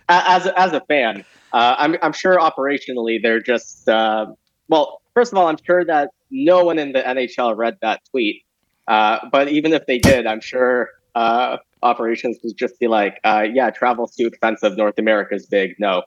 as, 0.08 0.46
as 0.46 0.72
a 0.72 0.80
fan, 0.88 1.24
uh, 1.52 1.74
I'm, 1.78 1.96
I'm 2.00 2.12
sure 2.12 2.38
operationally 2.38 3.20
they're 3.20 3.40
just, 3.40 3.88
uh, 3.88 4.26
well, 4.68 5.02
first 5.16 5.32
of 5.32 5.38
all, 5.38 5.48
I'm 5.48 5.56
sure 5.64 5.82
that 5.86 6.10
no 6.30 6.62
one 6.62 6.78
in 6.78 6.92
the 6.92 7.00
NHL 7.00 7.56
read 7.56 7.78
that 7.80 8.02
tweet. 8.10 8.44
Uh, 8.86 9.18
but 9.32 9.48
even 9.48 9.72
if 9.72 9.86
they 9.86 9.98
did, 9.98 10.26
I'm 10.26 10.42
sure 10.42 10.90
uh, 11.14 11.56
operations 11.82 12.36
would 12.44 12.56
just 12.56 12.78
be 12.78 12.86
like, 12.86 13.18
uh, 13.24 13.46
yeah, 13.50 13.70
travel's 13.70 14.14
too 14.14 14.26
expensive. 14.26 14.76
North 14.76 14.98
America's 14.98 15.46
big. 15.46 15.74
No. 15.78 16.02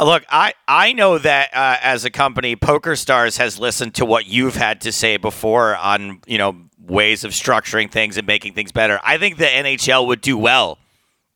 Look, 0.00 0.24
I, 0.30 0.54
I 0.66 0.94
know 0.94 1.18
that 1.18 1.54
uh, 1.54 1.76
as 1.82 2.04
a 2.04 2.10
company, 2.10 2.56
PokerStars 2.56 3.38
has 3.38 3.60
listened 3.60 3.94
to 3.96 4.06
what 4.06 4.26
you've 4.26 4.56
had 4.56 4.80
to 4.80 4.90
say 4.90 5.18
before 5.18 5.76
on 5.76 6.20
you 6.26 6.38
know 6.38 6.56
ways 6.80 7.22
of 7.22 7.30
structuring 7.32 7.90
things 7.92 8.16
and 8.16 8.26
making 8.26 8.54
things 8.54 8.72
better. 8.72 8.98
I 9.04 9.18
think 9.18 9.36
the 9.36 9.44
NHL 9.44 10.06
would 10.08 10.20
do 10.20 10.36
well 10.36 10.78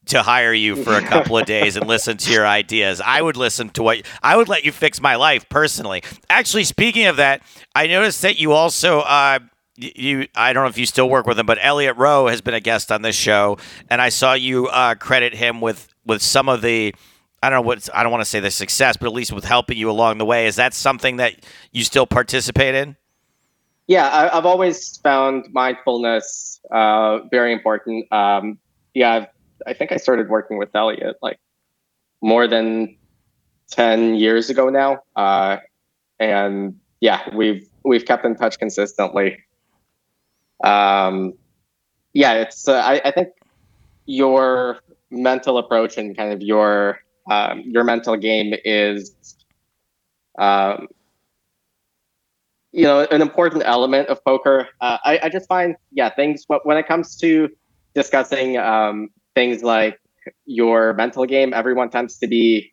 to 0.08 0.22
hire 0.22 0.52
you 0.52 0.76
for 0.76 0.94
a 0.94 1.02
couple 1.02 1.38
of 1.38 1.46
days 1.46 1.76
and 1.76 1.86
listen 1.86 2.16
to 2.16 2.32
your 2.32 2.46
ideas. 2.46 3.00
I 3.00 3.22
would 3.22 3.36
listen 3.36 3.70
to 3.70 3.82
what 3.82 4.02
I 4.22 4.36
would 4.36 4.48
let 4.48 4.64
you 4.64 4.72
fix 4.72 5.00
my 5.00 5.16
life 5.16 5.48
personally. 5.48 6.02
Actually, 6.28 6.64
speaking 6.64 7.06
of 7.06 7.16
that, 7.16 7.42
I 7.74 7.86
noticed 7.86 8.22
that 8.22 8.38
you 8.38 8.52
also 8.52 9.00
uh, 9.00 9.38
you 9.76 10.26
I 10.34 10.52
don't 10.52 10.64
know 10.64 10.68
if 10.68 10.78
you 10.78 10.86
still 10.86 11.08
work 11.08 11.26
with 11.26 11.38
him, 11.38 11.46
but 11.46 11.58
Elliot 11.60 11.96
Roe 11.96 12.26
has 12.26 12.40
been 12.40 12.54
a 12.54 12.60
guest 12.60 12.90
on 12.90 13.02
this 13.02 13.16
show, 13.16 13.58
and 13.90 14.02
I 14.02 14.08
saw 14.08 14.34
you 14.34 14.66
uh, 14.68 14.94
credit 14.94 15.34
him 15.34 15.60
with 15.60 15.88
with 16.04 16.22
some 16.22 16.48
of 16.48 16.62
the. 16.62 16.94
I 17.40 17.50
don't 17.50 17.58
know 17.58 17.68
what 17.68 17.88
I 17.94 18.02
don't 18.02 18.10
want 18.10 18.22
to 18.22 18.28
say 18.28 18.40
the 18.40 18.50
success, 18.50 18.96
but 18.96 19.06
at 19.06 19.12
least 19.12 19.32
with 19.32 19.44
helping 19.44 19.78
you 19.78 19.90
along 19.90 20.18
the 20.18 20.24
way. 20.24 20.46
Is 20.46 20.56
that 20.56 20.74
something 20.74 21.18
that 21.18 21.34
you 21.70 21.84
still 21.84 22.06
participate 22.06 22.74
in? 22.74 22.96
Yeah, 23.86 24.08
I, 24.08 24.34
have 24.34 24.44
always 24.44 24.98
found 24.98 25.46
mindfulness 25.52 26.60
uh, 26.70 27.20
very 27.30 27.52
important. 27.52 28.12
Um, 28.12 28.58
yeah, 28.92 29.14
I've 29.14 29.26
I 29.68 29.74
think 29.74 29.92
I 29.92 29.96
started 29.98 30.28
working 30.28 30.58
with 30.58 30.74
Elliot 30.74 31.16
like 31.22 31.38
more 32.22 32.48
than 32.48 32.96
10 33.70 34.14
years 34.14 34.48
ago 34.48 34.70
now. 34.70 35.02
Uh, 35.14 35.58
and 36.18 36.80
yeah, 37.00 37.34
we've, 37.34 37.68
we've 37.84 38.04
kept 38.06 38.24
in 38.24 38.34
touch 38.34 38.58
consistently. 38.58 39.38
Um, 40.64 41.34
yeah, 42.14 42.32
it's, 42.34 42.66
uh, 42.66 42.80
I, 42.80 43.00
I 43.04 43.10
think 43.10 43.28
your 44.06 44.78
mental 45.10 45.58
approach 45.58 45.98
and 45.98 46.16
kind 46.16 46.32
of 46.32 46.40
your, 46.40 47.00
um, 47.30 47.62
your 47.66 47.84
mental 47.84 48.16
game 48.16 48.54
is, 48.64 49.14
um, 50.38 50.88
you 52.72 52.84
know, 52.84 53.06
an 53.10 53.20
important 53.20 53.62
element 53.66 54.08
of 54.08 54.24
poker. 54.24 54.68
Uh, 54.80 54.96
I, 55.04 55.20
I 55.24 55.28
just 55.28 55.46
find, 55.46 55.76
yeah, 55.92 56.08
things 56.14 56.46
when 56.64 56.78
it 56.78 56.88
comes 56.88 57.16
to 57.18 57.50
discussing 57.94 58.56
um, 58.56 59.10
things 59.38 59.62
like 59.62 60.00
your 60.46 60.94
mental 60.94 61.24
game, 61.24 61.54
everyone 61.54 61.90
tends 61.90 62.18
to 62.18 62.26
be 62.26 62.72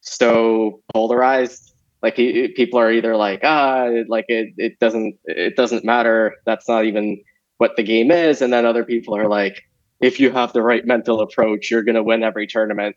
so 0.00 0.80
polarized. 0.94 1.74
Like 2.02 2.16
people 2.16 2.78
are 2.78 2.90
either 2.90 3.16
like, 3.16 3.40
ah, 3.44 3.88
like 4.08 4.24
it, 4.28 4.54
it 4.56 4.78
doesn't, 4.78 5.18
it 5.24 5.56
doesn't 5.56 5.84
matter. 5.84 6.36
That's 6.46 6.66
not 6.68 6.86
even 6.86 7.22
what 7.58 7.76
the 7.76 7.82
game 7.82 8.10
is. 8.10 8.40
And 8.40 8.50
then 8.50 8.64
other 8.64 8.84
people 8.84 9.14
are 9.14 9.28
like, 9.28 9.62
if 10.00 10.18
you 10.18 10.30
have 10.30 10.54
the 10.54 10.62
right 10.62 10.86
mental 10.86 11.20
approach, 11.20 11.70
you're 11.70 11.82
going 11.82 11.96
to 11.96 12.02
win 12.02 12.22
every 12.22 12.46
tournament. 12.46 12.96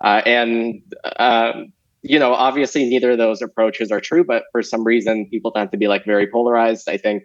Uh, 0.00 0.22
and, 0.26 0.82
um, 1.18 1.72
you 2.02 2.18
know, 2.18 2.32
obviously 2.32 2.88
neither 2.88 3.12
of 3.12 3.18
those 3.18 3.40
approaches 3.40 3.92
are 3.92 4.00
true, 4.00 4.24
but 4.24 4.44
for 4.50 4.62
some 4.62 4.84
reason 4.84 5.26
people 5.26 5.52
tend 5.52 5.70
to 5.70 5.76
be 5.76 5.86
like 5.86 6.04
very 6.04 6.26
polarized. 6.26 6.88
I 6.88 6.96
think 6.96 7.22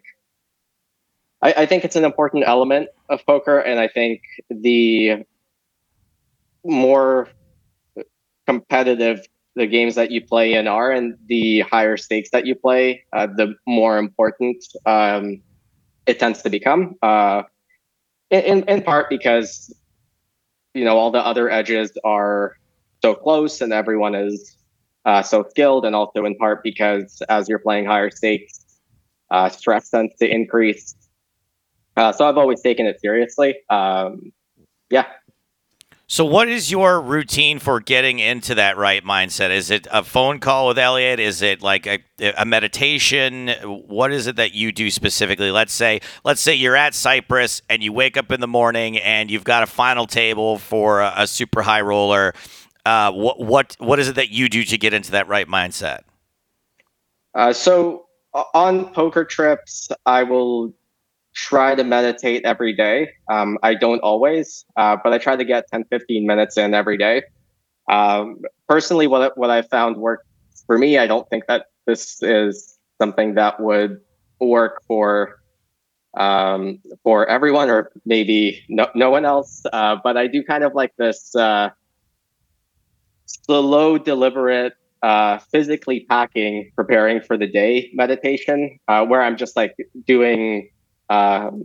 I, 1.44 1.54
I 1.58 1.66
think 1.66 1.84
it's 1.86 1.96
an 1.96 2.06
important 2.06 2.46
element 2.48 2.90
of 3.10 3.26
poker, 3.26 3.60
and 3.60 3.80
I 3.80 3.88
think 3.88 4.22
the 4.50 5.26
more 6.64 7.28
competitive 8.48 9.22
the 9.56 9.68
games 9.68 9.96
that 9.96 10.10
you 10.10 10.26
play 10.26 10.54
in 10.54 10.68
are, 10.68 10.92
and 10.92 11.16
the 11.28 11.60
higher 11.62 11.98
stakes 11.98 12.32
that 12.32 12.48
you 12.48 12.56
play, 12.56 13.04
uh, 13.14 13.28
the 13.28 13.54
more 13.68 13.98
important 14.00 14.64
um, 14.88 15.42
it 16.08 16.20
tends 16.20 16.42
to 16.44 16.50
become. 16.50 16.96
Uh, 17.04 17.44
in 18.32 18.64
in 18.64 18.82
part 18.82 19.10
because 19.10 19.76
you 20.74 20.84
know 20.86 20.98
all 20.98 21.12
the 21.12 21.20
other 21.20 21.52
edges 21.52 21.92
are 22.04 22.56
so 23.04 23.14
close, 23.14 23.62
and 23.62 23.74
everyone 23.74 24.16
is 24.16 24.58
uh, 25.06 25.22
so 25.22 25.46
skilled, 25.50 25.86
and 25.86 25.96
also 25.96 26.26
in 26.26 26.36
part 26.38 26.64
because 26.64 27.22
as 27.30 27.50
you're 27.50 27.60
playing 27.60 27.86
higher 27.86 28.10
stakes, 28.10 28.66
uh, 29.30 29.50
stress 29.50 29.90
tends 29.90 30.16
to 30.16 30.28
increase. 30.28 30.96
Uh, 31.96 32.12
so 32.12 32.28
I've 32.28 32.38
always 32.38 32.62
taken 32.62 32.86
it 32.86 33.00
seriously. 33.00 33.56
Um, 33.70 34.32
yeah. 34.90 35.06
So, 36.06 36.26
what 36.26 36.48
is 36.48 36.70
your 36.70 37.02
routine 37.02 37.58
for 37.58 37.80
getting 37.80 38.20
into 38.20 38.54
that 38.56 38.78
right 38.78 39.04
mindset? 39.04 39.50
Is 39.50 39.72
it 39.72 39.88
a 39.90 40.04
phone 40.04 40.40
call 40.40 40.68
with 40.68 40.78
Elliot? 40.78 41.20
Is 41.20 41.42
it 41.42 41.64
like 41.64 41.88
a, 41.88 42.00
a 42.38 42.46
meditation? 42.46 43.50
What 43.64 44.12
is 44.12 44.28
it 44.28 44.36
that 44.36 44.54
you 44.54 44.72
do 44.72 44.92
specifically? 44.92 45.50
Let's 45.50 45.74
say, 45.74 46.02
let's 46.24 46.42
say 46.42 46.54
you're 46.54 46.76
at 46.76 46.94
Cyprus 46.94 47.62
and 47.70 47.82
you 47.82 47.94
wake 47.94 48.18
up 48.18 48.32
in 48.32 48.42
the 48.42 48.48
morning 48.48 48.98
and 49.00 49.32
you've 49.32 49.46
got 49.46 49.64
a 49.64 49.66
final 49.66 50.06
table 50.06 50.60
for 50.60 51.00
a, 51.00 51.14
a 51.18 51.28
super 51.28 51.64
high 51.64 51.82
roller. 51.82 52.36
Uh, 52.86 53.12
what 53.12 53.40
what 53.40 53.76
what 53.80 53.98
is 53.98 54.10
it 54.10 54.16
that 54.16 54.30
you 54.30 54.50
do 54.50 54.64
to 54.66 54.78
get 54.78 54.94
into 54.94 55.12
that 55.12 55.28
right 55.28 55.48
mindset? 55.48 56.02
Uh, 57.34 57.54
so 57.54 58.06
on 58.54 58.94
poker 58.94 59.24
trips, 59.24 59.90
I 60.06 60.24
will 60.24 60.74
try 61.34 61.76
to 61.76 61.84
meditate 61.84 62.46
every 62.46 62.74
day. 62.74 63.10
Um, 63.30 63.58
I 63.64 63.74
don't 63.74 64.00
always, 64.00 64.66
uh, 64.78 64.98
but 65.04 65.14
I 65.14 65.18
try 65.18 65.36
to 65.36 65.44
get 65.44 65.68
10, 65.70 65.86
15 65.86 66.26
minutes 66.26 66.58
in 66.58 66.74
every 66.74 66.98
day. 66.98 67.24
Um, 67.90 68.40
personally, 68.68 69.08
what, 69.08 69.38
what 69.38 69.50
I 69.50 69.62
found 69.62 69.98
worked 69.98 70.28
for 70.66 70.78
me, 70.78 70.98
I 70.98 71.08
don't 71.08 71.30
think 71.30 71.46
that 71.48 71.68
this 71.86 72.22
is 72.22 72.78
something 73.00 73.36
that 73.36 73.60
would 73.60 74.00
work 74.40 74.84
for 74.88 75.40
um, 76.16 76.80
for 77.02 77.28
everyone 77.28 77.72
or 77.72 77.92
maybe 78.06 78.64
no, 78.70 78.88
no 78.94 79.10
one 79.10 79.26
else. 79.26 79.64
Uh, 79.74 79.98
but 80.04 80.16
I 80.16 80.28
do 80.28 80.44
kind 80.44 80.64
of 80.64 80.76
like 80.76 80.96
this 80.98 81.36
uh, 81.36 81.72
slow, 83.26 83.98
deliberate, 83.98 84.74
uh, 85.02 85.40
physically 85.52 86.06
packing, 86.08 86.72
preparing 86.76 87.20
for 87.20 87.36
the 87.38 87.48
day 87.48 87.90
meditation, 87.94 88.80
uh, 88.88 89.06
where 89.06 89.22
I'm 89.22 89.38
just 89.38 89.56
like 89.56 89.76
doing 90.06 90.70
um, 91.14 91.64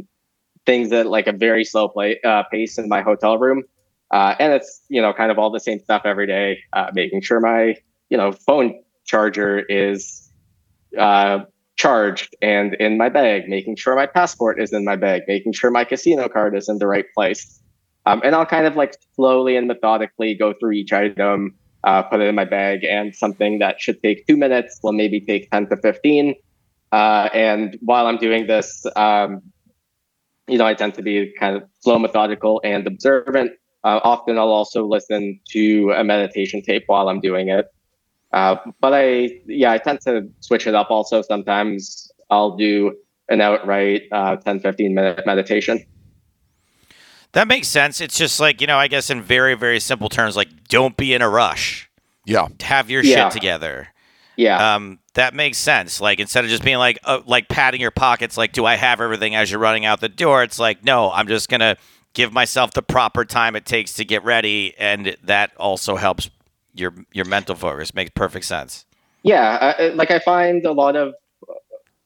things 0.66 0.92
at 0.92 1.07
like 1.07 1.26
a 1.26 1.32
very 1.32 1.64
slow 1.64 1.88
play, 1.88 2.20
uh, 2.24 2.42
pace 2.51 2.78
in 2.78 2.88
my 2.88 3.01
hotel 3.01 3.38
room. 3.38 3.62
Uh, 4.11 4.34
and 4.38 4.53
it's, 4.53 4.82
you 4.88 5.01
know, 5.01 5.12
kind 5.12 5.30
of 5.30 5.38
all 5.38 5.51
the 5.51 5.61
same 5.61 5.78
stuff 5.80 6.03
every 6.05 6.26
day, 6.26 6.59
uh, 6.72 6.90
making 6.94 7.20
sure 7.20 7.40
my, 7.40 7.74
you 8.11 8.16
know, 8.16 8.32
phone 8.32 8.78
charger 9.05 9.61
is 9.68 10.30
uh, 10.99 11.40
charged 11.76 12.34
and 12.42 12.74
in 12.74 12.99
my 12.99 13.09
bag, 13.09 13.49
making 13.49 13.76
sure 13.76 13.94
my 13.94 14.07
passport 14.07 14.61
is 14.61 14.72
in 14.72 14.84
my 14.84 14.96
bag, 14.96 15.22
making 15.26 15.53
sure 15.53 15.70
my 15.70 15.84
casino 15.84 16.28
card 16.28 16.57
is 16.57 16.68
in 16.68 16.78
the 16.78 16.86
right 16.86 17.07
place. 17.14 17.62
Um, 18.07 18.20
and 18.24 18.34
I'll 18.34 18.46
kind 18.46 18.66
of 18.66 18.76
like 18.76 18.96
slowly 19.14 19.57
and 19.57 19.68
methodically 19.68 20.34
go 20.34 20.55
through 20.55 20.72
each 20.72 20.92
item, 20.92 21.55
uh, 21.84 22.03
put 22.03 22.20
it 22.20 22.28
in 22.28 22.34
my 22.34 22.46
bag, 22.46 22.84
and 22.84 23.14
something 23.14 23.59
that 23.59 23.80
should 23.80 24.03
take 24.03 24.26
two 24.26 24.36
minutes 24.36 24.80
will 24.82 24.92
maybe 24.92 25.20
take 25.20 25.51
10 25.51 25.68
to 25.68 25.76
15. 25.76 26.34
Uh, 26.93 27.28
and 27.34 27.76
while 27.80 28.07
I'm 28.07 28.16
doing 28.16 28.47
this, 28.47 28.86
um, 28.97 29.43
you 30.47 30.57
know, 30.59 30.66
I 30.66 30.74
tend 30.74 30.95
to 30.95 31.03
be 31.03 31.34
kind 31.39 31.57
of 31.57 31.64
slow, 31.80 31.99
methodical, 31.99 32.61
and 32.64 32.86
observant. 32.86 33.53
Uh, 33.84 34.01
often 34.03 34.39
I'll 34.39 34.49
also 34.49 34.86
listen 34.86 35.39
to 35.51 35.93
a 35.93 36.03
meditation 36.03 36.62
tape 36.62 36.84
while 36.86 37.09
I'm 37.09 37.20
doing 37.20 37.49
it. 37.49 37.66
Uh, 38.32 38.57
but 38.80 38.93
I, 38.95 39.30
yeah, 39.47 39.72
I 39.72 39.78
tend 39.78 40.01
to 40.03 40.28
switch 40.41 40.66
it 40.66 40.74
up 40.74 40.91
also. 40.91 41.22
Sometimes 41.22 42.11
I'll 42.30 42.57
do 42.57 42.95
an 43.28 43.41
outright 43.41 44.03
uh, 44.11 44.36
10, 44.36 44.61
15 44.61 44.95
minute 44.95 45.24
meditation. 45.26 45.84
That 47.32 47.47
makes 47.47 47.68
sense. 47.68 48.01
It's 48.01 48.16
just 48.16 48.41
like, 48.41 48.61
you 48.61 48.66
know, 48.66 48.78
I 48.78 48.89
guess 48.89 49.11
in 49.11 49.22
very, 49.22 49.55
very 49.55 49.80
simple 49.80 50.09
terms, 50.09 50.34
like 50.34 50.49
don't 50.68 50.97
be 50.97 51.12
in 51.12 51.20
a 51.20 51.28
rush. 51.28 51.91
Yeah. 52.24 52.49
Have 52.62 52.91
your 52.91 53.03
Yeah. 53.03 53.28
shit 53.28 53.32
together. 53.32 53.89
Yeah. 54.39 54.76
Um, 54.76 55.01
that 55.14 55.34
makes 55.34 55.59
sense. 55.59 56.01
Like 56.01 56.20
instead 56.20 56.45
of 56.45 56.51
just 56.51 56.62
being 56.64 56.78
like, 56.78 56.99
uh, 57.05 57.20
like 57.26 57.49
patting 57.49 57.80
your 57.80 57.91
pockets, 57.91 58.36
like, 58.39 58.53
do 58.53 58.64
I 58.64 58.76
have 58.76 59.01
everything 59.01 59.34
as 59.34 59.51
you're 59.51 59.61
running 59.61 59.84
out 59.84 60.01
the 60.01 60.09
door? 60.09 60.43
It's 60.45 60.59
like, 60.61 60.82
no, 60.84 61.11
I'm 61.12 61.26
just 61.28 61.49
gonna 61.51 61.76
give 62.14 62.32
myself 62.32 62.72
the 62.72 62.82
proper 62.82 63.24
time 63.24 63.57
it 63.57 63.66
takes 63.66 63.93
to 63.95 64.05
get 64.05 64.24
ready, 64.24 64.74
and 64.78 65.16
that 65.24 65.51
also 65.57 65.97
helps 65.97 66.30
your 66.72 66.95
your 67.12 67.24
mental 67.26 67.55
focus. 67.57 67.93
Makes 67.95 68.12
perfect 68.14 68.45
sense. 68.47 68.86
yeah 69.24 69.74
I, 69.78 69.82
I- 69.86 69.89
like 69.95 70.12
i 70.12 70.20
find 70.20 70.64
a 70.64 70.72
lot 70.72 70.95
of 70.95 71.12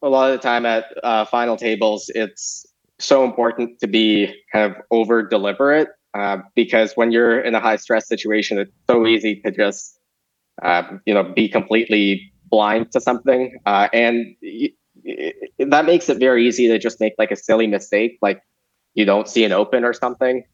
a 0.02 0.08
lot 0.08 0.30
of 0.30 0.40
the 0.40 0.42
time 0.42 0.64
at 0.66 0.86
uh, 1.04 1.24
final 1.26 1.56
tables 1.56 2.10
it's 2.14 2.66
so 2.98 3.24
important 3.24 3.78
to 3.80 3.86
be 3.86 4.32
kind 4.52 4.72
of 4.72 4.82
over 4.90 5.22
deliberate 5.22 5.88
uh, 6.14 6.38
because 6.54 6.92
when 6.94 7.12
you're 7.12 7.40
in 7.40 7.54
a 7.54 7.60
high 7.60 7.76
stress 7.76 8.08
situation 8.08 8.58
it's 8.58 8.72
so 8.90 9.06
easy 9.06 9.36
to 9.44 9.50
just 9.50 9.98
uh, 10.62 10.82
you 11.06 11.14
know 11.14 11.22
be 11.24 11.48
completely 11.48 12.32
blind 12.50 12.90
to 12.92 13.00
something 13.00 13.58
uh, 13.66 13.88
and 13.92 14.34
y- 14.42 14.70
y- 15.04 15.32
that 15.58 15.84
makes 15.86 16.08
it 16.08 16.18
very 16.18 16.46
easy 16.46 16.68
to 16.68 16.78
just 16.78 17.00
make 17.00 17.14
like 17.18 17.30
a 17.30 17.36
silly 17.36 17.66
mistake 17.66 18.18
like 18.22 18.42
you 18.94 19.04
don't 19.04 19.28
see 19.28 19.44
an 19.44 19.52
open 19.52 19.84
or 19.84 19.92
something 19.92 20.44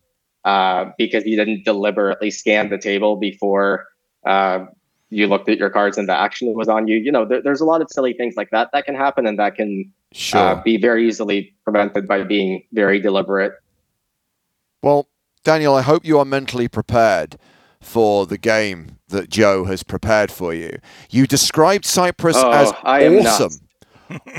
uh, 0.45 0.87
because 0.97 1.25
you 1.27 1.37
didn't 1.37 1.65
deliberately 1.65 2.31
scan 2.31 2.71
the 2.71 2.79
table 2.79 3.17
before 3.17 3.87
uh, 4.27 4.65
you 5.11 5.27
looked 5.27 5.49
at 5.49 5.59
your 5.59 5.71
cards 5.71 5.99
and 5.99 6.09
the 6.09 6.13
action 6.15 6.55
was 6.55 6.69
on 6.69 6.87
you. 6.87 6.97
You 6.97 7.13
know, 7.13 7.25
there, 7.25 7.43
there's 7.43 7.61
a 7.61 7.65
lot 7.65 7.81
of 7.83 7.89
silly 7.91 8.13
things 8.13 8.35
like 8.37 8.51
that 8.51 8.69
that 8.73 8.85
can 8.85 8.95
happen, 8.95 9.27
and 9.27 9.39
that 9.39 9.55
can 9.57 9.93
Sure. 10.13 10.41
uh, 10.41 10.63
be 10.63 10.79
very 10.79 11.07
easily 11.07 11.55
prevented 11.65 12.07
by 12.07 12.23
being 12.23 12.63
very 12.73 13.01
deliberate. 13.01 13.53
Well, 14.83 15.09
Daniel, 15.45 15.75
I 15.75 15.83
hope 15.83 16.05
you 16.05 16.19
are 16.19 16.25
mentally 16.25 16.69
prepared 16.69 17.37
for 17.81 18.27
the 18.27 18.39
game 18.39 18.99
that 19.09 19.31
Joe 19.31 19.65
has 19.65 19.83
prepared 19.83 20.31
for 20.31 20.53
you. 20.53 20.79
You 21.11 21.27
described 21.27 21.85
Cyprus 21.85 22.37
Oh, 22.39 22.51
as 22.51 22.73
I 22.83 23.07
awesome. 23.19 23.69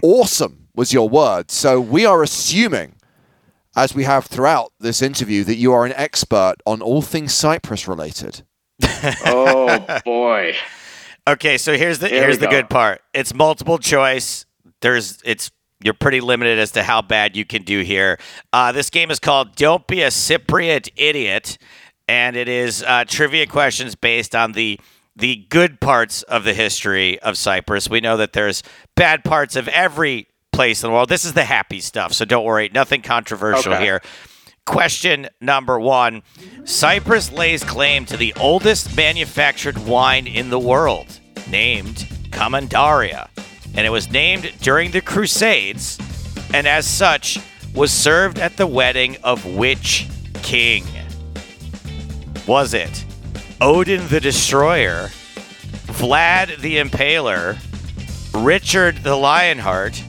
awesome 0.04 0.68
was 0.76 0.94
your 0.94 1.10
word. 1.10 1.52
So 1.52 1.80
we 1.80 2.06
are 2.06 2.22
assuming, 2.24 2.96
as 3.76 3.94
we 3.96 4.04
have 4.04 4.26
throughout 4.26 4.72
this 4.80 5.02
interview, 5.02 5.44
that 5.46 5.56
you 5.56 5.74
are 5.74 5.86
an 5.86 5.94
expert 5.96 6.56
on 6.66 6.82
all 6.82 7.02
things 7.02 7.34
Cyprus 7.34 7.88
related. 7.88 8.44
Oh 9.26 10.00
boy! 10.06 10.56
Okay, 11.28 11.58
so 11.58 11.78
here's 11.78 12.00
the 12.00 12.08
Here 12.10 12.24
here's 12.24 12.38
the 12.40 12.46
go. 12.48 12.52
good 12.52 12.70
part. 12.70 13.02
It's 13.14 13.34
multiple 13.34 13.78
choice. 13.78 14.46
There's 14.82 15.20
it's 15.24 15.52
you're 15.84 15.94
pretty 15.94 16.20
limited 16.22 16.60
as 16.60 16.72
to 16.72 16.84
how 16.84 17.02
bad 17.02 17.36
you 17.38 17.46
can 17.46 17.64
do 17.64 17.82
here. 17.82 18.20
Uh, 18.52 18.72
this 18.74 18.90
game 18.90 19.12
is 19.12 19.20
called 19.20 19.56
"Don't 19.56 19.86
Be 19.88 20.02
a 20.02 20.08
Cypriot 20.08 20.90
Idiot," 20.98 21.58
and 22.10 22.36
it 22.36 22.48
is 22.50 22.84
uh, 22.84 23.06
trivia 23.08 23.46
questions 23.46 23.94
based 23.94 24.36
on 24.36 24.54
the 24.54 24.80
the 25.16 25.46
good 25.50 25.80
parts 25.82 26.24
of 26.24 26.44
the 26.44 26.54
history 26.54 27.20
of 27.20 27.38
Cyprus. 27.38 27.90
We 27.90 28.00
know 28.00 28.18
that 28.18 28.34
there's 28.34 28.64
bad 28.96 29.24
parts 29.24 29.56
of 29.58 29.68
every 29.68 30.28
place 30.54 30.82
in 30.82 30.90
the 30.90 30.94
world. 30.94 31.10
This 31.10 31.26
is 31.26 31.34
the 31.34 31.44
happy 31.44 31.82
stuff, 31.82 32.14
so 32.14 32.24
don't 32.26 32.46
worry. 32.46 32.70
Nothing 32.74 33.02
controversial 33.02 33.74
Okay. 33.74 33.84
here. 33.84 34.02
Question 34.66 35.28
number 35.42 35.80
one 35.80 36.24
Cyprus 36.64 37.32
lays 37.32 37.64
claim 37.64 38.06
to 38.06 38.18
the 38.18 38.34
oldest 38.40 38.96
manufactured 38.96 39.78
wine 39.78 40.26
in 40.26 40.50
the 40.50 40.60
world, 40.60 41.20
named 41.50 42.08
Commandaria. 42.32 43.28
And 43.76 43.86
it 43.86 43.92
was 43.92 44.10
named 44.10 44.52
during 44.62 44.92
the 44.92 45.02
Crusades, 45.02 46.00
and 46.56 46.66
as 46.68 46.88
such, 46.88 47.38
was 47.76 47.92
served 47.92 48.40
at 48.40 48.58
the 48.58 48.66
wedding 48.68 49.18
of 49.24 49.46
which 49.46 50.08
king? 50.42 50.84
Was 52.50 52.74
it 52.74 53.06
Odin 53.62 54.08
the 54.08 54.20
Destroyer, 54.20 55.10
Vlad 55.86 56.60
the 56.62 56.78
Impaler, 56.78 57.60
Richard 58.34 59.04
the 59.04 59.16
Lionheart, 59.16 60.02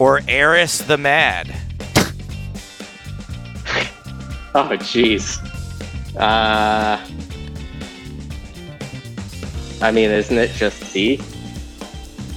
or 0.00 0.20
Eris 0.26 0.78
the 0.78 0.98
Mad? 0.98 1.54
Oh 4.56 4.68
jeez. 4.78 5.38
Uh, 6.16 7.04
I 9.80 9.90
mean, 9.92 10.10
isn't 10.10 10.36
it 10.36 10.50
just 10.52 10.78
C? 10.80 11.20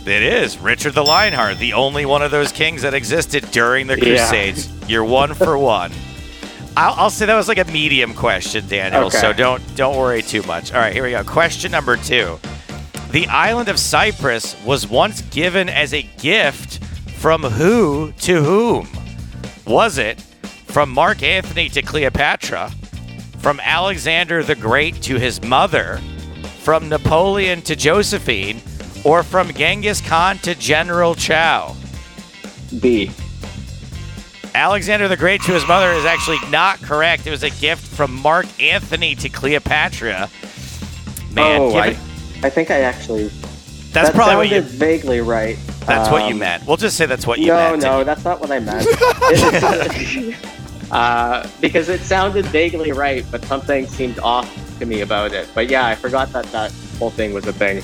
It 0.06 0.22
is 0.24 0.60
Richard 0.60 0.94
the 0.94 1.04
Lionheart, 1.04 1.58
the 1.58 1.74
only 1.74 2.06
one 2.06 2.22
of 2.22 2.30
those 2.30 2.52
kings 2.52 2.84
that 2.84 2.94
existed 2.94 3.50
during 3.50 3.88
the 3.88 3.98
Yeah. 3.98 4.18
Crusades. 4.30 4.70
You're 4.88 5.04
one 5.04 5.34
for 5.34 5.58
one. 5.58 5.92
I'll, 6.78 6.94
I'll 6.94 7.10
say 7.10 7.26
that 7.26 7.36
was 7.36 7.48
like 7.48 7.58
a 7.58 7.66
medium 7.66 8.14
question, 8.14 8.68
Daniel. 8.68 9.06
Okay. 9.06 9.18
So 9.18 9.34
don't 9.34 9.64
don't 9.76 9.98
worry 9.98 10.22
too 10.22 10.44
much. 10.44 10.72
All 10.72 10.80
right, 10.80 10.94
here 10.94 11.04
we 11.04 11.10
go. 11.10 11.24
Question 11.24 11.72
number 11.72 11.98
two: 11.98 12.40
The 13.10 13.26
island 13.28 13.68
of 13.68 13.80
Cyprus 13.80 14.56
was 14.64 14.88
once 14.88 15.22
given 15.22 15.70
as 15.70 15.92
a 15.92 16.04
gift 16.04 16.84
from 17.18 17.42
who 17.42 18.12
to 18.20 18.44
whom? 18.44 18.88
Was 19.66 19.98
it 19.98 20.22
from 20.68 20.92
Mark 20.92 21.24
Anthony 21.24 21.68
to 21.70 21.82
Cleopatra? 21.82 22.72
From 23.40 23.60
Alexander 23.62 24.44
the 24.44 24.56
Great 24.56 25.02
to 25.02 25.18
his 25.18 25.42
mother? 25.42 26.00
From 26.60 26.90
Napoleon 26.90 27.64
to 27.64 27.76
Josephine? 27.76 28.62
Or 29.04 29.24
from 29.24 29.52
Genghis 29.52 30.00
Khan 30.00 30.38
to 30.40 30.54
General 30.54 31.16
Chow? 31.16 31.76
B. 32.80 33.10
Alexander 34.56 35.08
the 35.08 35.18
Great 35.18 35.42
to 35.44 35.52
his 35.54 35.68
mother 35.68 35.92
is 35.92 36.06
actually 36.06 36.40
not 36.50 36.82
correct. 36.82 37.28
It 37.28 37.32
was 37.32 37.44
a 37.44 37.50
gift 37.50 37.86
from 37.86 38.14
Mark 38.14 38.46
Anthony 38.62 39.16
to 39.16 39.30
Cleopatra. 39.30 40.30
Man, 41.32 41.62
oh, 41.62 41.76
I, 41.76 41.88
it- 41.88 41.98
I 42.44 42.50
think 42.50 42.70
I 42.72 42.82
actually. 42.82 43.28
that's 43.92 44.10
that 44.10 44.14
probably 44.14 44.36
what 44.36 44.50
sounded 44.50 44.72
you. 44.72 44.78
vaguely 44.78 45.22
right. 45.22 45.58
That's 45.86 46.10
what 46.12 46.26
you 46.28 46.34
Um, 46.34 46.40
meant. 46.40 46.68
We'll 46.68 46.78
just 46.78 46.98
say 46.98 47.06
that's 47.06 47.26
what 47.26 47.40
you 47.40 47.48
no, 47.48 47.56
meant. 47.56 47.82
no, 47.82 47.98
no, 48.00 48.04
that's 48.04 48.24
not 48.26 48.40
what 48.42 48.52
I 48.52 48.60
meant. 48.60 48.88
Uh, 50.90 51.46
because 51.60 51.90
it 51.90 52.00
sounded 52.00 52.46
vaguely 52.46 52.94
right, 52.94 53.26
but 53.30 53.44
something 53.44 53.86
seemed 53.88 54.18
off 54.20 54.50
to 54.80 54.86
me 54.86 55.02
about 55.02 55.34
it. 55.34 55.46
But 55.54 55.70
yeah, 55.70 55.86
I 55.86 55.96
forgot 55.96 56.32
that 56.32 56.46
that 56.54 56.72
whole 56.98 57.10
thing 57.10 57.34
was 57.34 57.46
a 57.46 57.52
thing. 57.52 57.84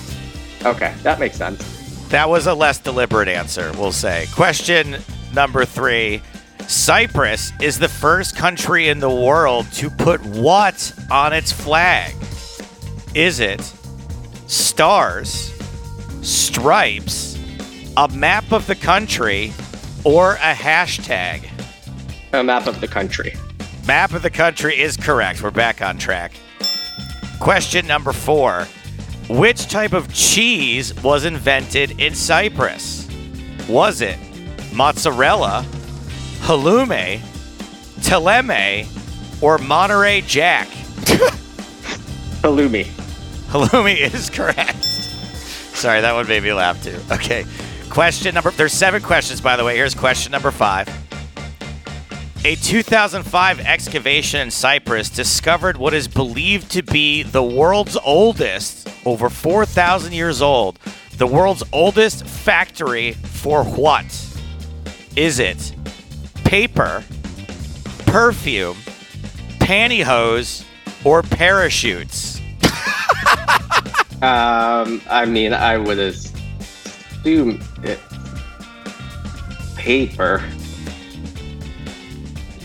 Okay, 0.65 0.93
that 1.03 1.19
makes 1.19 1.35
sense. 1.35 2.07
That 2.07 2.29
was 2.29 2.47
a 2.47 2.53
less 2.53 2.79
deliberate 2.79 3.27
answer, 3.27 3.73
we'll 3.77 3.91
say. 3.91 4.27
Question 4.33 4.95
number 5.33 5.65
three 5.65 6.21
Cyprus 6.67 7.51
is 7.61 7.77
the 7.77 7.89
first 7.89 8.35
country 8.35 8.87
in 8.87 8.99
the 8.99 9.09
world 9.09 9.71
to 9.73 9.89
put 9.89 10.21
what 10.25 10.93
on 11.11 11.33
its 11.33 11.51
flag? 11.51 12.15
Is 13.13 13.39
it 13.39 13.61
stars, 14.47 15.53
stripes, 16.21 17.37
a 17.97 18.07
map 18.09 18.51
of 18.51 18.65
the 18.67 18.75
country, 18.75 19.53
or 20.03 20.33
a 20.35 20.53
hashtag? 20.53 21.47
A 22.33 22.43
map 22.43 22.65
of 22.65 22.81
the 22.81 22.87
country. 22.87 23.35
Map 23.85 24.13
of 24.13 24.21
the 24.21 24.29
country 24.29 24.79
is 24.79 24.97
correct. 24.97 25.43
We're 25.43 25.51
back 25.51 25.81
on 25.81 25.97
track. 25.97 26.31
Question 27.39 27.85
number 27.85 28.13
four 28.13 28.67
Which 29.29 29.67
type 29.67 29.93
of 29.93 30.13
cheese 30.13 30.95
was 31.03 31.25
invented 31.25 31.99
in 31.99 32.15
Cyprus? 32.15 33.07
Was 33.67 34.01
it 34.01 34.17
mozzarella, 34.73 35.65
halloumi, 36.43 37.19
teleme, 38.01 38.85
or 39.41 39.57
Monterey 39.59 40.21
Jack? 40.21 40.67
Halloumi. 42.43 42.83
Halloumi 43.47 43.97
is 43.97 44.29
correct. 44.29 44.83
Sorry, 44.83 46.01
that 46.01 46.13
one 46.13 46.27
made 46.27 46.43
me 46.43 46.51
laugh 46.51 46.83
too. 46.83 46.99
Okay. 47.09 47.45
Question 47.89 48.33
number 48.35 48.51
there's 48.51 48.73
seven 48.73 49.01
questions 49.01 49.39
by 49.39 49.55
the 49.55 49.63
way. 49.63 49.77
Here's 49.77 49.95
question 49.95 50.33
number 50.33 50.51
five. 50.51 50.89
A 52.43 52.55
2005 52.55 53.61
excavation 53.61 54.41
in 54.41 54.51
Cyprus 54.51 55.09
discovered 55.09 55.77
what 55.77 55.93
is 55.93 56.09
believed 56.09 56.69
to 56.71 56.83
be 56.83 57.23
the 57.23 57.41
world's 57.41 57.95
oldest, 57.95 58.89
over 59.05 59.29
4,000 59.29 60.11
years 60.11 60.41
old, 60.41 60.77
the 61.17 61.25
world's 61.25 61.63
oldest 61.71 62.25
factory 62.27 63.13
for 63.13 63.63
what? 63.63 64.05
Is 65.15 65.39
it 65.39 65.73
paper, 66.53 67.03
perfume, 68.05 68.77
pantyhose, 69.57 70.63
or 71.03 71.23
parachutes? 71.23 72.39
Um, 74.21 75.01
I 75.09 75.25
mean, 75.25 75.51
I 75.51 75.75
would 75.75 75.99
assume 75.99 77.61
it 77.83 77.99
paper. 79.75 80.41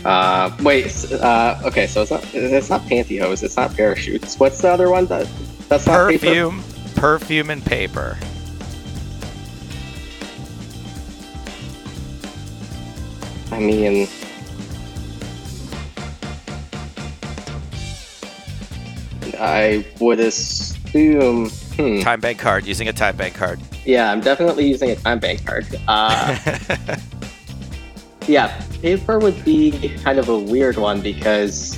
Uh, 0.05 0.55
wait. 0.61 1.11
Uh, 1.11 1.59
okay, 1.65 1.85
so 1.85 2.03
it's 2.03 2.11
not 2.11 2.23
it's 2.33 2.69
not 2.69 2.81
pantyhose. 2.83 3.43
It's 3.43 3.57
not 3.57 3.75
parachutes. 3.75 4.39
What's 4.39 4.61
the 4.61 4.69
other 4.69 4.89
one? 4.89 5.07
That 5.07 5.27
that's 5.67 5.85
not 5.85 6.09
paper? 6.09 6.27
Perfume, 6.27 6.63
perfume, 6.95 7.49
and 7.49 7.65
paper. 7.65 8.17
I 13.59 13.61
mean, 13.61 14.07
I 19.37 19.85
would 19.99 20.21
assume. 20.21 21.49
Hmm. 21.49 21.99
Time 21.99 22.21
bank 22.21 22.39
card, 22.39 22.65
using 22.65 22.87
a 22.87 22.93
time 22.93 23.17
bank 23.17 23.35
card. 23.35 23.59
Yeah, 23.85 24.13
I'm 24.13 24.21
definitely 24.21 24.65
using 24.65 24.91
a 24.91 24.95
time 24.95 25.19
bank 25.19 25.45
card. 25.45 25.67
Uh, 25.89 26.37
yeah, 28.27 28.63
paper 28.81 29.19
would 29.19 29.43
be 29.43 29.93
kind 30.05 30.19
of 30.19 30.29
a 30.29 30.39
weird 30.39 30.77
one 30.77 31.01
because 31.01 31.77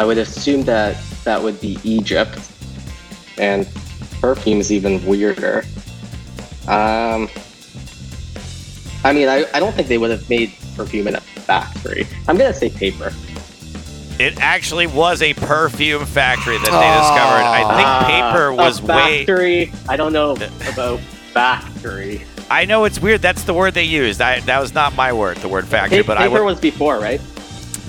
I 0.00 0.04
would 0.04 0.18
assume 0.18 0.64
that 0.64 0.96
that 1.22 1.40
would 1.40 1.60
be 1.60 1.78
Egypt, 1.84 2.40
and 3.38 3.64
perfume 4.20 4.58
is 4.58 4.72
even 4.72 5.06
weirder. 5.06 5.64
Um, 6.66 7.28
I 9.04 9.12
mean, 9.12 9.28
I, 9.28 9.44
I 9.52 9.60
don't 9.60 9.74
think 9.74 9.86
they 9.88 9.98
would 9.98 10.10
have 10.10 10.28
made 10.30 10.52
perfume 10.74 11.08
in 11.08 11.14
a 11.16 11.20
factory. 11.20 12.06
I'm 12.28 12.36
gonna 12.36 12.52
say 12.54 12.70
paper. 12.70 13.12
It 14.18 14.38
actually 14.40 14.86
was 14.86 15.22
a 15.22 15.34
perfume 15.34 16.04
factory 16.06 16.56
that 16.56 16.64
they 16.64 16.70
discovered. 16.70 17.44
I 17.44 17.62
think 17.74 18.12
paper 18.12 18.52
Ah, 18.52 18.54
was 18.54 18.78
a 18.80 18.86
way. 18.86 19.18
factory. 19.26 19.72
I 19.88 19.96
don't 19.96 20.12
know 20.12 20.32
about 20.72 21.00
factory. 21.32 22.24
I 22.50 22.64
know 22.64 22.84
it's 22.84 23.00
weird. 23.00 23.22
That's 23.22 23.42
the 23.44 23.54
word 23.54 23.74
they 23.74 23.84
used. 23.84 24.20
I, 24.20 24.40
that 24.40 24.60
was 24.60 24.72
not 24.74 24.94
my 24.94 25.12
word, 25.12 25.38
the 25.38 25.48
word 25.48 25.66
factory. 25.66 26.02
Pa- 26.02 26.06
but 26.06 26.18
I 26.18 26.28
paper 26.28 26.44
would. 26.44 26.50
was 26.52 26.60
before, 26.60 26.98
right? 27.00 27.20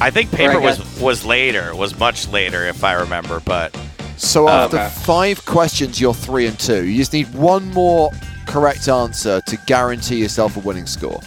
I 0.02 0.10
think 0.10 0.32
paper 0.32 0.54
I 0.54 0.58
was 0.58 1.00
was 1.00 1.26
later. 1.26 1.76
Was 1.76 1.98
much 2.00 2.28
later, 2.30 2.66
if 2.66 2.84
I 2.84 2.94
remember. 2.94 3.40
But 3.46 3.78
So 4.18 4.48
after 4.50 4.78
Okay. 4.78 4.90
five 5.04 5.46
questions, 5.46 6.00
you're 6.02 6.14
three 6.14 6.48
and 6.48 6.58
two. 6.58 6.86
You 6.86 6.98
just 6.98 7.14
need 7.14 7.32
one 7.36 7.70
more 7.72 8.12
correct 8.48 8.88
answer 8.88 9.42
to 9.42 9.58
guarantee 9.68 10.18
yourself 10.18 10.56
a 10.58 10.60
winning 10.62 10.86
score. 10.88 11.22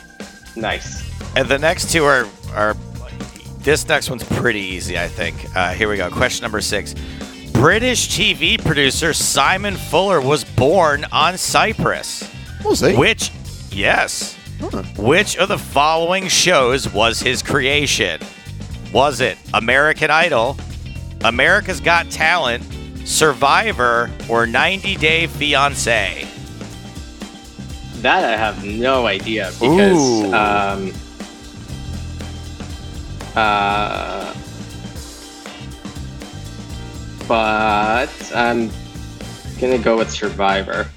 Nice. 0.56 1.04
And 1.36 1.48
the 1.48 1.58
next 1.58 1.90
two 1.90 2.04
are 2.04 2.26
are. 2.54 2.74
This 3.60 3.86
next 3.86 4.08
one's 4.08 4.24
pretty 4.24 4.60
easy, 4.60 4.98
I 4.98 5.08
think. 5.08 5.34
Uh, 5.54 5.74
here 5.74 5.88
we 5.88 5.96
go. 5.96 6.08
Question 6.10 6.42
number 6.42 6.60
six. 6.60 6.94
British 7.52 8.08
TV 8.08 8.56
producer 8.64 9.12
Simon 9.12 9.74
Fuller 9.74 10.20
was 10.20 10.44
born 10.44 11.04
on 11.10 11.36
Cyprus. 11.36 12.30
Was 12.64 12.80
he? 12.80 12.94
Which, 12.94 13.32
yes. 13.70 14.38
Huh. 14.60 14.84
Which 14.96 15.36
of 15.36 15.48
the 15.48 15.58
following 15.58 16.28
shows 16.28 16.90
was 16.92 17.20
his 17.20 17.42
creation? 17.42 18.20
Was 18.92 19.20
it 19.20 19.36
American 19.54 20.10
Idol, 20.10 20.56
America's 21.24 21.80
Got 21.80 22.10
Talent, 22.10 22.62
Survivor, 23.04 24.08
or 24.28 24.46
90 24.46 24.96
Day 24.96 25.26
Fiancé? 25.26 26.26
That 28.02 28.24
I 28.24 28.36
have 28.36 28.64
no 28.64 29.06
idea 29.06 29.50
because 29.58 29.96
Ooh. 29.98 30.32
um 30.32 30.92
uh 33.36 34.34
but 37.26 38.08
I'm 38.34 38.70
gonna 39.60 39.78
go 39.78 39.98
with 39.98 40.10
Survivor. 40.10 40.88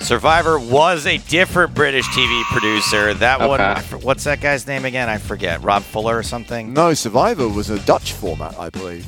Survivor 0.00 0.58
was 0.58 1.06
a 1.06 1.16
different 1.18 1.74
British 1.74 2.06
TV 2.08 2.42
producer. 2.52 3.14
That 3.14 3.40
one, 3.40 3.60
Okay. 3.60 3.70
I 3.72 3.80
for- 3.80 3.98
what's 3.98 4.24
that 4.24 4.40
guy's 4.40 4.66
name 4.66 4.84
again? 4.84 5.08
I 5.08 5.18
forget. 5.18 5.62
Rob 5.64 5.82
Fuller 5.82 6.16
or 6.16 6.22
something? 6.22 6.72
No, 6.72 6.94
Survivor 6.94 7.48
was 7.48 7.70
a 7.70 7.78
Dutch 7.80 8.12
format, 8.12 8.54
I 8.58 8.70
believe. 8.70 9.04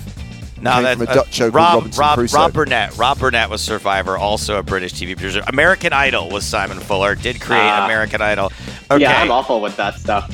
No, 0.60 0.72
Came 0.72 0.82
that's 0.82 0.98
from 0.98 1.08
a 1.08 1.14
Dutch 1.14 1.32
show 1.34 1.50
called 1.52 1.96
Rob, 1.96 2.18
Rob, 2.18 2.32
Rob 2.32 2.52
Burnett. 2.52 2.96
Rob 2.98 3.18
Burnett 3.20 3.48
was 3.48 3.60
Survivor, 3.60 4.18
also 4.18 4.58
a 4.58 4.62
British 4.64 4.92
TV 4.94 5.14
producer. 5.14 5.40
American 5.46 5.92
Idol 5.92 6.30
was 6.30 6.44
Simon 6.44 6.80
Fuller. 6.80 7.14
Did 7.14 7.40
create 7.40 7.60
Ah. 7.60 7.84
American 7.84 8.20
Idol. 8.20 8.50
Okay. 8.90 9.02
Yeah, 9.02 9.22
I'm 9.22 9.30
awful 9.30 9.60
with 9.60 9.76
that 9.76 10.00
stuff. 10.00 10.28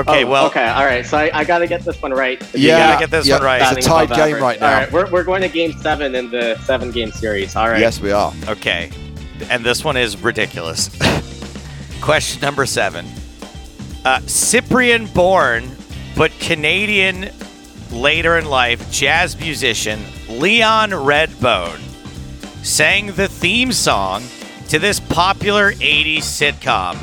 Okay. 0.00 0.24
Oh, 0.24 0.30
well, 0.30 0.46
okay, 0.46 0.68
all 0.68 0.84
right. 0.84 1.04
So 1.04 1.18
I, 1.18 1.30
I 1.32 1.44
got 1.44 1.58
to 1.58 1.66
get 1.66 1.82
this 1.82 2.00
one 2.00 2.12
right. 2.12 2.40
You 2.54 2.68
gotta 2.68 3.00
get 3.00 3.10
this 3.10 3.28
one 3.30 3.42
right. 3.42 3.76
It's 3.76 3.86
a 3.86 3.88
tied 3.88 4.08
game 4.10 4.42
right 4.42 4.60
now. 4.60 4.66
All 4.66 4.80
right, 4.80 4.92
we're, 4.92 5.10
we're 5.10 5.24
going 5.24 5.42
to 5.42 5.48
game 5.48 5.72
seven 5.78 6.14
in 6.14 6.30
the 6.30 6.56
seven 6.64 6.90
game 6.90 7.10
series. 7.10 7.56
All 7.56 7.68
right. 7.68 7.80
Yes, 7.80 8.00
we 8.00 8.12
are. 8.12 8.32
Okay. 8.48 8.90
And 9.50 9.64
this 9.64 9.84
one 9.84 9.96
is 9.96 10.16
ridiculous. 10.22 10.90
Question 12.00 12.40
number 12.40 12.66
seven. 12.66 13.06
Uh, 14.04 14.20
Cyprian 14.26 15.06
born, 15.06 15.70
but 16.16 16.32
Canadian 16.40 17.30
later 17.92 18.38
in 18.38 18.46
life, 18.46 18.90
jazz 18.90 19.38
musician 19.38 20.00
Leon 20.28 20.90
Redbone 20.90 21.78
sang 22.64 23.08
the 23.12 23.28
theme 23.28 23.72
song 23.72 24.22
to 24.68 24.78
this 24.78 24.98
popular 24.98 25.72
80s 25.72 26.18
sitcom, 26.18 26.96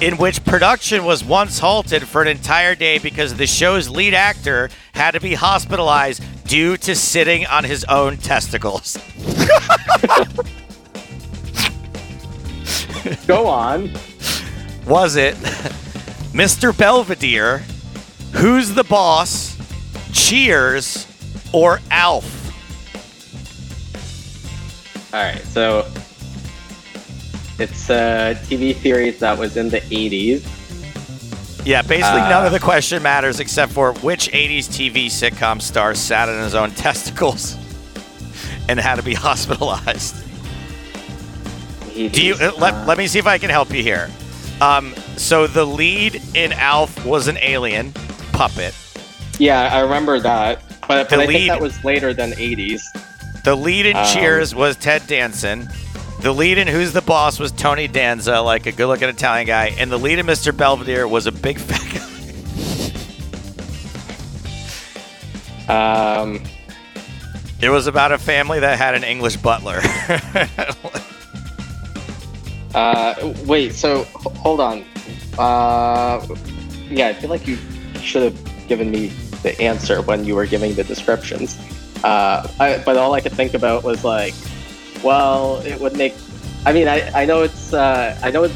in 0.00 0.16
which 0.18 0.44
production 0.44 1.04
was 1.04 1.24
once 1.24 1.58
halted 1.58 2.06
for 2.06 2.22
an 2.22 2.28
entire 2.28 2.74
day 2.74 2.98
because 2.98 3.34
the 3.34 3.46
show's 3.46 3.88
lead 3.88 4.14
actor 4.14 4.68
had 4.94 5.12
to 5.12 5.20
be 5.20 5.34
hospitalized 5.34 6.22
due 6.46 6.76
to 6.76 6.94
sitting 6.94 7.46
on 7.46 7.64
his 7.64 7.84
own 7.84 8.16
testicles. 8.18 8.98
Go 13.26 13.46
on. 13.46 13.90
Was 14.86 15.16
it 15.16 15.34
Mr. 16.32 16.76
Belvedere, 16.76 17.62
Who's 18.32 18.74
the 18.74 18.84
Boss, 18.84 19.56
Cheers, 20.12 21.06
or 21.52 21.80
Alf? 21.90 22.32
All 25.14 25.22
right. 25.22 25.42
So 25.44 25.86
it's 27.58 27.88
a 27.90 28.36
TV 28.44 28.74
series 28.80 29.18
that 29.20 29.38
was 29.38 29.56
in 29.56 29.68
the 29.70 29.80
80s. 29.80 30.44
Yeah, 31.64 31.82
basically 31.82 32.20
Uh, 32.20 32.28
none 32.28 32.46
of 32.46 32.52
the 32.52 32.60
question 32.60 33.02
matters 33.02 33.40
except 33.40 33.72
for 33.72 33.92
which 33.94 34.28
80s 34.30 34.68
TV 34.68 35.06
sitcom 35.06 35.60
star 35.60 35.94
sat 35.94 36.28
on 36.28 36.42
his 36.44 36.54
own 36.54 36.70
testicles 36.86 37.56
and 38.68 38.78
had 38.78 38.96
to 38.96 39.02
be 39.02 39.14
hospitalized. 39.28 40.14
80s. 41.94 42.12
Do 42.12 42.22
you 42.24 42.34
uh, 42.34 42.52
let, 42.58 42.74
Uh, 42.74 42.84
let 42.86 42.98
me 42.98 43.06
see 43.06 43.18
if 43.18 43.26
I 43.26 43.38
can 43.38 43.50
help 43.50 43.72
you 43.72 43.82
here. 43.82 44.08
Um, 44.60 44.94
so 45.16 45.46
the 45.46 45.64
lead 45.66 46.22
in 46.34 46.52
Alf 46.52 47.04
was 47.04 47.26
an 47.28 47.36
alien 47.42 47.92
puppet. 48.32 48.74
Yeah, 49.38 49.68
I 49.72 49.80
remember 49.80 50.18
that. 50.20 50.62
But, 50.88 51.10
but 51.10 51.18
I 51.20 51.26
lead- 51.26 51.32
think 51.32 51.48
that 51.48 51.60
was 51.60 51.82
later 51.84 52.14
than 52.14 52.32
80s. 52.32 52.80
The 53.44 53.54
lead 53.56 53.86
in 53.86 53.96
Um, 53.96 54.06
Cheers 54.06 54.54
was 54.54 54.76
Ted 54.76 55.06
Danson. 55.06 55.68
The 56.26 56.34
lead 56.34 56.58
in 56.58 56.66
Who's 56.66 56.92
the 56.92 57.02
Boss 57.02 57.38
was 57.38 57.52
Tony 57.52 57.86
Danza, 57.86 58.40
like 58.40 58.66
a 58.66 58.72
good 58.72 58.88
looking 58.88 59.08
Italian 59.08 59.46
guy. 59.46 59.66
And 59.78 59.92
the 59.92 59.96
lead 59.96 60.18
in 60.18 60.26
Mr. 60.26 60.50
Belvedere 60.50 61.06
was 61.06 61.26
a 61.26 61.30
big 61.30 61.56
fat 61.60 61.86
guy. 65.68 66.18
Um, 66.18 66.42
It 67.62 67.68
was 67.68 67.86
about 67.86 68.10
a 68.10 68.18
family 68.18 68.58
that 68.58 68.76
had 68.76 68.96
an 68.96 69.04
English 69.04 69.36
butler. 69.36 69.78
uh, 72.74 73.34
wait, 73.44 73.72
so 73.74 74.02
hold 74.02 74.58
on. 74.58 74.84
Uh, 75.38 76.26
yeah, 76.90 77.06
I 77.06 77.12
feel 77.12 77.30
like 77.30 77.46
you 77.46 77.56
should 78.02 78.24
have 78.24 78.66
given 78.66 78.90
me 78.90 79.12
the 79.44 79.56
answer 79.62 80.02
when 80.02 80.24
you 80.24 80.34
were 80.34 80.46
giving 80.46 80.74
the 80.74 80.82
descriptions. 80.82 81.56
Uh, 82.02 82.48
I, 82.58 82.82
but 82.84 82.96
all 82.96 83.14
I 83.14 83.20
could 83.20 83.34
think 83.34 83.54
about 83.54 83.84
was 83.84 84.02
like, 84.02 84.34
well, 85.02 85.60
it 85.64 85.80
would 85.80 85.96
make. 85.96 86.14
I 86.64 86.72
mean, 86.72 86.88
I, 86.88 87.10
I 87.22 87.24
know 87.24 87.42
it's 87.42 87.72
uh, 87.72 88.18
I 88.22 88.30
know 88.30 88.44
it's, 88.44 88.54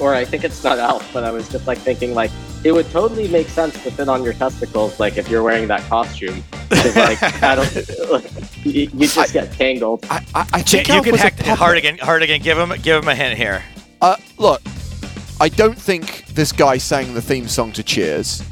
or 0.00 0.14
I 0.14 0.24
think 0.24 0.44
it's 0.44 0.62
not 0.64 0.78
Alf, 0.78 1.08
but 1.12 1.24
I 1.24 1.30
was 1.30 1.48
just 1.48 1.66
like 1.66 1.78
thinking 1.78 2.14
like 2.14 2.30
it 2.64 2.72
would 2.72 2.90
totally 2.90 3.28
make 3.28 3.48
sense 3.48 3.74
to 3.84 3.90
fit 3.90 4.08
on 4.08 4.22
your 4.24 4.32
testicles, 4.32 4.98
like 4.98 5.16
if 5.16 5.28
you're 5.28 5.42
wearing 5.42 5.68
that 5.68 5.82
costume. 5.88 6.42
like 6.96 7.22
I 7.42 7.54
don't, 7.54 7.74
you, 8.64 8.90
you 8.92 9.06
just 9.06 9.32
get 9.32 9.52
tangled. 9.52 10.04
I, 10.10 10.24
I, 10.34 10.46
I 10.54 10.62
J- 10.62 10.78
think 10.78 10.88
you 10.88 10.94
Alf 10.94 11.04
can 11.04 11.12
was 11.12 11.20
a 11.20 11.24
hack 11.24 11.36
puppet. 11.36 11.58
Hartigan. 11.58 11.98
Hartigan, 11.98 12.42
give 12.42 12.58
him 12.58 12.70
give 12.82 13.02
him 13.02 13.08
a 13.08 13.14
hint 13.14 13.36
here. 13.38 13.62
Uh, 14.00 14.16
look, 14.38 14.60
I 15.40 15.48
don't 15.48 15.78
think 15.78 16.26
this 16.28 16.50
guy 16.52 16.78
sang 16.78 17.14
the 17.14 17.22
theme 17.22 17.46
song 17.46 17.72
to 17.72 17.82
Cheers. 17.82 18.42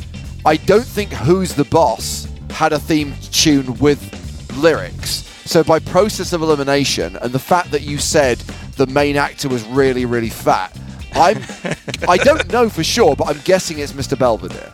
I 0.46 0.56
don't 0.58 0.84
think 0.86 1.10
Who's 1.12 1.54
the 1.54 1.64
Boss 1.64 2.28
had 2.50 2.72
a 2.72 2.78
theme 2.78 3.14
tune 3.32 3.74
with 3.78 4.00
lyrics. 4.58 5.22
So 5.44 5.62
by 5.62 5.78
process 5.78 6.32
of 6.32 6.42
elimination 6.42 7.16
and 7.16 7.32
the 7.32 7.38
fact 7.38 7.70
that 7.70 7.82
you 7.82 7.98
said 7.98 8.38
the 8.76 8.86
main 8.86 9.16
actor 9.16 9.48
was 9.48 9.64
really, 9.64 10.04
really 10.06 10.30
fat, 10.30 10.76
I'm 11.14 11.38
I 12.08 12.16
don't 12.16 12.50
know 12.50 12.68
for 12.68 12.82
sure, 12.84 13.14
but 13.14 13.28
I'm 13.28 13.40
guessing 13.44 13.78
it's 13.78 13.92
Mr. 13.92 14.18
Belvedere. 14.18 14.72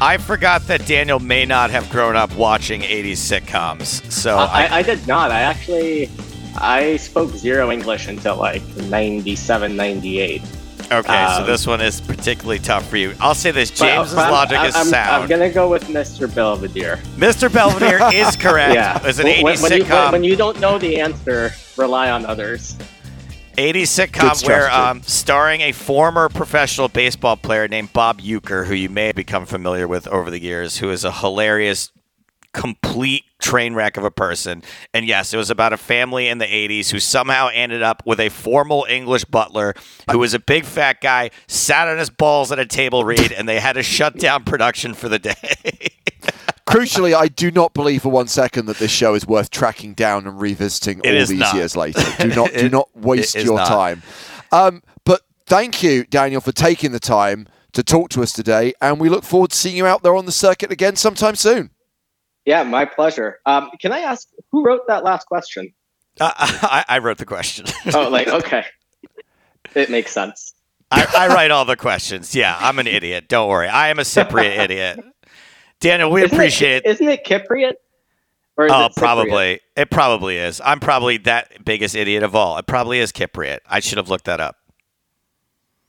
I 0.00 0.16
forgot 0.18 0.62
that 0.66 0.86
Daniel 0.86 1.20
may 1.20 1.44
not 1.44 1.70
have 1.70 1.88
grown 1.90 2.16
up 2.16 2.34
watching 2.36 2.82
80s 2.82 3.12
sitcoms. 3.12 4.10
So 4.10 4.36
I, 4.36 4.64
I, 4.64 4.76
I 4.78 4.82
did 4.82 5.06
not. 5.06 5.30
I 5.30 5.42
actually 5.42 6.10
I 6.56 6.96
spoke 6.96 7.30
zero 7.30 7.70
English 7.70 8.06
until 8.06 8.36
like 8.36 8.62
97, 8.76 9.76
98. 9.76 10.42
Okay, 10.92 11.12
Um, 11.14 11.40
so 11.40 11.46
this 11.50 11.66
one 11.66 11.80
is 11.80 12.00
particularly 12.00 12.58
tough 12.58 12.88
for 12.88 12.96
you. 12.96 13.14
I'll 13.20 13.34
say 13.34 13.50
this: 13.50 13.70
James's 13.70 14.14
but 14.14 14.24
I'm- 14.24 14.32
logic 14.32 14.60
is 14.64 14.76
I'm, 14.76 14.86
sound. 14.86 15.22
I'm 15.24 15.28
gonna 15.28 15.50
go 15.50 15.68
with 15.68 15.84
Mr. 15.84 16.32
Belvedere. 16.32 16.96
Mr. 17.16 17.52
Belvedere 17.52 18.00
is 18.12 18.36
correct. 18.36 18.74
Yeah, 18.74 19.00
It's 19.02 19.18
an 19.18 19.24
when, 19.26 19.56
80s 19.56 19.62
when 19.62 19.72
you, 19.78 19.84
sitcom. 19.84 20.12
when 20.12 20.24
you 20.24 20.36
don't 20.36 20.60
know 20.60 20.78
the 20.78 21.00
answer, 21.00 21.52
rely 21.76 22.10
on 22.10 22.26
others. 22.26 22.76
80s 23.56 24.08
sitcom 24.08 24.46
where 24.46 24.68
um, 24.70 25.00
starring 25.04 25.60
a 25.60 25.70
former 25.72 26.28
professional 26.28 26.88
baseball 26.88 27.36
player 27.36 27.68
named 27.68 27.92
Bob 27.92 28.20
Uecker, 28.20 28.66
who 28.66 28.74
you 28.74 28.88
may 28.88 29.06
have 29.06 29.14
become 29.16 29.46
familiar 29.46 29.86
with 29.86 30.08
over 30.08 30.28
the 30.30 30.40
years, 30.40 30.78
who 30.78 30.90
is 30.90 31.04
a 31.04 31.12
hilarious, 31.12 31.92
complete 32.52 33.24
train 33.44 33.74
wreck 33.74 33.96
of 33.96 34.04
a 34.04 34.10
person. 34.10 34.62
And 34.94 35.06
yes, 35.06 35.34
it 35.34 35.36
was 35.36 35.50
about 35.50 35.72
a 35.72 35.76
family 35.76 36.28
in 36.28 36.38
the 36.38 36.46
80s 36.46 36.90
who 36.90 36.98
somehow 36.98 37.50
ended 37.52 37.82
up 37.82 38.02
with 38.06 38.18
a 38.18 38.30
formal 38.30 38.86
English 38.88 39.24
butler 39.26 39.74
who 40.10 40.18
was 40.18 40.32
a 40.34 40.38
big 40.38 40.64
fat 40.64 41.00
guy, 41.00 41.30
sat 41.46 41.86
on 41.88 41.98
his 41.98 42.10
balls 42.10 42.50
at 42.50 42.58
a 42.58 42.66
table 42.66 43.04
read, 43.04 43.32
and 43.32 43.48
they 43.48 43.60
had 43.60 43.74
to 43.74 43.82
shut 43.82 44.16
down 44.18 44.44
production 44.44 44.94
for 44.94 45.08
the 45.08 45.18
day. 45.18 45.34
Crucially, 46.66 47.14
I 47.14 47.28
do 47.28 47.50
not 47.50 47.74
believe 47.74 48.02
for 48.02 48.08
one 48.08 48.26
second 48.26 48.66
that 48.66 48.78
this 48.78 48.90
show 48.90 49.14
is 49.14 49.26
worth 49.26 49.50
tracking 49.50 49.92
down 49.94 50.26
and 50.26 50.40
revisiting 50.40 51.00
It 51.04 51.10
all 51.14 51.26
these 51.26 51.30
not. 51.38 51.54
years 51.54 51.76
later. 51.76 52.02
Do 52.18 52.28
not 52.34 52.52
do 52.52 52.68
not 52.70 52.88
waste 52.96 53.34
your 53.36 53.56
not. 53.58 53.68
time. 53.68 54.02
Um, 54.50 54.82
but 55.04 55.20
thank 55.46 55.82
you, 55.82 56.04
Daniel, 56.04 56.40
for 56.40 56.52
taking 56.52 56.92
the 56.92 56.98
time 57.00 57.46
to 57.74 57.82
talk 57.82 58.08
to 58.10 58.22
us 58.22 58.32
today, 58.32 58.72
and 58.80 58.98
we 58.98 59.08
look 59.08 59.24
forward 59.24 59.50
to 59.50 59.56
seeing 59.56 59.76
you 59.76 59.86
out 59.86 60.02
there 60.02 60.16
on 60.16 60.24
the 60.26 60.32
circuit 60.32 60.72
again 60.72 60.96
sometime 60.96 61.34
soon. 61.34 61.70
Yeah, 62.44 62.62
my 62.62 62.84
pleasure. 62.84 63.38
Um, 63.46 63.70
can 63.80 63.92
I 63.92 64.00
ask 64.00 64.28
who 64.52 64.64
wrote 64.64 64.86
that 64.88 65.04
last 65.04 65.26
question? 65.26 65.72
Uh, 66.20 66.30
I, 66.38 66.84
I 66.88 66.98
wrote 66.98 67.18
the 67.18 67.24
question. 67.26 67.66
Oh, 67.94 68.08
like 68.08 68.28
okay, 68.28 68.64
it 69.74 69.90
makes 69.90 70.12
sense. 70.12 70.54
I, 70.90 71.06
I 71.16 71.28
write 71.28 71.50
all 71.50 71.64
the 71.64 71.76
questions. 71.76 72.34
Yeah, 72.34 72.56
I'm 72.58 72.78
an 72.78 72.86
idiot. 72.86 73.28
Don't 73.28 73.48
worry. 73.48 73.68
I 73.68 73.88
am 73.88 73.98
a 73.98 74.02
Cypriot 74.02 74.58
idiot. 74.64 75.00
Daniel, 75.80 76.10
we 76.10 76.22
Isn't 76.22 76.36
appreciate 76.36 76.82
it. 76.84 76.86
Isn't 76.86 77.08
it 77.08 77.24
Cypriot? 77.24 77.74
Or 78.56 78.66
is 78.66 78.72
Oh, 78.72 78.86
it 78.86 78.92
probably. 78.94 79.60
It 79.76 79.90
probably 79.90 80.36
is. 80.38 80.60
I'm 80.64 80.78
probably 80.78 81.16
that 81.18 81.64
biggest 81.64 81.96
idiot 81.96 82.22
of 82.22 82.36
all. 82.36 82.56
It 82.58 82.66
probably 82.66 83.00
is 83.00 83.10
Cypriot. 83.10 83.58
I 83.66 83.80
should 83.80 83.98
have 83.98 84.08
looked 84.08 84.26
that 84.26 84.38
up. 84.40 84.56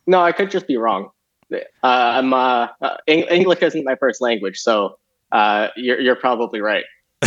No, 0.08 0.22
I 0.22 0.32
could 0.32 0.50
just 0.50 0.66
be 0.68 0.78
wrong. 0.78 1.12
Uh, 1.54 1.58
I'm 1.84 2.34
uh, 2.34 2.70
uh, 2.82 2.98
Eng- 3.08 3.28
English 3.30 3.62
isn't 3.62 3.84
my 3.84 3.96
first 3.96 4.22
language, 4.22 4.58
so 4.60 4.98
uh, 5.36 5.68
you're 5.76 6.00
you're 6.00 6.16
probably 6.16 6.62
right. 6.62 6.86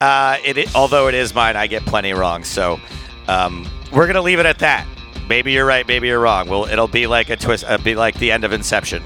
uh, 0.00 0.36
it, 0.44 0.74
although 0.76 1.08
it 1.08 1.14
is 1.14 1.34
mine, 1.34 1.56
I 1.56 1.66
get 1.66 1.84
plenty 1.84 2.12
wrong. 2.12 2.44
So 2.44 2.78
um, 3.26 3.68
we're 3.92 4.06
gonna 4.06 4.22
leave 4.22 4.38
it 4.38 4.46
at 4.46 4.60
that. 4.60 4.86
Maybe 5.28 5.52
you're 5.52 5.66
right. 5.66 5.86
Maybe 5.86 6.06
you're 6.06 6.20
wrong. 6.20 6.48
Well, 6.48 6.66
it'll 6.66 6.86
be 6.86 7.08
like 7.08 7.30
a 7.30 7.36
twist. 7.36 7.64
Uh, 7.66 7.78
be 7.78 7.96
like 7.96 8.16
the 8.18 8.30
end 8.30 8.44
of 8.44 8.52
Inception. 8.52 9.02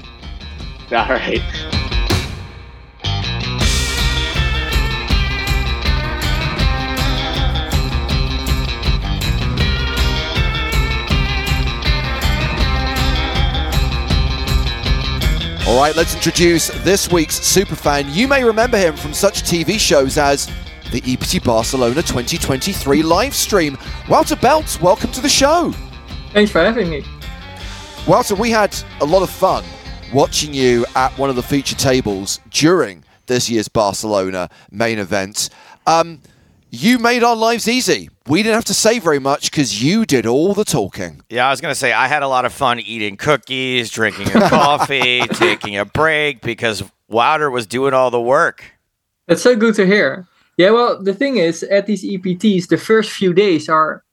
All 0.91 1.09
right. 1.09 1.41
All 15.65 15.79
right, 15.79 15.95
let's 15.95 16.13
introduce 16.13 16.67
this 16.83 17.09
week's 17.09 17.39
superfan. 17.39 18.13
You 18.13 18.27
may 18.27 18.43
remember 18.43 18.77
him 18.77 18.97
from 18.97 19.13
such 19.13 19.43
TV 19.43 19.79
shows 19.79 20.17
as 20.17 20.51
the 20.91 21.01
EPT 21.05 21.41
Barcelona 21.41 22.01
2023 22.01 23.01
live 23.01 23.33
stream. 23.33 23.77
Wouter 24.09 24.35
Beltz, 24.35 24.81
welcome 24.81 25.09
to 25.13 25.21
the 25.21 25.29
show. 25.29 25.73
Thanks 26.33 26.51
for 26.51 26.59
having 26.59 26.89
me. 26.89 27.05
Wouter, 28.05 28.35
we 28.35 28.49
had 28.49 28.75
a 28.99 29.05
lot 29.05 29.23
of 29.23 29.29
fun 29.29 29.63
watching 30.13 30.53
you 30.53 30.85
at 30.97 31.17
one 31.17 31.29
of 31.29 31.37
the 31.37 31.41
feature 31.41 31.77
tables 31.77 32.41
during 32.49 33.01
this 33.27 33.49
year's 33.49 33.69
Barcelona 33.69 34.49
main 34.69 34.99
event. 34.99 35.49
Um, 35.87 36.19
you 36.75 36.97
made 36.97 37.23
our 37.23 37.35
lives 37.35 37.67
easy. 37.67 38.09
We 38.27 38.41
didn't 38.41 38.55
have 38.55 38.65
to 38.65 38.73
say 38.73 38.97
very 38.97 39.19
much 39.19 39.51
because 39.51 39.83
you 39.83 40.05
did 40.07 40.25
all 40.25 40.55
the 40.55 40.65
talking. 40.65 41.21
Yeah, 41.29 41.45
I 41.47 41.51
was 41.51 41.61
gonna 41.61 41.75
say 41.75 41.93
I 41.93 42.07
had 42.07 42.23
a 42.23 42.27
lot 42.27 42.45
of 42.45 42.51
fun 42.53 42.79
eating 42.79 43.15
cookies, 43.15 43.91
drinking 43.91 44.29
a 44.29 44.49
coffee, 44.49 45.21
taking 45.33 45.77
a 45.77 45.85
break 45.85 46.41
because 46.41 46.83
Wouter 47.09 47.51
was 47.51 47.67
doing 47.67 47.93
all 47.93 48.09
the 48.09 48.19
work. 48.19 48.63
That's 49.27 49.43
so 49.43 49.55
good 49.55 49.75
to 49.75 49.85
hear. 49.85 50.25
Yeah, 50.57 50.71
well, 50.71 51.01
the 51.01 51.13
thing 51.13 51.37
is, 51.37 51.61
at 51.63 51.85
these 51.85 52.03
EPTs, 52.03 52.67
the 52.69 52.77
first 52.77 53.11
few 53.11 53.33
days 53.33 53.69
are 53.69 54.03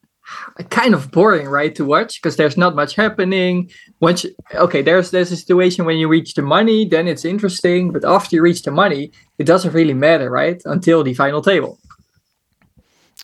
kind 0.69 0.93
of 0.93 1.11
boring, 1.11 1.47
right, 1.47 1.73
to 1.75 1.83
watch 1.83 2.21
because 2.21 2.35
there's 2.35 2.57
not 2.57 2.75
much 2.75 2.95
happening. 2.95 3.71
Once, 4.01 4.23
you- 4.23 4.35
okay, 4.53 4.83
there's 4.83 5.09
there's 5.09 5.31
a 5.31 5.35
situation 5.37 5.85
when 5.85 5.97
you 5.97 6.07
reach 6.07 6.35
the 6.35 6.41
money, 6.43 6.85
then 6.87 7.07
it's 7.07 7.25
interesting. 7.25 7.91
But 7.91 8.05
after 8.05 8.35
you 8.35 8.43
reach 8.43 8.61
the 8.61 8.71
money, 8.71 9.11
it 9.39 9.45
doesn't 9.45 9.73
really 9.73 9.95
matter, 9.95 10.29
right, 10.29 10.61
until 10.65 11.03
the 11.03 11.13
final 11.15 11.41
table. 11.41 11.79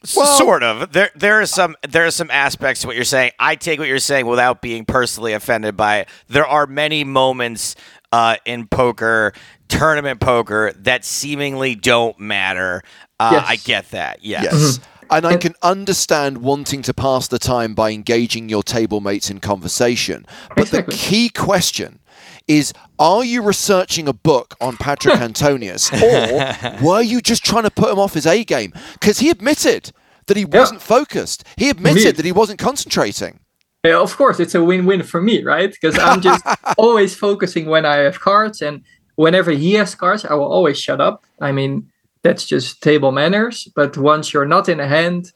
S- 0.03 0.15
Well- 0.15 0.37
sort 0.37 0.63
of. 0.63 0.91
There, 0.91 1.09
there 1.15 1.41
are 1.41 1.45
some, 1.45 1.75
there 1.87 2.05
are 2.05 2.11
some 2.11 2.29
aspects 2.31 2.81
to 2.81 2.87
what 2.87 2.95
you're 2.95 3.05
saying. 3.05 3.31
I 3.39 3.55
take 3.55 3.79
what 3.79 3.87
you're 3.87 3.99
saying 3.99 4.25
without 4.27 4.61
being 4.61 4.85
personally 4.85 5.33
offended 5.33 5.75
by 5.75 5.99
it. 5.99 6.09
There 6.27 6.45
are 6.47 6.67
many 6.67 7.03
moments 7.03 7.75
uh, 8.11 8.37
in 8.45 8.67
poker, 8.67 9.33
tournament 9.67 10.19
poker, 10.19 10.71
that 10.77 11.03
seemingly 11.03 11.75
don't 11.75 12.19
matter. 12.19 12.83
Uh, 13.19 13.31
Yes. 13.33 13.45
I 13.47 13.55
get 13.55 13.89
that. 13.91 14.23
Yes. 14.23 14.43
Yes. 14.51 14.79
And 15.09 15.25
I 15.25 15.37
can 15.37 15.55
understand 15.63 16.39
wanting 16.39 16.81
to 16.83 16.93
pass 16.93 17.29
the 17.29 17.39
time 17.39 17.73
by 17.73 17.91
engaging 17.91 18.49
your 18.49 18.61
table 18.61 18.99
mates 18.99 19.29
in 19.29 19.39
conversation. 19.39 20.25
But 20.49 20.65
Exactly. 20.67 20.91
the 20.93 20.97
key 21.01 21.29
question 21.29 21.99
is 22.47 22.73
are 22.99 23.23
you 23.23 23.41
researching 23.41 24.07
a 24.07 24.13
book 24.13 24.55
on 24.61 24.77
Patrick 24.77 25.15
Antonius 25.21 25.91
or 26.03 26.77
were 26.81 27.01
you 27.01 27.21
just 27.21 27.43
trying 27.45 27.63
to 27.63 27.71
put 27.71 27.91
him 27.91 27.99
off 27.99 28.13
his 28.13 28.25
A 28.25 28.43
game? 28.43 28.73
Because 28.93 29.19
he 29.19 29.29
admitted 29.29 29.91
that 30.27 30.37
he 30.37 30.45
wasn't 30.45 30.81
focused. 30.81 31.43
He 31.57 31.69
admitted 31.69 31.99
Indeed. 31.99 32.15
that 32.17 32.25
he 32.25 32.31
wasn't 32.31 32.59
concentrating. 32.59 33.39
Yeah, 33.83 33.99
of 33.99 34.17
course, 34.17 34.39
it's 34.39 34.55
a 34.55 34.63
win-win 34.63 35.03
for 35.03 35.21
me, 35.21 35.43
right? 35.43 35.71
Because 35.71 35.97
I'm 35.97 36.21
just 36.29 36.43
always 36.77 37.15
focusing 37.15 37.67
when 37.67 37.85
I 37.85 37.97
have 37.97 38.19
cards, 38.19 38.61
and 38.61 38.81
whenever 39.15 39.51
he 39.51 39.73
has 39.75 39.95
cards, 39.95 40.25
I 40.25 40.33
will 40.33 40.51
always 40.51 40.79
shut 40.79 40.99
up. 40.99 41.23
I 41.39 41.51
mean, 41.53 41.89
that's 42.23 42.45
just 42.45 42.81
table 42.81 43.11
manners. 43.11 43.67
But 43.75 43.97
once 43.97 44.33
you're 44.33 44.45
not 44.45 44.67
in 44.67 44.81
a 44.81 44.87
hand, 44.87 45.31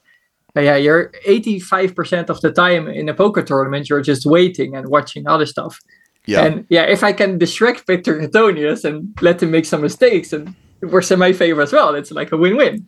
yeah, 0.56 0.76
you're 0.76 1.12
85% 1.26 2.30
of 2.30 2.42
the 2.42 2.52
time 2.52 2.88
in 2.90 3.08
a 3.08 3.14
poker 3.14 3.42
tournament, 3.42 3.90
you're 3.90 4.02
just 4.02 4.26
waiting 4.26 4.76
and 4.76 4.90
watching 4.90 5.28
other 5.28 5.46
stuff. 5.46 5.80
Yeah. 6.26 6.46
And 6.46 6.66
yeah, 6.70 6.84
if 6.84 7.04
I 7.04 7.14
can 7.14 7.38
distract 7.38 7.88
Victor 7.88 8.20
Antonius 8.22 8.84
and 8.84 9.14
let 9.22 9.42
him 9.42 9.52
make 9.52 9.66
some 9.66 9.82
mistakes, 9.82 10.32
and 10.34 10.54
it 10.82 10.88
works 10.88 11.12
in 11.12 11.20
my 11.20 11.34
favor 11.34 11.62
as 11.62 11.74
well. 11.74 11.96
It's 11.96 12.12
like 12.12 12.32
a 12.32 12.38
win-win. 12.38 12.86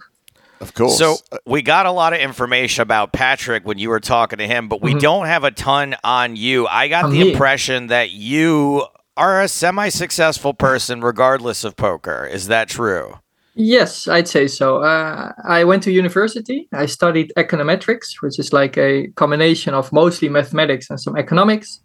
of 0.61 0.73
course. 0.75 0.97
So 0.97 1.17
we 1.45 1.61
got 1.61 1.85
a 1.85 1.91
lot 1.91 2.13
of 2.13 2.19
information 2.19 2.83
about 2.83 3.11
Patrick 3.11 3.65
when 3.65 3.77
you 3.79 3.89
were 3.89 3.99
talking 3.99 4.37
to 4.39 4.47
him, 4.47 4.69
but 4.69 4.81
we 4.81 4.93
Mhm. 4.93 5.01
don't 5.01 5.25
have 5.25 5.43
a 5.43 5.51
ton 5.51 5.95
on 6.05 6.35
you. 6.37 6.67
I 6.67 6.87
got 6.87 7.03
On 7.05 7.11
the 7.11 7.19
me. 7.19 7.31
impression 7.31 7.87
that 7.87 8.11
you 8.11 8.85
are 9.17 9.41
a 9.41 9.47
semi-successful 9.49 10.53
person 10.53 11.01
regardless 11.01 11.63
of 11.65 11.75
poker. 11.75 12.25
Is 12.31 12.47
that 12.47 12.69
true? 12.69 13.19
Yes, 13.55 14.07
I'd 14.07 14.27
say 14.29 14.47
so. 14.47 14.77
Uh, 14.77 15.31
I 15.47 15.63
went 15.65 15.83
to 15.83 15.91
university. 15.91 16.67
I 16.73 16.85
studied 16.85 17.31
econometrics, 17.37 18.21
which 18.21 18.39
is 18.39 18.53
like 18.53 18.77
a 18.77 19.07
combination 19.15 19.73
of 19.73 19.91
mostly 19.91 20.29
mathematics 20.29 20.89
and 20.89 20.99
some 20.99 21.17
economics. 21.17 21.81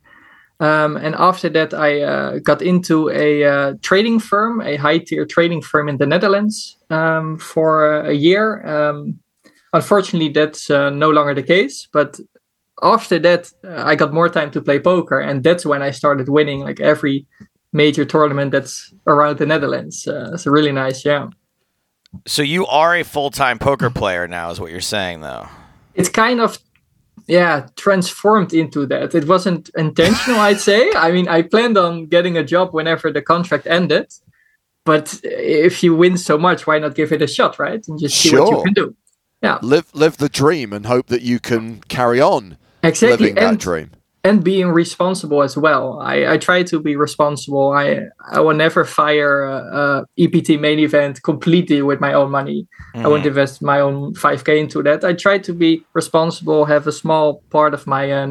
Um, 0.61 0.97
and 0.97 1.15
after 1.15 1.49
that, 1.51 1.73
I 1.73 2.03
uh, 2.03 2.39
got 2.41 2.63
into 2.63 3.11
a 3.11 3.45
uh, 3.45 3.75
trading 3.81 4.19
firm, 4.19 4.61
a 4.61 4.77
high 4.77 4.99
tier 4.99 5.25
trading 5.25 5.63
firm 5.63 5.89
in 5.89 5.99
the 5.99 6.07
Netherlands 6.07 6.77
um, 6.91 7.39
for 7.39 8.01
a 8.01 8.13
year. 8.13 8.67
Um, 8.67 9.21
unfortunately, 9.73 10.31
that's 10.31 10.69
uh, 10.69 10.91
no 10.91 11.11
longer 11.11 11.35
the 11.35 11.45
case. 11.45 11.87
But 11.93 12.19
after 12.83 13.19
that, 13.21 13.53
uh, 13.65 13.85
I 13.85 13.95
got 13.95 14.13
more 14.13 14.29
time 14.29 14.51
to 14.51 14.61
play 14.61 14.81
poker. 14.81 15.21
And 15.21 15.45
that's 15.45 15.65
when 15.65 15.81
I 15.83 15.93
started 15.93 16.29
winning 16.29 16.61
like 16.61 16.81
every 16.81 17.27
major 17.73 18.05
tournament 18.05 18.51
that's 18.51 18.93
around 19.07 19.39
the 19.39 19.47
Netherlands. 19.47 20.09
Uh, 20.09 20.31
it's 20.35 20.47
really 20.47 20.73
nice, 20.73 21.05
yeah. 21.05 21.29
So 22.27 22.43
you 22.43 22.67
are 22.67 22.97
a 22.97 23.05
full-time 23.05 23.59
poker 23.59 23.91
player 23.91 24.27
now, 24.27 24.51
is 24.51 24.59
what 24.59 24.71
you're 24.73 24.81
saying, 24.81 25.21
though. 25.21 25.47
it's 25.99 26.09
kind 26.09 26.41
of 26.41 26.59
yeah 27.29 27.67
transformed 27.77 28.53
into 28.53 28.87
that. 28.87 29.15
It 29.15 29.29
wasn't 29.29 29.71
intentional, 29.77 30.41
I'd 30.41 30.61
say. 30.61 30.91
I 30.97 31.13
mean, 31.13 31.29
I 31.29 31.43
planned 31.43 31.79
on 31.79 32.07
getting 32.07 32.37
a 32.37 32.45
job 32.45 32.75
whenever 32.75 33.13
the 33.13 33.23
contract 33.23 33.67
ended, 33.67 34.13
but 34.85 35.21
if 35.23 35.83
you 35.83 35.95
win 35.95 36.17
so 36.17 36.37
much, 36.39 36.67
why 36.67 36.79
not 36.79 36.95
give 36.95 37.13
it 37.13 37.23
a 37.23 37.27
shot, 37.27 37.59
right? 37.59 37.87
And 37.87 37.99
just 38.01 38.17
see 38.17 38.35
what 38.37 38.51
you 38.51 38.63
can 38.65 38.73
do. 38.73 38.97
Yeah, 39.43 39.59
Live 39.63 39.95
live 39.95 40.17
the 40.17 40.29
dream 40.29 40.73
and 40.73 40.87
hope 40.87 41.07
that 41.07 41.23
you 41.23 41.39
can 41.39 41.81
carry 41.83 42.21
on 42.21 42.57
exactly. 42.83 43.29
living 43.29 43.35
that 43.37 43.59
dream. 43.61 43.91
And 44.29 44.45
being 44.45 44.69
responsible 44.83 45.41
as 45.49 45.55
well. 45.57 45.85
I, 46.15 46.17
I 46.35 46.37
try 46.39 46.63
to 46.65 46.77
be 46.89 46.95
responsible. 47.07 47.67
I 47.83 47.87
I 48.37 48.41
will 48.45 48.57
never 48.65 48.85
fire 48.85 49.35
a, 49.55 49.57
a 49.83 49.85
EPT 50.25 50.49
main 50.67 50.79
event 50.89 51.15
completely 51.23 51.81
with 51.89 52.01
my 52.01 52.13
own 52.21 52.31
money. 52.31 52.67
I 53.05 53.09
won't 53.09 53.25
Mm. 53.25 53.33
invest 53.33 53.63
my 53.63 53.79
own 53.87 54.15
5k 54.15 54.49
into 54.65 54.83
that. 54.83 55.05
I 55.05 55.13
try 55.15 55.39
to 55.49 55.53
be 55.53 55.71
responsible, 56.01 56.67
have 56.67 56.87
a 56.89 56.93
small 57.03 57.43
part 57.51 57.73
of 57.75 57.87
my 57.87 58.05
um, 58.19 58.31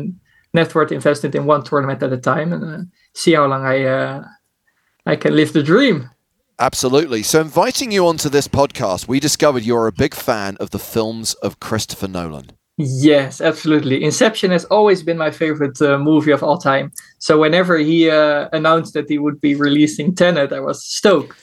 net 0.54 0.74
worth 0.76 0.92
invested 0.92 1.36
in 1.36 1.46
one 1.48 1.64
tournament 1.64 2.04
at 2.04 2.14
a 2.14 2.22
time, 2.34 2.54
and 2.54 2.64
uh, 2.64 2.84
see 3.14 3.34
how 3.36 3.46
long 3.48 3.64
I 3.66 3.78
uh, 3.86 4.24
I 5.06 5.16
can 5.16 5.34
live 5.36 5.52
the 5.54 5.64
dream. 5.64 6.10
Absolutely. 6.60 7.24
So, 7.24 7.40
inviting 7.42 7.92
you 7.92 8.08
onto 8.08 8.30
this 8.30 8.48
podcast, 8.48 9.08
we 9.08 9.20
discovered 9.20 9.64
you're 9.64 9.88
a 9.88 9.92
big 10.04 10.16
fan 10.16 10.58
of 10.60 10.70
the 10.70 10.80
films 10.80 11.36
of 11.46 11.60
Christopher 11.60 12.08
Nolan. 12.08 12.57
Yes, 12.78 13.42
absolutely. 13.42 14.04
Inception 14.04 14.52
has 14.52 14.64
always 14.66 15.02
been 15.02 15.18
my 15.18 15.32
favorite 15.32 15.82
uh, 15.82 15.98
movie 15.98 16.32
of 16.32 16.44
all 16.44 16.60
time. 16.60 16.92
So 17.18 17.40
whenever 17.40 17.78
he 17.80 18.10
uh, 18.10 18.50
announced 18.54 18.94
that 18.94 19.10
he 19.10 19.18
would 19.18 19.42
be 19.42 19.56
releasing 19.56 20.14
Tenet, 20.14 20.54
I 20.54 20.60
was 20.60 20.86
stoked. 20.86 21.38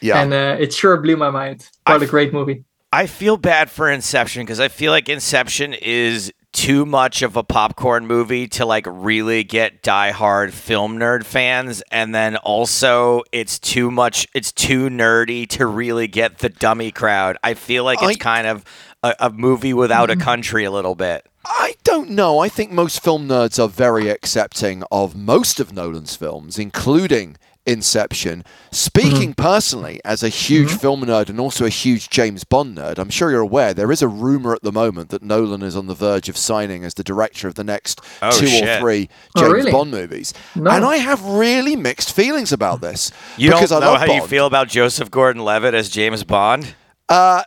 Yeah. 0.00 0.20
and 0.22 0.32
uh, 0.32 0.56
it 0.58 0.72
sure 0.72 0.96
blew 0.96 1.16
my 1.16 1.30
mind. 1.30 1.68
What 1.86 2.00
I 2.00 2.04
a 2.04 2.08
great 2.08 2.32
movie! 2.32 2.64
I 2.90 3.06
feel 3.06 3.36
bad 3.36 3.70
for 3.70 3.88
Inception 3.90 4.42
because 4.42 4.58
I 4.58 4.68
feel 4.68 4.92
like 4.92 5.10
Inception 5.10 5.74
is 5.74 6.32
too 6.52 6.84
much 6.86 7.20
of 7.22 7.36
a 7.36 7.44
popcorn 7.44 8.06
movie 8.06 8.48
to 8.48 8.64
like 8.66 8.84
really 8.88 9.44
get 9.44 9.82
diehard 9.82 10.52
film 10.52 10.98
nerd 10.98 11.24
fans, 11.24 11.82
and 11.92 12.14
then 12.14 12.36
also 12.36 13.22
it's 13.30 13.58
too 13.58 13.90
much. 13.90 14.26
It's 14.34 14.52
too 14.52 14.88
nerdy 14.88 15.46
to 15.50 15.66
really 15.66 16.08
get 16.08 16.38
the 16.38 16.48
dummy 16.48 16.90
crowd. 16.90 17.36
I 17.44 17.52
feel 17.52 17.84
like 17.84 17.98
it's 18.02 18.16
I- 18.16 18.24
kind 18.24 18.46
of 18.46 18.64
a, 19.02 19.14
a 19.20 19.30
movie 19.30 19.74
without 19.74 20.10
a 20.10 20.14
mm-hmm. 20.14 20.22
country 20.22 20.64
a 20.64 20.70
little 20.70 20.94
bit. 20.94 21.26
I 21.44 21.76
don't 21.84 22.10
know. 22.10 22.38
I 22.38 22.48
think 22.48 22.70
most 22.70 23.02
film 23.02 23.28
nerds 23.28 23.62
are 23.62 23.68
very 23.68 24.08
accepting 24.08 24.82
of 24.90 25.16
most 25.16 25.58
of 25.58 25.72
Nolan's 25.72 26.14
films, 26.16 26.58
including 26.58 27.36
Inception. 27.66 28.42
Speaking 28.70 29.30
mm-hmm. 29.30 29.42
personally, 29.42 30.00
as 30.04 30.22
a 30.22 30.28
huge 30.28 30.70
mm-hmm. 30.70 30.78
film 30.78 31.04
nerd 31.04 31.28
and 31.28 31.38
also 31.38 31.66
a 31.66 31.70
huge 31.70 32.08
James 32.08 32.42
Bond 32.42 32.78
nerd, 32.78 32.98
I'm 32.98 33.10
sure 33.10 33.30
you're 33.30 33.40
aware 33.40 33.74
there 33.74 33.92
is 33.92 34.00
a 34.02 34.08
rumor 34.08 34.54
at 34.54 34.62
the 34.62 34.72
moment 34.72 35.10
that 35.10 35.22
Nolan 35.22 35.62
is 35.62 35.76
on 35.76 35.86
the 35.86 35.94
verge 35.94 36.28
of 36.28 36.36
signing 36.36 36.84
as 36.84 36.94
the 36.94 37.04
director 37.04 37.48
of 37.48 37.54
the 37.54 37.64
next 37.64 38.00
Oh, 38.22 38.30
two 38.30 38.46
or 38.46 38.78
three 38.78 38.80
three 38.80 39.08
Oh, 39.36 39.40
James 39.40 39.52
really? 39.52 39.72
Bond 39.72 39.90
movies. 39.90 40.34
No. 40.56 40.70
And 40.70 40.84
I 40.84 40.96
have 40.96 41.22
really 41.24 41.76
mixed 41.76 42.14
feelings 42.14 42.50
about 42.50 42.80
this. 42.80 43.12
You 43.36 43.50
because 43.50 43.70
don't 43.70 43.82
I 43.82 43.86
know 43.86 43.92
love 43.92 44.00
how 44.08 44.14
you 44.14 44.26
feel 44.26 44.46
about 44.46 44.68
Joseph 44.68 45.10
Gordon-Levitt 45.10 45.74
as 45.74 45.90
James 45.90 46.24
Bond. 46.24 46.74
Uh, 47.10 47.42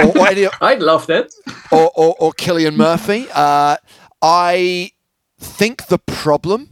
or, 0.00 0.18
or, 0.18 0.28
any, 0.28 0.46
I'd 0.60 0.80
love 0.80 1.06
that. 1.06 1.32
or, 1.70 1.90
or, 1.94 2.16
or 2.18 2.32
Cillian 2.32 2.76
Murphy. 2.76 3.28
Uh, 3.32 3.76
I 4.20 4.92
think 5.38 5.86
the 5.86 5.98
problem 5.98 6.70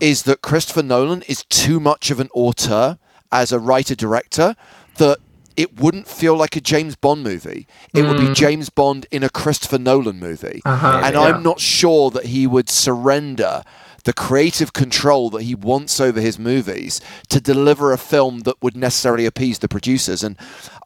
is 0.00 0.22
that 0.24 0.42
Christopher 0.42 0.82
Nolan 0.82 1.22
is 1.22 1.44
too 1.44 1.80
much 1.80 2.10
of 2.10 2.20
an 2.20 2.28
auteur 2.34 2.98
as 3.32 3.50
a 3.50 3.58
writer 3.58 3.94
director 3.94 4.54
that 4.96 5.18
it 5.56 5.80
wouldn't 5.80 6.08
feel 6.08 6.36
like 6.36 6.56
a 6.56 6.60
James 6.60 6.96
Bond 6.96 7.22
movie. 7.22 7.66
It 7.94 8.02
would 8.02 8.18
be 8.18 8.32
James 8.32 8.70
Bond 8.70 9.06
in 9.10 9.22
a 9.22 9.28
Christopher 9.28 9.78
Nolan 9.78 10.18
movie. 10.18 10.60
Uh-huh, 10.64 11.00
and 11.04 11.14
yeah. 11.14 11.20
I'm 11.20 11.42
not 11.42 11.60
sure 11.60 12.10
that 12.10 12.26
he 12.26 12.46
would 12.46 12.68
surrender 12.68 13.62
the 14.04 14.12
creative 14.12 14.72
control 14.72 15.30
that 15.30 15.42
he 15.42 15.54
wants 15.54 15.98
over 16.00 16.20
his 16.20 16.38
movies 16.38 17.00
to 17.28 17.40
deliver 17.40 17.92
a 17.92 17.98
film 17.98 18.40
that 18.40 18.62
would 18.62 18.76
necessarily 18.76 19.26
appease 19.26 19.58
the 19.60 19.68
producers. 19.68 20.22
And 20.22 20.36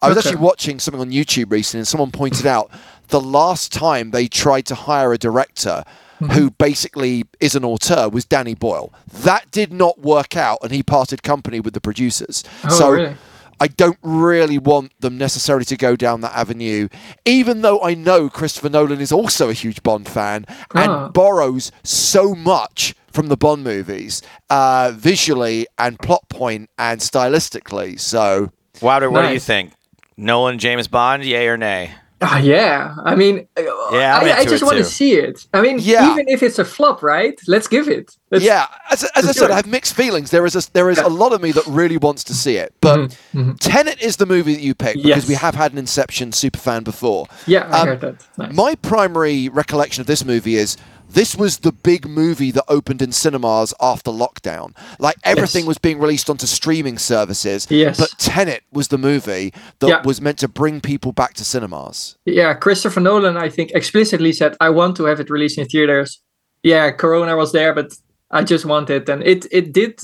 I 0.02 0.08
was 0.08 0.18
Okay. 0.18 0.28
actually 0.30 0.42
watching 0.44 0.78
something 0.78 1.00
on 1.00 1.10
YouTube 1.10 1.50
recently, 1.52 1.80
and 1.80 1.88
someone 1.88 2.10
pointed 2.12 2.46
out 2.46 2.70
the 3.08 3.20
last 3.20 3.72
time 3.72 4.10
they 4.10 4.28
tried 4.28 4.66
to 4.66 4.74
hire 4.74 5.12
a 5.12 5.18
director 5.18 5.84
Mm-hmm. 6.20 6.32
who 6.32 6.50
basically 6.50 7.22
is 7.38 7.54
an 7.54 7.64
auteur 7.64 8.08
was 8.08 8.24
Danny 8.24 8.54
Boyle. 8.56 8.92
That 9.22 9.48
did 9.52 9.72
not 9.72 10.00
work 10.00 10.36
out, 10.36 10.58
and 10.64 10.72
he 10.72 10.82
parted 10.82 11.22
company 11.22 11.60
with 11.60 11.74
the 11.74 11.80
producers. 11.80 12.42
Oh, 12.64 12.68
so 12.70 12.90
really? 12.90 13.16
I 13.60 13.68
don't 13.68 13.98
really 14.02 14.58
want 14.58 15.00
them 15.00 15.16
necessarily 15.16 15.64
to 15.66 15.76
go 15.76 15.94
down 15.94 16.20
that 16.22 16.34
avenue, 16.34 16.88
even 17.24 17.62
though 17.62 17.80
I 17.82 17.94
know 17.94 18.28
Christopher 18.28 18.68
Nolan 18.68 19.00
is 19.00 19.12
also 19.12 19.48
a 19.48 19.52
huge 19.52 19.80
Bond 19.84 20.08
fan 20.08 20.44
and 20.74 20.90
Ah. 20.90 21.08
borrows 21.08 21.70
so 21.84 22.34
much 22.34 22.96
from 23.18 23.26
the 23.28 23.36
Bond 23.36 23.64
movies, 23.64 24.22
uh, 24.48 24.92
visually 24.94 25.66
and 25.76 25.98
plot 25.98 26.28
point 26.28 26.70
and 26.78 27.00
stylistically. 27.00 27.98
So 27.98 28.52
Wouter, 28.80 29.10
what 29.10 29.22
do 29.22 29.26
you 29.28 29.32
Nice. 29.34 29.44
think? 29.44 29.72
Nolan, 30.16 30.60
James 30.60 30.86
Bond, 30.86 31.24
yay 31.24 31.48
or 31.48 31.56
nay? 31.56 31.90
Ah, 32.20 32.38
yeah, 32.38 32.94
I 33.04 33.14
mean, 33.14 33.46
Yeah, 33.56 34.18
I'm 34.18 34.26
I, 34.26 34.38
I 34.38 34.44
just 34.44 34.64
want 34.64 34.76
to 34.78 34.82
see 34.84 35.12
it. 35.14 35.46
I 35.54 35.60
mean, 35.60 35.78
Yeah. 35.80 36.10
even 36.12 36.28
if 36.28 36.42
it's 36.42 36.58
a 36.58 36.64
flop, 36.64 37.00
right? 37.02 37.38
Let's 37.46 37.68
give 37.68 37.88
it. 37.88 38.16
Let's, 38.32 38.44
yeah, 38.44 38.66
as, 38.90 39.04
as 39.04 39.10
I 39.14 39.20
let's 39.28 39.38
said, 39.38 39.46
do 39.48 39.52
I 39.52 39.56
have 39.56 39.66
mixed 39.68 39.94
feelings. 39.94 40.30
There 40.32 40.44
is 40.44 40.56
a, 40.56 40.72
there 40.72 40.90
is 40.90 40.98
a 40.98 41.08
lot 41.08 41.32
of 41.32 41.40
me 41.42 41.52
that 41.52 41.64
really 41.68 41.96
wants 41.96 42.22
to 42.24 42.34
see 42.34 42.56
it, 42.56 42.74
but 42.80 43.16
Tenet 43.60 44.00
is 44.02 44.16
the 44.16 44.26
movie 44.26 44.54
that 44.54 44.62
you 44.62 44.74
picked 44.74 45.02
because 45.02 45.10
Mm-hmm, 45.10 45.20
Yes. 45.20 45.28
we 45.28 45.34
have 45.34 45.54
had 45.56 45.72
an 45.72 45.78
Inception 45.78 46.32
super 46.32 46.58
fan 46.58 46.82
before. 46.84 47.26
Yeah, 47.46 47.68
I 47.72 47.80
Um, 47.82 47.88
heard 47.88 48.00
that. 48.00 48.26
Nice. 48.36 48.52
My 48.54 48.74
primary 48.76 49.48
recollection 49.48 50.00
of 50.00 50.06
this 50.08 50.24
movie 50.24 50.56
is 50.56 50.76
this 51.10 51.34
was 51.36 51.58
the 51.58 51.72
big 51.72 52.06
movie 52.08 52.50
that 52.52 52.64
opened 52.68 53.02
in 53.02 53.12
cinemas 53.12 53.74
after 53.80 54.10
lockdown. 54.10 54.76
Like 54.98 55.16
everything 55.24 55.62
Yes. 55.64 55.68
was 55.68 55.78
being 55.78 55.98
released 55.98 56.28
onto 56.30 56.46
streaming 56.46 56.98
services. 56.98 57.66
Yes. 57.70 57.98
But 57.98 58.10
Tenet 58.18 58.62
was 58.72 58.88
the 58.88 58.98
movie 58.98 59.52
that 59.80 59.88
Yeah. 59.88 60.02
was 60.04 60.20
meant 60.20 60.38
to 60.38 60.48
bring 60.48 60.80
people 60.80 61.12
back 61.12 61.34
to 61.34 61.44
cinemas. 61.44 62.16
Yeah, 62.24 62.54
Christopher 62.54 63.00
Nolan, 63.00 63.36
I 63.36 63.48
think, 63.48 63.70
explicitly 63.74 64.32
said, 64.32 64.56
"I 64.60 64.70
want 64.70 64.96
to 64.96 65.04
have 65.04 65.20
it 65.20 65.30
released 65.30 65.58
in 65.58 65.66
theaters." 65.66 66.20
Yeah, 66.62 66.90
Corona 66.90 67.36
was 67.36 67.52
there, 67.52 67.72
but 67.74 67.92
I 68.30 68.42
just 68.44 68.64
want 68.64 68.90
it, 68.90 69.08
and 69.08 69.22
it 69.22 69.46
it 69.50 69.72
did 69.72 70.00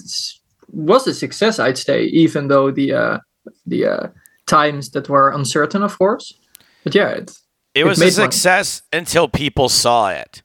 was 0.73 1.07
a 1.07 1.15
success, 1.15 1.59
I'd 1.59 1.79
say, 1.79 2.05
even 2.05 2.49
though 2.49 2.71
the 2.71 2.93
uh, 2.95 3.19
the 3.67 3.87
uh, 3.87 4.07
times 4.47 4.91
that 4.91 5.09
were 5.09 5.31
uncertain, 5.31 5.83
of 5.83 5.99
course. 5.99 6.33
But 6.85 6.95
yeah, 6.95 7.09
it 7.11 7.31
It, 7.75 7.81
It 7.81 7.85
was 7.87 7.99
a 7.99 8.05
made 8.05 8.17
money. 8.17 8.31
success 8.31 8.83
until 8.93 9.27
people 9.29 9.69
saw 9.69 10.09
it. 10.11 10.43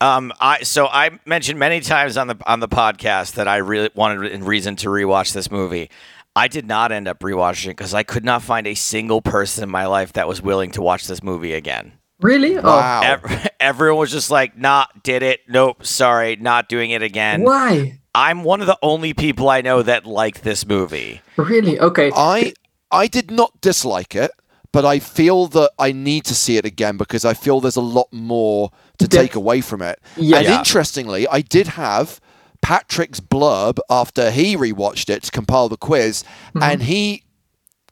Um, 0.00 0.32
I 0.40 0.62
so 0.64 0.86
I 0.86 1.18
mentioned 1.24 1.58
many 1.58 1.80
times 1.80 2.16
on 2.16 2.26
the 2.26 2.36
on 2.46 2.60
the 2.60 2.68
podcast 2.68 3.34
that 3.34 3.48
I 3.48 3.58
really 3.58 3.90
wanted 3.94 4.32
a 4.34 4.44
reason 4.44 4.76
to 4.76 4.88
rewatch 4.88 5.32
this 5.32 5.50
movie. 5.50 5.88
I 6.36 6.48
did 6.48 6.66
not 6.66 6.90
end 6.90 7.06
up 7.06 7.20
rewatching 7.20 7.66
it 7.66 7.76
because 7.76 7.94
I 7.94 8.02
could 8.02 8.24
not 8.24 8.42
find 8.42 8.66
a 8.66 8.74
single 8.74 9.22
person 9.22 9.62
in 9.62 9.70
my 9.70 9.86
life 9.86 10.12
that 10.14 10.26
was 10.26 10.42
willing 10.42 10.72
to 10.72 10.82
watch 10.82 11.06
this 11.06 11.22
movie 11.22 11.52
again. 11.54 11.92
really. 12.20 12.58
Wow. 12.58 13.02
Ev- 13.04 13.48
everyone 13.60 14.00
was 14.00 14.10
just 14.10 14.30
like, 14.30 14.58
"Nah, 14.58 14.86
did 15.04 15.22
it? 15.22 15.40
Nope, 15.48 15.86
sorry, 15.86 16.36
not 16.36 16.68
doing 16.68 16.90
it 16.90 17.02
Oh, 17.02 17.06
again." 17.06 17.42
why? 17.42 18.00
I'm 18.16 18.44
one 18.44 18.60
of 18.60 18.66
the 18.66 18.78
only 18.82 19.12
people 19.14 19.48
I 19.48 19.60
know 19.60 19.82
that 19.82 20.06
liked 20.06 20.42
this 20.42 20.66
movie. 20.66 21.20
Really? 21.36 21.78
Okay. 21.80 22.10
I 22.14 22.54
I 22.90 23.06
did 23.06 23.30
not 23.30 23.60
dislike 23.60 24.14
it, 24.16 24.30
but 24.72 24.84
I 24.84 24.98
feel 24.98 25.46
that 25.48 25.70
I 25.78 25.92
need 25.92 26.24
to 26.26 26.34
see 26.34 26.56
it 26.56 26.64
again 26.64 26.96
because 26.96 27.24
I 27.24 27.34
feel 27.34 27.60
there's 27.60 27.76
a 27.76 27.80
lot 27.80 28.12
more 28.12 28.70
to 28.98 29.08
Def- 29.08 29.20
take 29.20 29.34
away 29.34 29.60
from 29.60 29.82
it. 29.82 30.00
Yeah. 30.16 30.38
And 30.38 30.46
interestingly, 30.46 31.26
I 31.28 31.40
did 31.40 31.66
have 31.68 32.20
Patrick's 32.62 33.20
blurb 33.20 33.78
after 33.90 34.30
he 34.30 34.56
rewatched 34.56 35.10
it 35.10 35.22
to 35.24 35.30
compile 35.30 35.68
the 35.68 35.76
quiz, 35.76 36.22
Mm-hmm. 36.54 36.62
and 36.62 36.82
he 36.82 37.24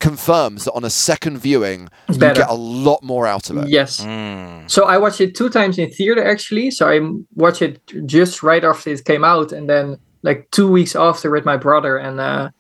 confirms 0.01 0.65
that 0.65 0.73
on 0.73 0.85
a 0.85 0.91
second 0.91 1.39
viewing 1.39 1.89
you 2.11 2.19
get 2.19 2.39
a 2.39 2.55
lot 2.55 3.03
more 3.05 3.25
out 3.27 3.51
of 3.51 3.57
it. 3.59 3.69
Yes. 3.69 4.01
Mm. 4.01 4.69
So 4.69 4.85
I 4.85 4.99
watched 4.99 5.21
it 5.21 5.37
two 5.37 5.49
times 5.49 5.79
in 5.79 5.91
theater 5.93 6.25
actually. 6.25 6.73
So 6.73 6.89
I 6.89 6.99
watched 7.37 7.63
it 7.63 7.81
just 8.07 8.43
right 8.43 8.65
after 8.65 8.91
it 8.91 9.05
came 9.05 9.23
out, 9.25 9.53
and 9.53 9.69
then 9.71 9.99
like 10.23 10.49
two 10.51 10.69
weeks 10.71 10.97
after 10.97 11.31
with 11.31 11.45
my 11.45 11.57
brother 11.57 11.97
and 11.99 12.19
uh, 12.21 12.51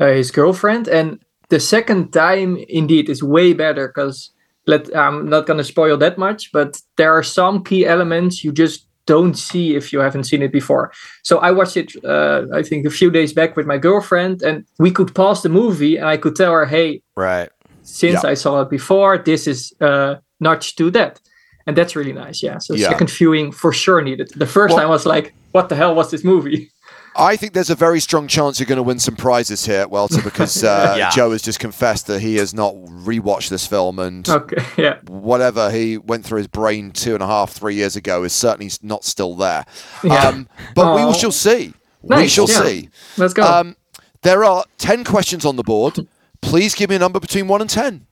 uh, 0.00 0.06
his 0.06 0.30
girlfriend. 0.30 0.88
And 0.88 1.18
the 1.50 1.60
second 1.60 2.12
time, 2.12 2.56
indeed, 2.68 3.08
is 3.10 3.22
way 3.22 3.52
better 3.52 3.88
because 3.88 4.30
let 4.66 4.94
I'm 4.96 5.28
not 5.28 5.46
gonna 5.46 5.64
spoil 5.64 5.96
that 5.98 6.18
much, 6.18 6.50
but 6.52 6.80
there 6.96 7.12
are 7.12 7.22
some 7.22 7.62
key 7.64 7.86
elements 7.86 8.42
you 8.44 8.52
just 8.52 8.86
don't 9.06 9.34
see 9.38 9.76
if 9.76 9.92
you 9.92 10.00
haven't 10.00 10.24
seen 10.24 10.42
it 10.42 10.50
before. 10.52 10.90
So 11.22 11.38
I 11.38 11.52
watched 11.52 11.76
it, 11.76 11.92
uh, 12.04 12.42
I 12.52 12.62
think, 12.62 12.86
a 12.86 12.90
few 12.90 13.10
days 13.10 13.32
back 13.32 13.56
with 13.56 13.64
my 13.66 13.78
girlfriend, 13.78 14.42
and 14.42 14.64
we 14.80 14.90
could 14.90 15.14
pause 15.14 15.42
the 15.42 15.48
movie, 15.48 15.96
and 15.96 16.06
I 16.08 16.16
could 16.16 16.34
tell 16.34 16.52
her, 16.52 16.66
"Hey, 16.66 17.02
Right. 17.16 17.48
since 17.82 18.24
Yeah. 18.24 18.30
I 18.30 18.34
saw 18.34 18.62
it 18.62 18.68
before, 18.70 19.18
this 19.18 19.46
is 19.46 19.72
uh, 19.80 20.16
notch 20.40 20.74
to 20.76 20.90
that. 20.90 21.20
And 21.68 21.76
that's 21.76 21.94
really 21.96 22.12
nice. 22.12 22.42
Yeah. 22.42 22.58
So 22.58 22.74
Yeah. 22.74 22.88
second 22.88 23.10
viewing 23.10 23.52
for 23.52 23.72
sure 23.72 24.00
needed. 24.02 24.28
The 24.36 24.46
first 24.46 24.72
Well- 24.74 24.82
time 24.82 24.88
was 24.90 25.06
like, 25.06 25.34
what 25.52 25.68
the 25.68 25.74
hell 25.76 25.94
was 25.94 26.10
this 26.10 26.24
movie? 26.24 26.70
I 27.18 27.36
think 27.36 27.52
there's 27.52 27.70
a 27.70 27.74
very 27.74 28.00
strong 28.00 28.28
chance 28.28 28.58
you're 28.60 28.66
going 28.66 28.76
to 28.76 28.82
win 28.82 28.98
some 28.98 29.16
prizes 29.16 29.64
here, 29.66 29.80
at 29.80 29.90
Wouter, 29.90 30.22
because 30.22 30.62
uh, 30.62 30.94
Yeah. 30.98 31.10
Joe 31.10 31.32
has 31.32 31.42
just 31.42 31.58
confessed 31.58 32.06
that 32.08 32.20
he 32.20 32.36
has 32.36 32.52
not 32.54 32.74
rewatched 32.74 33.48
this 33.48 33.66
film 33.66 33.98
and 33.98 34.28
Okay, 34.28 34.64
yeah. 34.82 34.98
whatever 35.06 35.70
he 35.70 35.98
went 35.98 36.24
through 36.24 36.38
his 36.38 36.46
brain 36.48 36.90
two 36.90 37.14
and 37.14 37.22
a 37.22 37.26
half, 37.26 37.52
three 37.52 37.74
years 37.74 37.96
ago 37.96 38.22
is 38.24 38.32
certainly 38.32 38.70
not 38.82 39.04
still 39.04 39.34
there. 39.34 39.64
Yeah. 40.04 40.28
Um, 40.28 40.48
but 40.74 40.94
we 40.94 41.12
shall 41.18 41.32
see. 41.32 41.74
we 42.02 42.28
shall 42.28 42.48
yeah. 42.48 42.62
see. 42.62 42.88
Let's 43.16 43.34
go. 43.34 43.42
Um, 43.44 43.76
there 44.22 44.44
are 44.44 44.64
10 44.78 45.04
questions 45.04 45.44
on 45.44 45.56
the 45.56 45.62
board. 45.62 46.06
Please 46.40 46.74
give 46.74 46.90
me 46.90 46.96
a 46.96 46.98
number 46.98 47.20
between 47.20 47.48
1 47.48 47.60
and 47.60 47.70
10. 47.70 48.06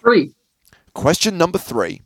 Three. 0.00 0.34
Question 0.92 1.36
number 1.36 1.58
three. 1.58 2.02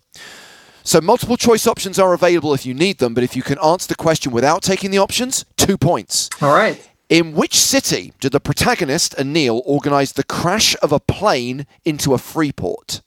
So, 0.89 1.03
multiple 1.03 1.37
choice 1.37 1.67
options 1.67 1.99
are 1.99 2.15
available 2.15 2.55
if 2.55 2.65
you 2.65 2.73
need 2.73 2.97
them, 2.97 3.13
but 3.13 3.23
if 3.23 3.37
you 3.37 3.43
can 3.43 3.59
answer 3.59 3.89
the 3.89 3.95
question 3.95 4.33
without 4.33 4.63
taking 4.63 4.91
the 4.91 4.97
options, 4.97 5.45
two 5.59 5.77
points. 5.77 6.31
All 6.41 6.55
right. 6.55 6.81
In 7.11 7.35
which 7.35 7.57
city 7.57 8.15
did 8.21 8.33
the 8.33 8.41
protagonist 8.41 9.13
and 9.19 9.31
Neil 9.31 9.61
organize 9.67 10.13
the 10.13 10.25
crash 10.25 10.75
of 10.81 10.91
a 10.91 10.99
plane 10.99 11.67
into 11.85 12.15
a 12.15 12.19
free 12.19 12.53
port? 12.53 13.03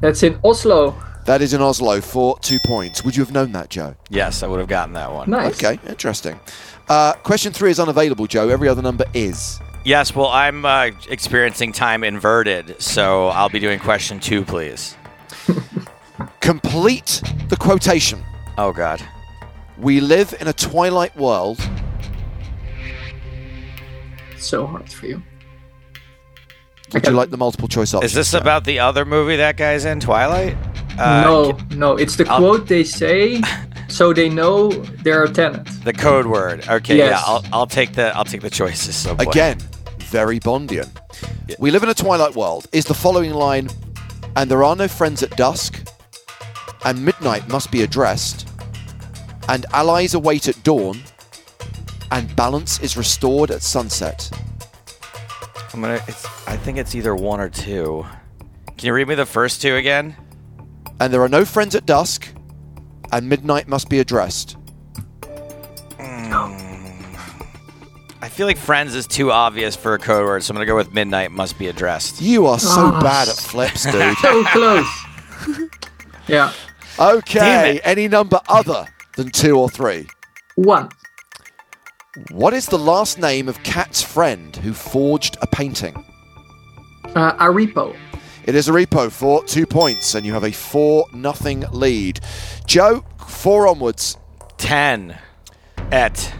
That's 0.00 0.24
in 0.24 0.40
Oslo. 0.42 1.00
That 1.26 1.42
is 1.42 1.54
in 1.54 1.62
Oslo 1.62 2.00
for 2.00 2.40
two 2.40 2.58
points. 2.66 3.04
Would 3.04 3.14
you 3.14 3.22
have 3.22 3.32
known 3.32 3.52
that, 3.52 3.70
Joe? 3.70 3.94
Yes, 4.10 4.42
I 4.42 4.48
would 4.48 4.58
have 4.58 4.68
gotten 4.68 4.94
that 4.94 5.12
one. 5.12 5.30
Nice. 5.30 5.62
Okay, 5.62 5.78
interesting. 5.88 6.40
Uh, 6.88 7.12
question 7.12 7.52
three 7.52 7.70
is 7.70 7.78
unavailable, 7.78 8.26
Joe. 8.26 8.48
Every 8.48 8.66
other 8.66 8.82
number 8.82 9.04
is. 9.14 9.60
Yes, 9.84 10.12
well, 10.12 10.26
I'm 10.26 10.64
uh, 10.64 10.90
experiencing 11.08 11.70
time 11.70 12.02
inverted, 12.02 12.82
so 12.82 13.28
I'll 13.28 13.48
be 13.48 13.60
doing 13.60 13.78
question 13.78 14.18
two, 14.18 14.44
please. 14.44 14.96
Complete 16.40 17.22
the 17.48 17.56
quotation. 17.56 18.22
Oh, 18.58 18.72
God. 18.72 19.02
We 19.78 20.00
live 20.00 20.34
in 20.40 20.48
a 20.48 20.52
twilight 20.52 21.16
world. 21.16 21.58
So 24.38 24.66
hard 24.66 24.90
for 24.90 25.06
you. 25.06 25.22
Would 26.92 27.06
you 27.06 27.12
like 27.12 27.30
the 27.30 27.36
multiple 27.38 27.68
choice 27.68 27.94
option? 27.94 28.04
Is 28.04 28.12
this 28.12 28.34
about 28.34 28.64
the 28.64 28.78
other 28.80 29.04
movie 29.04 29.36
that 29.36 29.56
guy's 29.56 29.84
in, 29.86 29.98
Twilight? 29.98 30.56
Uh, 30.98 31.22
no, 31.22 31.58
no. 31.74 31.96
It's 31.96 32.16
the 32.16 32.28
I'll- 32.28 32.38
quote 32.38 32.66
they 32.68 32.84
say, 32.84 33.40
so 33.88 34.12
they 34.12 34.28
know 34.28 34.68
they're 35.02 35.24
a 35.24 35.30
tenant. 35.30 35.68
The 35.84 35.92
code 35.94 36.26
word. 36.26 36.68
Okay, 36.68 36.98
Yes. 36.98 37.10
yeah, 37.12 37.22
I'll, 37.32 37.44
I'll 37.52 37.66
take 37.66 37.94
the 37.94 38.14
I'll 38.14 38.24
take 38.26 38.42
the 38.42 38.50
choices. 38.50 38.94
So. 38.94 39.16
Again, 39.18 39.58
very 40.00 40.38
Bondian. 40.38 40.90
We 41.58 41.70
live 41.70 41.82
in 41.82 41.88
a 41.88 41.94
twilight 41.94 42.34
world. 42.36 42.66
Is 42.72 42.84
the 42.84 42.94
following 42.94 43.32
line, 43.32 43.70
and 44.36 44.50
there 44.50 44.62
are 44.62 44.76
no 44.76 44.86
friends 44.86 45.22
at 45.22 45.34
dusk, 45.36 45.80
and 46.84 47.04
midnight 47.04 47.48
must 47.48 47.70
be 47.70 47.82
addressed, 47.82 48.48
and 49.48 49.66
allies 49.72 50.14
await 50.14 50.48
at 50.48 50.62
dawn, 50.62 51.00
and 52.10 52.34
balance 52.36 52.80
is 52.80 52.96
restored 52.96 53.50
at 53.50 53.62
sunset. 53.62 54.30
I'm 55.74 55.80
gonna. 55.80 56.00
It's, 56.06 56.24
I 56.48 56.56
think 56.56 56.78
it's 56.78 56.94
either 56.94 57.14
one 57.16 57.40
or 57.40 57.48
two. 57.48 58.04
Can 58.76 58.86
you 58.88 58.94
read 58.94 59.08
me 59.08 59.14
the 59.14 59.24
first 59.26 59.62
two 59.62 59.76
again? 59.76 60.16
And 61.00 61.12
there 61.12 61.22
are 61.22 61.28
no 61.28 61.44
friends 61.44 61.74
at 61.74 61.86
dusk, 61.86 62.28
and 63.10 63.28
midnight 63.28 63.68
must 63.68 63.88
be 63.88 63.98
addressed. 63.98 64.56
I 68.20 68.28
feel 68.28 68.46
like 68.46 68.56
Friends 68.56 68.94
is 68.94 69.06
too 69.06 69.30
obvious 69.32 69.74
for 69.76 69.94
a 69.94 69.98
code 69.98 70.24
word, 70.24 70.42
so 70.42 70.52
I'm 70.52 70.56
gonna 70.56 70.66
go 70.66 70.76
with 70.76 70.94
Midnight 70.94 71.32
Must 71.32 71.58
Be 71.58 71.66
Addressed. 71.68 72.22
You 72.22 72.46
are 72.46 72.58
so 72.58 72.92
Ah. 72.94 73.00
bad 73.02 73.28
at 73.28 73.34
flips, 73.36 73.84
dude. 73.90 74.16
So 74.22 74.44
close. 74.44 75.04
yeah. 76.28 76.52
Damn 76.96 77.16
Okay, 77.16 77.80
any 77.84 78.08
number 78.08 78.40
other 78.48 78.86
than 79.16 79.30
two 79.30 79.58
or 79.58 79.68
three. 79.68 80.06
One. 80.54 80.88
What 82.30 82.52
is 82.52 82.66
the 82.66 82.78
last 82.78 83.18
name 83.18 83.48
of 83.48 83.62
Kat's 83.62 84.02
friend 84.02 84.54
who 84.56 84.74
forged 84.74 85.38
a 85.40 85.46
painting? 85.46 86.04
Uh, 87.14 87.32
Arepo. 87.34 87.96
It 88.44 88.54
is 88.54 88.68
Arepo 88.68 89.10
for 89.10 89.44
two 89.44 89.66
points, 89.66 90.14
and 90.14 90.26
you 90.26 90.32
have 90.32 90.44
a 90.44 90.52
four 90.52 91.06
nothing 91.14 91.64
lead. 91.70 92.20
Joe, 92.66 93.04
four 93.26 93.66
onwards. 93.66 94.18
Ten. 94.58 95.18
Et. 95.90 96.34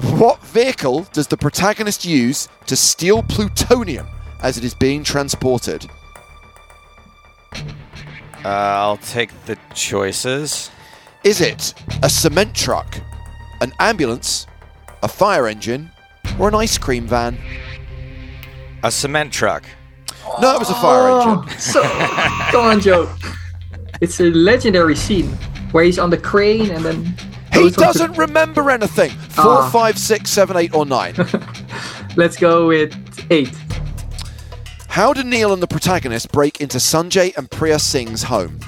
What 0.00 0.42
vehicle 0.42 1.06
does 1.12 1.28
the 1.28 1.36
protagonist 1.36 2.04
use 2.04 2.48
to 2.66 2.76
steal 2.76 3.22
plutonium 3.22 4.06
as 4.42 4.58
it 4.58 4.64
is 4.64 4.74
being 4.74 5.04
transported? 5.04 5.86
Uh, 8.44 8.48
I'll 8.48 8.96
take 8.98 9.30
the 9.46 9.56
choices. 9.74 10.70
Is 11.22 11.40
it 11.40 11.72
a 12.02 12.10
cement 12.10 12.54
truck, 12.54 12.98
an 13.62 13.72
ambulance, 13.80 14.46
a 15.02 15.08
fire 15.08 15.46
engine, 15.48 15.90
or 16.38 16.48
an 16.48 16.54
ice 16.54 16.76
cream 16.76 17.06
van? 17.06 17.38
A 18.82 18.90
cement 18.90 19.32
truck. 19.32 19.64
No, 20.40 20.54
it 20.54 20.58
was 20.58 20.68
a 20.70 20.74
fire 20.74 21.08
engine. 21.10 21.44
Oh, 21.48 21.54
so 21.58 21.82
come 22.50 22.64
on, 22.66 22.80
Joe. 22.80 23.10
It's 24.02 24.20
a 24.20 24.24
legendary 24.30 24.96
scene 24.96 25.28
where 25.72 25.84
he's 25.84 25.98
on 25.98 26.10
the 26.10 26.18
crane 26.18 26.70
and 26.70 26.84
then 26.84 27.04
He 27.52 27.60
goes 27.60 27.64
on 27.64 27.72
to- 27.72 27.80
doesn't 27.98 28.18
remember 28.18 28.70
anything. 28.70 29.10
Four, 29.10 29.62
Ah. 29.62 29.70
five, 29.70 29.96
six, 29.98 30.28
seven, 30.30 30.56
eight, 30.58 30.74
or 30.74 30.84
nine. 30.84 31.14
Let's 32.16 32.36
go 32.36 32.66
with 32.68 32.94
eight. 33.30 33.54
How 34.94 35.12
do 35.12 35.24
Neil 35.24 35.52
and 35.52 35.60
the 35.60 35.66
protagonist 35.66 36.30
break 36.30 36.60
into 36.60 36.78
Sanjay 36.78 37.36
and 37.36 37.50
Priya 37.50 37.80
Singh's 37.80 38.22
home? 38.22 38.60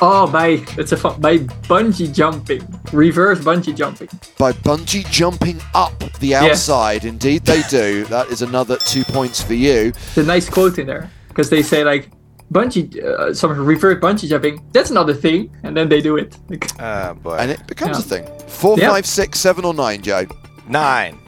Oh, 0.00 0.30
by 0.30 0.62
it's 0.78 0.92
a 0.92 0.96
fun, 0.96 1.20
by 1.20 1.38
bungee 1.66 2.14
jumping, 2.14 2.62
reverse 2.92 3.40
bungee 3.40 3.74
jumping. 3.74 4.08
By 4.38 4.52
bungee 4.52 5.04
jumping 5.10 5.60
up 5.74 5.98
the 6.20 6.28
Yes. 6.28 6.44
outside. 6.70 7.04
Indeed, 7.04 7.44
they 7.44 7.62
do. 7.62 8.04
That 8.04 8.28
is 8.28 8.40
another 8.40 8.76
two 8.76 9.02
points 9.02 9.42
for 9.42 9.54
you. 9.54 9.92
It's 10.10 10.18
a 10.18 10.22
nice 10.22 10.48
quote 10.48 10.78
in 10.78 10.86
there 10.86 11.10
because 11.26 11.50
they 11.50 11.62
say 11.64 11.82
like 11.82 12.12
bungee, 12.52 13.02
uh, 13.02 13.34
some 13.34 13.50
reverse 13.66 13.98
bungee 14.00 14.28
jumping. 14.28 14.62
That's 14.72 14.90
another 14.90 15.12
thing, 15.14 15.50
and 15.64 15.76
then 15.76 15.88
they 15.88 16.00
do 16.00 16.16
it. 16.18 16.36
Like, 16.48 16.70
Oh 16.80 17.14
boy. 17.14 17.34
And 17.34 17.50
it 17.50 17.66
becomes 17.66 17.98
Yeah. 17.98 18.04
a 18.04 18.22
thing. 18.22 18.24
Four, 18.46 18.78
Yeah. 18.78 18.90
five, 18.90 19.06
six, 19.06 19.40
seven, 19.40 19.64
or 19.64 19.74
nine, 19.74 20.02
Joe. 20.02 20.26
Nine. 20.68 21.18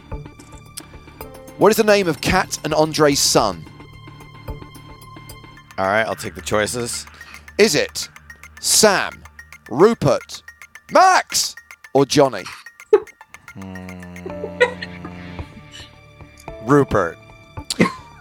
What 1.60 1.68
is 1.70 1.76
the 1.76 1.84
name 1.84 2.08
of 2.08 2.22
Kat 2.22 2.58
and 2.64 2.72
Andre's 2.72 3.18
son? 3.18 3.66
All 5.76 5.84
right, 5.84 6.06
I'll 6.06 6.14
take 6.16 6.34
the 6.34 6.40
choices. 6.40 7.04
Is 7.58 7.74
it 7.74 8.08
Sam, 8.60 9.22
Rupert, 9.68 10.42
Max, 10.90 11.54
or 11.92 12.06
Johnny? 12.06 12.44
Rupert. 16.62 17.18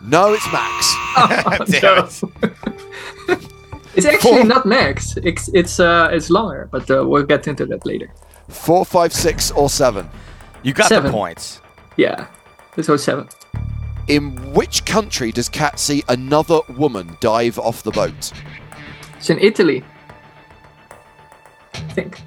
No, 0.03 0.33
it's 0.33 0.51
Max. 0.51 0.93
Damn 1.79 2.07
it. 2.07 3.51
it's 3.95 4.05
actually 4.05 4.43
not 4.43 4.65
Max. 4.65 5.15
It's 5.23 5.49
it's 5.53 5.79
uh 5.79 6.09
it's 6.11 6.29
longer, 6.29 6.67
but 6.69 6.91
uh, 6.91 7.07
we'll 7.07 7.23
get 7.23 7.47
into 7.47 7.65
that 7.67 7.85
later. 7.85 8.11
Four, 8.49 8.83
five, 8.83 9.13
six, 9.13 9.49
or 9.51 9.69
seven. 9.69 10.09
You 10.61 10.73
got 10.73 10.89
Seven. 10.89 11.09
the 11.09 11.17
points. 11.17 11.61
Yeah, 11.95 12.27
let's 12.80 12.88
go 12.88 12.95
seven. 12.95 13.27
In 14.07 14.53
which 14.53 14.86
country 14.86 15.34
does 15.34 15.49
Kat 15.49 15.80
see 15.80 16.01
another 16.07 16.61
woman 16.77 17.17
dive 17.19 17.59
off 17.59 17.84
the 17.84 17.91
boat? 17.91 18.32
It's 19.17 19.30
in 19.30 19.38
Italy. 19.39 19.84
I 21.73 21.80
think. 21.93 22.21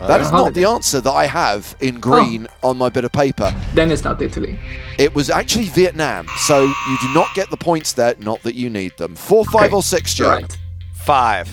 That 0.00 0.22
is 0.22 0.28
Uh, 0.28 0.44
not 0.44 0.54
the 0.54 0.64
answer 0.64 0.98
that 1.02 1.10
I 1.12 1.26
have 1.26 1.76
in 1.80 2.00
green 2.00 2.48
on 2.62 2.78
my 2.78 2.88
bit 2.88 3.04
of 3.04 3.12
paper. 3.12 3.54
Then 3.74 3.90
it's 3.90 4.02
not 4.02 4.22
Italy. 4.22 4.58
It 4.98 5.14
was 5.14 5.28
actually 5.28 5.66
Vietnam, 5.66 6.26
so 6.38 6.62
you 6.64 6.98
do 7.02 7.12
not 7.12 7.28
get 7.34 7.50
the 7.50 7.58
points 7.58 7.92
there. 7.92 8.14
Not 8.18 8.42
that 8.44 8.54
you 8.54 8.70
need 8.70 8.96
them. 8.96 9.14
Four, 9.14 9.44
five, 9.44 9.64
Okay. 9.66 9.74
or 9.74 9.82
six, 9.82 10.14
Joe. 10.14 10.30
Right. 10.30 10.58
Five. 10.94 11.50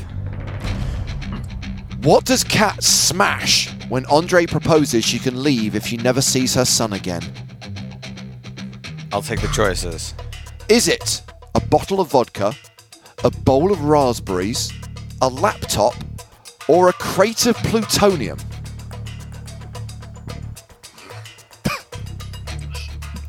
What 2.03 2.23
does 2.23 2.45
Kat 2.45 2.81
smash 2.81 3.69
when 3.89 4.05
Andre 4.05 4.45
proposes 4.45 5.03
she 5.03 5.19
can 5.19 5.43
leave 5.43 5.75
if 5.75 5.85
she 5.85 5.97
never 5.97 6.21
sees 6.21 6.53
her 6.55 6.63
son 6.63 6.93
again? 6.93 7.23
I'll 9.11 9.21
take 9.21 9.41
the 9.41 9.47
choices. 9.47 10.13
Is 10.69 10.87
it 10.87 11.21
a 11.55 11.61
bottle 11.61 11.99
of 11.99 12.09
vodka, 12.09 12.53
a 13.23 13.31
bowl 13.31 13.71
of 13.71 13.83
raspberries, 13.83 14.71
a 15.21 15.27
laptop, 15.29 15.93
or 16.67 16.89
a 16.89 16.93
crate 16.93 17.45
of 17.45 17.55
plutonium? 17.57 18.37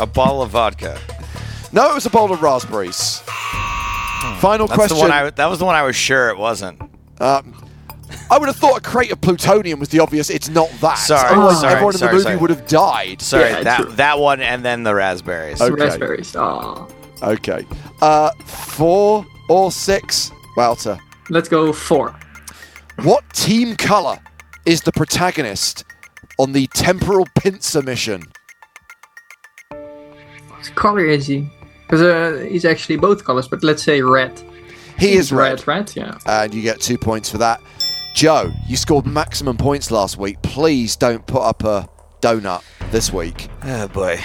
A 0.00 0.06
bottle 0.06 0.42
of 0.42 0.50
vodka. 0.50 0.98
No, 1.72 1.90
it 1.90 1.94
was 1.94 2.06
a 2.06 2.10
bowl 2.10 2.32
of 2.32 2.42
raspberries. 2.42 3.20
Final 4.40 4.66
That's 4.66 4.76
question. 4.76 4.96
the 4.96 5.02
one 5.02 5.10
I. 5.10 5.30
That 5.30 5.46
was 5.46 5.58
the 5.58 5.64
one 5.64 5.74
I 5.74 5.82
was 5.82 5.96
sure 5.96 6.28
it 6.28 6.38
wasn't. 6.38 6.80
Um, 7.20 7.67
I 8.30 8.38
would 8.38 8.46
have 8.46 8.56
thought 8.56 8.78
a 8.78 8.80
crate 8.80 9.10
of 9.12 9.20
plutonium 9.20 9.78
was 9.80 9.88
the 9.88 10.00
obvious. 10.00 10.30
It's 10.30 10.48
not 10.48 10.70
that. 10.80 10.94
Sorry, 10.94 11.28
Otherwise, 11.30 11.60
sorry, 11.60 11.72
everyone 11.74 11.94
in 11.94 11.98
sorry, 11.98 12.10
the 12.10 12.14
movie 12.14 12.24
sorry. 12.24 12.36
would 12.36 12.50
have 12.50 12.66
died. 12.66 13.20
Sorry, 13.22 13.50
Yeah, 13.50 13.62
that 13.62 13.80
true. 13.82 13.92
that 13.92 14.18
one 14.18 14.40
and 14.40 14.64
then 14.64 14.82
the 14.82 14.94
raspberries. 14.94 15.60
Okay. 15.60 15.74
Raspberries. 15.84 16.34
Oh. 16.36 16.88
Okay. 17.22 17.66
Uh, 18.00 18.30
four 18.44 19.26
or 19.48 19.72
six, 19.72 20.30
Walter. 20.56 20.98
Let's 21.30 21.48
go 21.48 21.72
four. 21.72 22.14
What 23.02 23.24
team 23.32 23.76
color 23.76 24.18
is 24.66 24.82
the 24.82 24.92
protagonist 24.92 25.84
on 26.38 26.52
the 26.52 26.66
temporal 26.68 27.26
pincer 27.34 27.82
mission? 27.82 28.22
What 29.70 30.72
color 30.74 31.04
is 31.06 31.26
he? 31.26 31.48
Because 31.86 32.02
uh, 32.02 32.46
he's 32.48 32.64
actually 32.64 32.96
both 32.96 33.24
colors, 33.24 33.48
but 33.48 33.62
let's 33.64 33.82
say 33.82 34.02
red. 34.02 34.40
He 34.98 35.12
is 35.12 35.30
red, 35.32 35.64
Red, 35.66 35.92
yeah. 35.94 36.18
and 36.26 36.52
you 36.52 36.60
get 36.60 36.80
two 36.80 36.98
points 36.98 37.30
for 37.30 37.38
that. 37.38 37.60
Joe, 38.18 38.52
you 38.66 38.76
scored 38.76 39.06
maximum 39.06 39.56
points 39.56 39.92
last 39.92 40.18
week. 40.18 40.42
Please 40.42 40.96
don't 40.96 41.24
put 41.24 41.40
up 41.40 41.62
a 41.62 41.88
donut 42.20 42.64
this 42.90 43.12
week. 43.12 43.48
Oh 43.62 43.86
boy. 43.86 44.18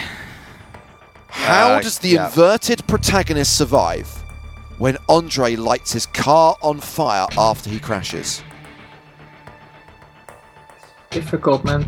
How 1.27 1.73
Uh, 1.73 1.79
does 1.79 1.99
the 1.99 2.09
yeah. 2.09 2.25
inverted 2.25 2.87
protagonist 2.87 3.55
survive 3.55 4.07
when 4.79 4.97
Andre 5.09 5.55
lights 5.55 5.91
his 5.91 6.07
car 6.07 6.57
on 6.63 6.79
fire 6.79 7.27
after 7.37 7.69
he 7.69 7.79
crashes? 7.79 8.41
Difficult, 11.11 11.63
man. 11.63 11.85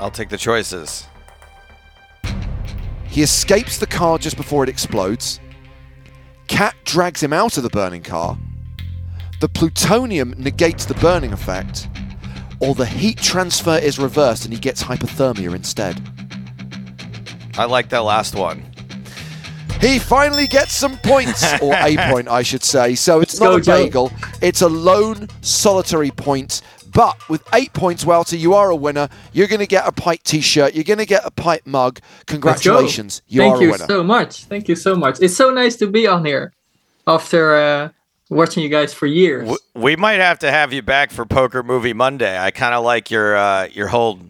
I'll 0.00 0.10
take 0.10 0.30
the 0.30 0.38
choices. 0.38 1.04
He 3.04 3.20
escapes 3.20 3.76
the 3.76 3.86
car 3.86 4.16
just 4.16 4.38
before 4.38 4.62
it 4.62 4.70
explodes. 4.70 5.40
Kat 6.48 6.74
drags 6.84 7.22
him 7.22 7.34
out 7.34 7.58
of 7.58 7.62
the 7.64 7.68
burning 7.68 8.02
car. 8.02 8.38
The 9.40 9.48
plutonium 9.48 10.34
negates 10.38 10.86
the 10.86 10.94
burning 10.94 11.32
effect. 11.32 11.88
Or 12.60 12.74
the 12.74 12.86
heat 12.86 13.18
transfer 13.18 13.76
is 13.76 13.98
reversed 13.98 14.44
and 14.44 14.54
he 14.54 14.58
gets 14.58 14.82
hypothermia 14.82 15.54
instead. 15.54 16.00
I 17.58 17.64
like 17.66 17.90
that 17.90 18.00
last 18.00 18.34
one. 18.34 18.64
He 19.80 19.98
finally 19.98 20.46
gets 20.46 20.72
some 20.72 20.96
points, 20.98 21.44
or 21.62 21.74
a 21.74 21.96
point, 22.10 22.28
I 22.28 22.42
should 22.42 22.64
say. 22.64 22.94
So 22.94 23.20
it's 23.20 23.38
Let's 23.38 23.66
not 23.66 23.74
go, 23.74 23.82
a 23.82 23.84
bagel, 23.84 24.12
it's 24.40 24.62
a 24.62 24.68
lone, 24.68 25.28
solitary 25.42 26.10
point. 26.10 26.62
But 26.94 27.28
with 27.28 27.46
eight 27.52 27.74
points, 27.74 28.06
Wouter, 28.06 28.36
you 28.36 28.54
are 28.54 28.70
a 28.70 28.76
winner. 28.76 29.10
You're 29.34 29.48
going 29.48 29.60
to 29.60 29.66
get 29.66 29.86
a 29.86 29.92
PITE 29.92 30.24
t 30.24 30.40
shirt. 30.40 30.74
You're 30.74 30.84
going 30.84 30.98
to 30.98 31.04
get 31.04 31.26
a 31.26 31.30
PITE 31.30 31.66
mug. 31.66 32.00
Congratulations. 32.26 33.20
You 33.26 33.42
Thank 33.42 33.54
are 33.54 33.58
a 33.58 33.62
you 33.62 33.70
winner. 33.72 33.86
so 33.86 34.02
much. 34.02 34.44
Thank 34.44 34.66
you 34.66 34.76
so 34.76 34.94
much. 34.94 35.20
It's 35.20 35.36
so 35.36 35.50
nice 35.50 35.76
to 35.76 35.86
be 35.86 36.06
on 36.06 36.24
here 36.24 36.54
after 37.06 37.54
uh, 37.54 37.88
watching 38.28 38.62
you 38.62 38.68
guys 38.68 38.92
for 38.94 39.06
years. 39.06 39.56
We 39.74 39.96
might 39.96 40.20
have 40.20 40.38
to 40.40 40.50
have 40.50 40.72
you 40.72 40.82
back 40.82 41.10
for 41.10 41.24
Poker 41.26 41.62
Movie 41.62 41.92
Monday. 41.92 42.38
I 42.38 42.50
kind 42.50 42.74
of 42.74 42.84
like 42.84 43.10
your 43.10 43.36
uh, 43.36 43.68
your 43.72 43.88
whole 43.88 44.20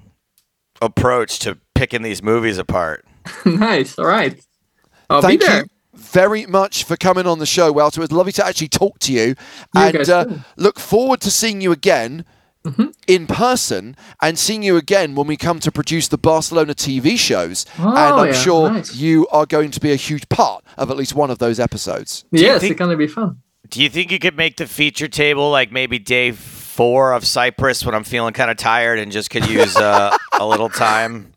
approach 0.83 1.39
to 1.41 1.59
picking 1.75 2.03
these 2.03 2.23
movies 2.23 2.59
apart. 2.59 3.05
nice. 3.45 3.99
All 3.99 4.07
right. 4.07 4.41
I'll 5.09 5.23
Thank 5.23 5.41
be 5.41 5.47
there. 5.47 5.59
you 5.61 5.65
very 5.95 6.47
much 6.47 6.85
for 6.85 6.97
coming 6.97 7.27
on 7.27 7.39
the 7.39 7.47
show, 7.47 7.73
Wouter. 7.73 8.01
It 8.01 8.05
was 8.05 8.13
lovely 8.13 8.33
to 8.33 8.47
actually 8.47 8.69
talk 8.69 8.99
to 9.01 9.13
you. 9.13 9.35
and 9.75 10.09
uh, 10.09 10.27
look 10.57 10.79
forward 10.79 11.21
to 11.23 11.31
seeing 11.31 11.61
you 11.61 11.73
again. 11.73 12.25
Mm-hmm. 12.65 12.87
In 13.07 13.29
person 13.29 13.95
and 14.21 14.37
seeing 14.37 14.65
you 14.65 14.77
again 14.77 15.15
when 15.15 15.29
we 15.29 15.37
come 15.37 15.61
to 15.61 15.71
produce 15.71 16.09
the 16.09 16.19
Barcelona 16.19 16.75
TV 16.75 17.17
shows. 17.17 17.65
Oh, 17.79 17.91
and 17.91 17.97
I'm 17.97 18.27
yeah, 18.27 18.33
sure 18.33 18.71
nice. 18.73 18.93
you 18.97 19.29
are 19.29 19.47
going 19.47 19.71
to 19.71 19.79
be 19.79 19.93
a 19.93 19.95
huge 19.95 20.29
part 20.29 20.65
of 20.77 20.91
at 20.91 20.97
least 20.97 21.15
one 21.15 21.31
of 21.31 21.39
those 21.39 21.61
episodes. 21.61 22.25
Yes, 22.33 22.63
think- 22.63 22.73
it's 22.73 22.79
gonna 22.81 22.97
be 22.97 23.07
fun. 23.07 23.41
Do 23.69 23.83
you 23.83 23.89
think 23.89 24.11
you 24.13 24.19
could 24.19 24.37
make 24.37 24.57
the 24.57 24.67
feature 24.67 25.09
table 25.09 25.51
like 25.51 25.73
maybe 25.73 25.99
day 25.99 26.33
four 26.33 27.13
of 27.13 27.27
Cyprus 27.27 27.85
when 27.85 27.95
I'm 27.95 28.05
feeling 28.05 28.33
kind 28.35 28.51
of 28.51 28.57
tired 28.57 28.99
and 28.99 29.11
just 29.11 29.31
could 29.31 29.47
use 29.49 29.77
uh, 29.77 30.17
a 30.39 30.47
little 30.47 30.69
time? 30.69 31.33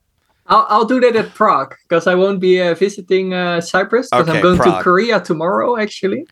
I'll, 0.48 0.66
I'll 0.70 0.86
do 0.86 1.00
that 1.00 1.16
at 1.16 1.34
Prague 1.34 1.76
because 1.88 2.08
I 2.08 2.16
won't 2.16 2.40
be 2.40 2.62
uh, 2.62 2.74
visiting 2.74 3.34
uh, 3.34 3.62
Cyprus 3.62 4.10
because 4.10 4.28
Okay, 4.28 4.38
I'm 4.38 4.44
going 4.44 4.58
Prague. 4.58 4.78
to 4.80 4.84
Korea 4.84 5.20
tomorrow 5.22 5.78
actually. 5.78 6.28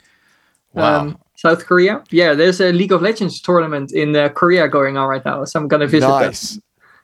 Wow. 0.74 1.00
Um, 1.02 1.20
South 1.36 1.66
Korea. 1.66 2.04
Yeah, 2.10 2.34
there's 2.34 2.60
a 2.60 2.72
League 2.72 2.92
of 2.92 3.02
Legends 3.02 3.40
tournament 3.42 3.92
in 3.94 4.16
uh, 4.16 4.30
Korea 4.30 4.68
going 4.68 4.98
on 4.98 5.08
right 5.08 5.24
now, 5.24 5.46
so 5.46 5.60
I'm 5.60 5.68
gonna 5.68 5.86
visit 5.88 6.08
that 6.08 6.26
Nice. 6.26 6.60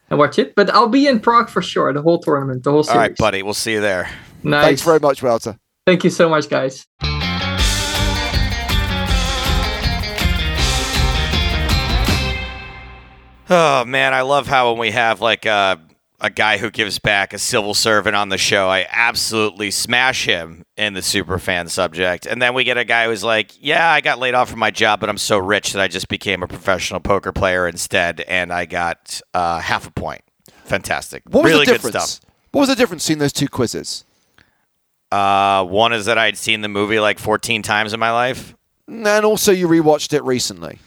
and 0.10 0.18
watch 0.20 0.40
it. 0.40 0.56
But 0.56 0.72
I'll 0.74 0.88
be 0.90 1.08
in 1.08 1.20
Prague 1.20 1.50
for 1.50 1.62
sure, 1.62 1.94
the 1.94 2.02
whole 2.02 2.20
tournament, 2.20 2.64
the 2.64 2.72
whole 2.72 2.80
All 2.80 2.84
series. 2.84 2.98
right, 2.98 3.18
buddy. 3.18 3.44
We'll 3.44 3.54
see 3.54 3.74
you 3.74 3.82
there. 3.82 4.10
Nice. 4.44 4.66
Thanks 4.66 4.82
very 4.82 5.00
much, 5.00 5.22
Wouter. 5.22 5.58
Thank 5.86 6.04
you 6.04 6.10
so 6.10 6.30
much, 6.30 6.50
guys. 6.50 6.86
Oh 13.56 13.86
man, 13.86 14.16
I 14.16 14.22
love 14.22 14.48
how 14.48 14.72
when 14.72 14.80
we 14.80 14.90
have 14.90 15.22
like 15.22 15.46
a 15.46 15.80
a 16.20 16.32
guy 16.32 16.58
who 16.58 16.72
gives 16.72 16.98
back, 16.98 17.34
a 17.34 17.38
civil 17.38 17.76
servant 17.76 18.16
on 18.16 18.30
the 18.30 18.38
show, 18.38 18.68
I 18.68 18.88
absolutely 18.90 19.70
smash 19.70 20.26
him 20.26 20.66
in 20.76 20.94
the 20.94 21.04
super 21.04 21.38
fan 21.38 21.68
subject. 21.68 22.26
And 22.26 22.42
then 22.42 22.56
we 22.56 22.64
get 22.64 22.78
a 22.80 22.84
guy 22.86 23.06
who's 23.06 23.24
like, 23.24 23.52
"Yeah, 23.60 23.92
I 23.92 24.02
got 24.02 24.18
laid 24.18 24.34
off 24.34 24.50
from 24.50 24.58
my 24.58 24.72
job, 24.72 25.00
but 25.02 25.08
I'm 25.10 25.20
so 25.20 25.38
rich 25.38 25.74
that 25.74 25.82
I 25.84 25.88
just 25.88 26.08
became 26.08 26.42
a 26.42 26.48
professional 26.48 27.00
poker 27.00 27.32
player 27.32 27.68
instead, 27.68 28.22
and 28.22 28.52
I 28.52 28.66
got 28.66 29.22
uh, 29.36 29.60
half 29.60 29.88
a 29.88 29.92
point." 29.92 30.22
Fantastic, 30.64 31.22
What 31.30 31.44
was 31.44 31.52
really 31.52 31.66
the 31.66 31.74
good 31.74 31.82
difference? 31.84 32.10
stuff. 32.12 32.30
What 32.54 32.62
was 32.62 32.70
the 32.70 32.76
difference 32.76 33.06
between 33.06 33.20
those 33.20 33.34
two 33.34 33.48
quizzes? 33.50 34.04
Uh, 35.12 35.64
one 35.64 35.94
is 35.94 36.06
that 36.06 36.18
I'd 36.18 36.38
seen 36.40 36.62
the 36.62 36.70
movie 36.70 37.00
like 37.00 37.20
14 37.20 37.62
times 37.62 37.94
in 37.94 38.00
my 38.00 38.12
life. 38.12 38.56
And 38.88 39.08
also, 39.26 39.52
you 39.52 39.68
rewatched 39.68 40.12
it 40.14 40.24
recently. 40.24 40.80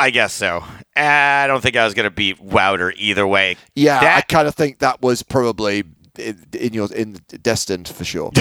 I 0.00 0.10
guess 0.10 0.32
so. 0.32 0.64
I 0.96 1.46
don't 1.46 1.60
think 1.60 1.76
I 1.76 1.84
was 1.84 1.94
gonna 1.94 2.10
beat 2.10 2.40
Wouter 2.40 2.92
either 2.96 3.26
way. 3.26 3.56
Yeah, 3.74 4.00
I 4.16 4.22
kind 4.22 4.48
of 4.48 4.54
think 4.54 4.78
that 4.80 5.00
was 5.02 5.22
probably 5.22 5.84
in, 6.18 6.46
in 6.52 6.72
your 6.72 6.92
in 6.92 7.18
destined 7.42 7.88
for 7.88 8.04
sure. 8.04 8.32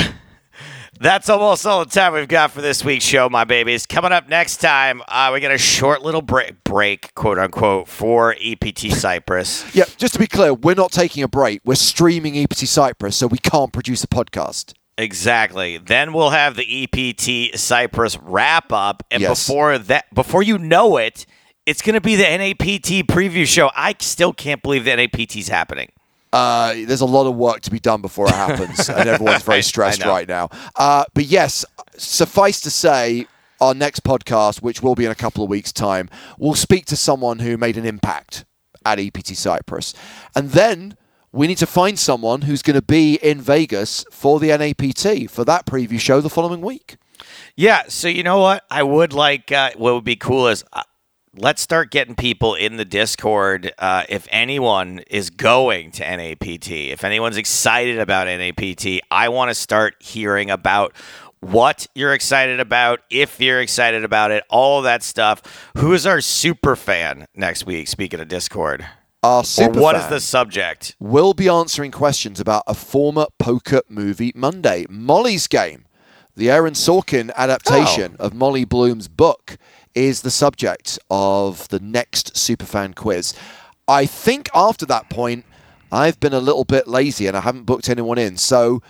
That's 1.01 1.29
almost 1.29 1.65
all 1.65 1.85
the 1.85 1.91
time 1.91 2.11
we've 2.13 2.27
got 2.27 2.51
for 2.51 2.61
this 2.61 2.83
week's 2.83 3.05
show, 3.05 3.29
my 3.29 3.45
babies. 3.45 3.85
Coming 3.85 4.11
up 4.11 4.27
next 4.27 4.57
time, 4.57 5.01
uh, 5.07 5.31
we 5.33 5.39
got 5.39 5.51
a 5.51 5.57
short 5.57 6.01
little 6.01 6.21
break, 6.21 6.61
break, 6.65 7.15
quote 7.15 7.39
unquote, 7.39 7.87
for 7.87 8.35
EPT 8.41 8.91
Cyprus. 8.91 9.63
yeah, 9.75 9.85
just 9.95 10.15
to 10.15 10.19
be 10.19 10.27
clear, 10.27 10.53
we're 10.53 10.75
not 10.75 10.91
taking 10.91 11.23
a 11.23 11.29
break. 11.29 11.61
We're 11.63 11.75
streaming 11.75 12.35
EPT 12.37 12.67
Cyprus, 12.67 13.15
so 13.15 13.27
we 13.27 13.37
can't 13.37 13.71
produce 13.71 14.03
a 14.03 14.07
podcast. 14.07 14.73
Exactly. 14.97 15.77
Then 15.77 16.11
we'll 16.11 16.31
have 16.31 16.57
the 16.57 16.83
EPT 16.83 17.57
Cyprus 17.57 18.17
wrap 18.17 18.73
up, 18.73 19.03
and 19.09 19.21
Yes. 19.21 19.47
before 19.47 19.77
that, 19.77 20.13
before 20.13 20.43
you 20.43 20.57
know 20.57 20.97
it, 20.97 21.25
it's 21.69 21.83
going 21.83 21.93
to 21.93 22.01
be 22.01 22.15
the 22.15 22.23
NAPT 22.23 23.07
preview 23.07 23.45
show. 23.45 23.69
I 23.75 23.95
still 23.99 24.33
can't 24.33 24.59
believe 24.63 24.85
the 24.85 24.95
NAPT's 24.95 25.49
happening. 25.49 25.91
Uh, 26.33 26.73
there's 26.73 27.01
a 27.01 27.05
lot 27.05 27.27
of 27.27 27.35
work 27.35 27.61
to 27.61 27.69
be 27.69 27.79
done 27.79 28.01
before 28.01 28.27
it 28.27 28.33
happens, 28.33 28.89
and 28.89 29.07
everyone's 29.07 29.43
very 29.43 29.61
stressed 29.73 30.03
right 30.03 30.27
now. 30.27 30.49
Uh, 30.75 31.03
but 31.13 31.25
yes, 31.25 31.63
suffice 31.95 32.59
to 32.61 32.71
say, 32.71 33.27
our 33.61 33.75
next 33.75 34.03
podcast, 34.03 34.63
which 34.63 34.81
will 34.81 34.95
be 34.95 35.05
in 35.05 35.11
a 35.11 35.15
couple 35.15 35.43
of 35.43 35.49
weeks' 35.49 35.71
time, 35.71 36.09
we'll 36.39 36.55
speak 36.55 36.85
to 36.87 36.95
someone 36.95 37.37
who 37.37 37.55
made 37.55 37.77
an 37.77 37.85
impact 37.85 38.45
at 38.83 38.99
EPT 38.99 39.37
Cyprus, 39.37 39.93
and 40.35 40.49
then 40.51 40.97
we 41.31 41.45
need 41.45 41.59
to 41.59 41.67
find 41.67 41.99
someone 41.99 42.41
who's 42.41 42.63
going 42.63 42.75
to 42.75 42.81
be 42.81 43.19
in 43.21 43.39
Vegas 43.39 44.05
for 44.11 44.39
the 44.39 44.47
NAPT 44.47 45.29
for 45.29 45.45
that 45.45 45.67
preview 45.67 45.99
show 45.99 46.19
the 46.19 46.29
following 46.31 46.61
week. 46.61 46.97
Yeah. 47.55 47.83
So 47.89 48.07
you 48.07 48.23
know 48.23 48.39
what? 48.39 48.65
I 48.71 48.81
would 48.81 49.13
like. 49.13 49.51
Uh, 49.51 49.71
what 49.77 49.93
would 49.93 50.03
be 50.03 50.15
cool 50.15 50.47
is 50.47 50.63
uh, 50.73 50.81
let's 51.35 51.61
start 51.61 51.91
getting 51.91 52.15
people 52.15 52.55
in 52.55 52.77
the 52.77 52.85
Discord. 52.85 53.71
Uh, 53.77 54.03
if 54.09 54.27
anyone 54.31 54.99
is 55.09 55.29
going 55.29 55.91
to 55.91 56.03
NAPT, 56.03 56.71
if 56.71 57.03
anyone's 57.03 57.37
excited 57.37 57.99
about 57.99 58.27
NAPT, 58.27 59.01
I 59.11 59.29
want 59.29 59.49
to 59.49 59.55
start 59.55 59.95
hearing 59.99 60.49
about 60.49 60.93
what 61.39 61.87
you're 61.95 62.13
excited 62.13 62.59
about, 62.59 62.99
if 63.09 63.39
you're 63.39 63.61
excited 63.61 64.03
about 64.03 64.31
it, 64.31 64.43
all 64.49 64.81
that 64.81 65.03
stuff. 65.03 65.71
Who 65.77 65.93
is 65.93 66.05
our 66.05 66.21
super 66.21 66.75
fan 66.75 67.27
next 67.33 67.65
week? 67.65 67.87
Speaking 67.87 68.19
of 68.19 68.27
Discord, 68.27 68.85
Our 69.23 69.43
super 69.43 69.79
or 69.79 69.81
what 69.81 69.95
is 69.95 70.07
the 70.07 70.19
subject? 70.19 70.95
We'll 70.99 71.33
be 71.33 71.47
answering 71.47 71.91
questions 71.91 72.39
about 72.39 72.63
a 72.67 72.73
former 72.73 73.27
poker 73.37 73.81
movie 73.87 74.33
Monday, 74.35 74.85
Molly's 74.89 75.47
Game. 75.47 75.85
The 76.35 76.51
Aaron 76.51 76.73
Sorkin 76.73 77.33
adaptation 77.35 78.15
of 78.17 78.33
Molly 78.33 78.63
Bloom's 78.63 79.09
book 79.09 79.57
is 79.95 80.21
the 80.21 80.31
subject 80.31 80.99
of 81.09 81.67
the 81.69 81.79
next 81.79 82.33
Superfan 82.35 82.95
quiz. 82.95 83.33
I 83.87 84.05
think 84.05 84.49
after 84.53 84.85
that 84.85 85.09
point, 85.09 85.45
I've 85.91 86.19
been 86.19 86.33
a 86.33 86.39
little 86.39 86.65
bit 86.65 86.87
lazy 86.87 87.27
and 87.27 87.35
I 87.35 87.41
haven't 87.41 87.65
booked 87.65 87.89
anyone 87.89 88.17
in. 88.17 88.37
So, 88.37 88.81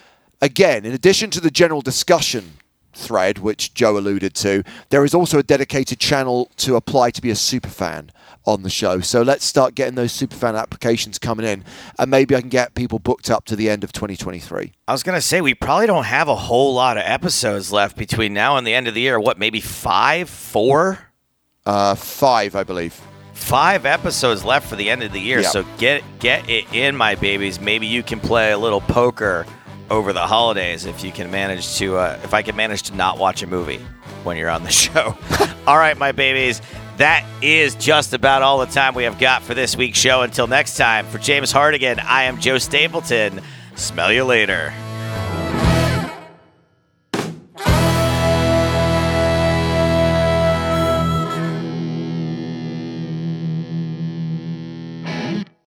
again, 0.41 0.85
in 0.85 0.93
addition 0.93 1.29
to 1.31 1.39
the 1.39 1.51
general 1.51 1.81
discussion 1.81 2.53
thread, 2.99 3.39
which 3.39 3.73
Joe 3.73 3.97
alluded 3.97 4.33
to, 4.35 4.63
there 4.89 5.03
is 5.03 5.13
also 5.13 5.39
a 5.39 5.43
dedicated 5.43 5.99
channel 5.99 6.51
to 6.57 6.75
apply 6.75 7.11
to 7.11 7.21
be 7.21 7.31
a 7.31 7.35
superfan 7.35 8.09
on 8.45 8.63
the 8.63 8.69
show. 8.69 8.99
So 8.99 9.21
let's 9.21 9.45
start 9.45 9.75
getting 9.75 9.95
those 9.95 10.11
superfan 10.13 10.59
applications 10.59 11.19
coming 11.19 11.45
in, 11.45 11.63
and 11.97 12.09
maybe 12.11 12.35
I 12.35 12.41
can 12.41 12.49
get 12.49 12.75
people 12.75 12.99
booked 12.99 13.29
up 13.29 13.45
to 13.45 13.55
the 13.55 13.69
end 13.69 13.83
of 13.83 13.91
2023. 13.91 14.73
I 14.87 14.91
was 14.91 15.03
gonna 15.03 15.21
say 15.21 15.41
we 15.41 15.53
probably 15.53 15.87
don't 15.87 16.05
have 16.05 16.27
a 16.27 16.35
whole 16.35 16.73
lot 16.73 16.97
of 16.97 17.03
episodes 17.05 17.71
left 17.71 17.97
between 17.97 18.33
now 18.33 18.57
and 18.57 18.65
the 18.65 18.73
end 18.73 18.87
of 18.87 18.93
the 18.93 19.01
year. 19.01 19.19
What, 19.19 19.37
maybe 19.37 19.61
five, 19.61 20.29
four? 20.29 20.99
Uh, 21.65 21.95
five, 21.95 22.55
I 22.55 22.63
believe. 22.63 22.99
five 23.33 23.85
episodes 23.85 24.43
left 24.43 24.67
for 24.67 24.75
the 24.75 24.89
end 24.89 25.03
of 25.03 25.11
the 25.13 25.19
year. 25.19 25.39
Yep. 25.41 25.51
So 25.51 25.65
get 25.77 26.03
get 26.19 26.49
it 26.49 26.65
in, 26.73 26.95
my 26.95 27.15
babies. 27.15 27.59
Maybe 27.59 27.87
you 27.87 28.03
can 28.03 28.19
play 28.19 28.51
a 28.51 28.57
little 28.57 28.81
poker 28.81 29.45
over 29.89 30.13
the 30.13 30.25
holidays 30.27 30.85
if 30.85 31.03
you 31.03 31.11
can 31.11 31.31
manage 31.31 31.75
to. 31.77 31.97
Uh, 31.97 32.19
if 32.23 32.33
I 32.33 32.41
can 32.41 32.55
manage 32.55 32.83
to 32.83 32.95
not 32.95 33.17
watch 33.17 33.43
a 33.43 33.47
movie 33.47 33.79
when 34.23 34.37
you're 34.37 34.49
on 34.49 34.63
the 34.63 34.71
show. 34.71 35.17
All 35.67 35.77
right, 35.77 35.97
my 35.97 36.11
babies. 36.11 36.61
that 36.97 37.25
is 37.41 37.75
just 37.75 38.13
about 38.13 38.41
all 38.41 38.59
the 38.59 38.65
time 38.65 38.93
we 38.93 39.03
have 39.03 39.19
got 39.19 39.41
for 39.43 39.53
this 39.53 39.75
week's 39.75 39.97
show. 39.99 40.21
Until 40.21 40.47
next 40.47 40.75
time, 40.77 41.05
for 41.05 41.17
James 41.17 41.51
Hartigan, 41.51 41.99
I 41.99 42.23
am 42.23 42.39
Joe 42.39 42.57
Stapleton. 42.57 43.41
Smell 43.75 44.11
you 44.11 44.25
later. 44.25 44.73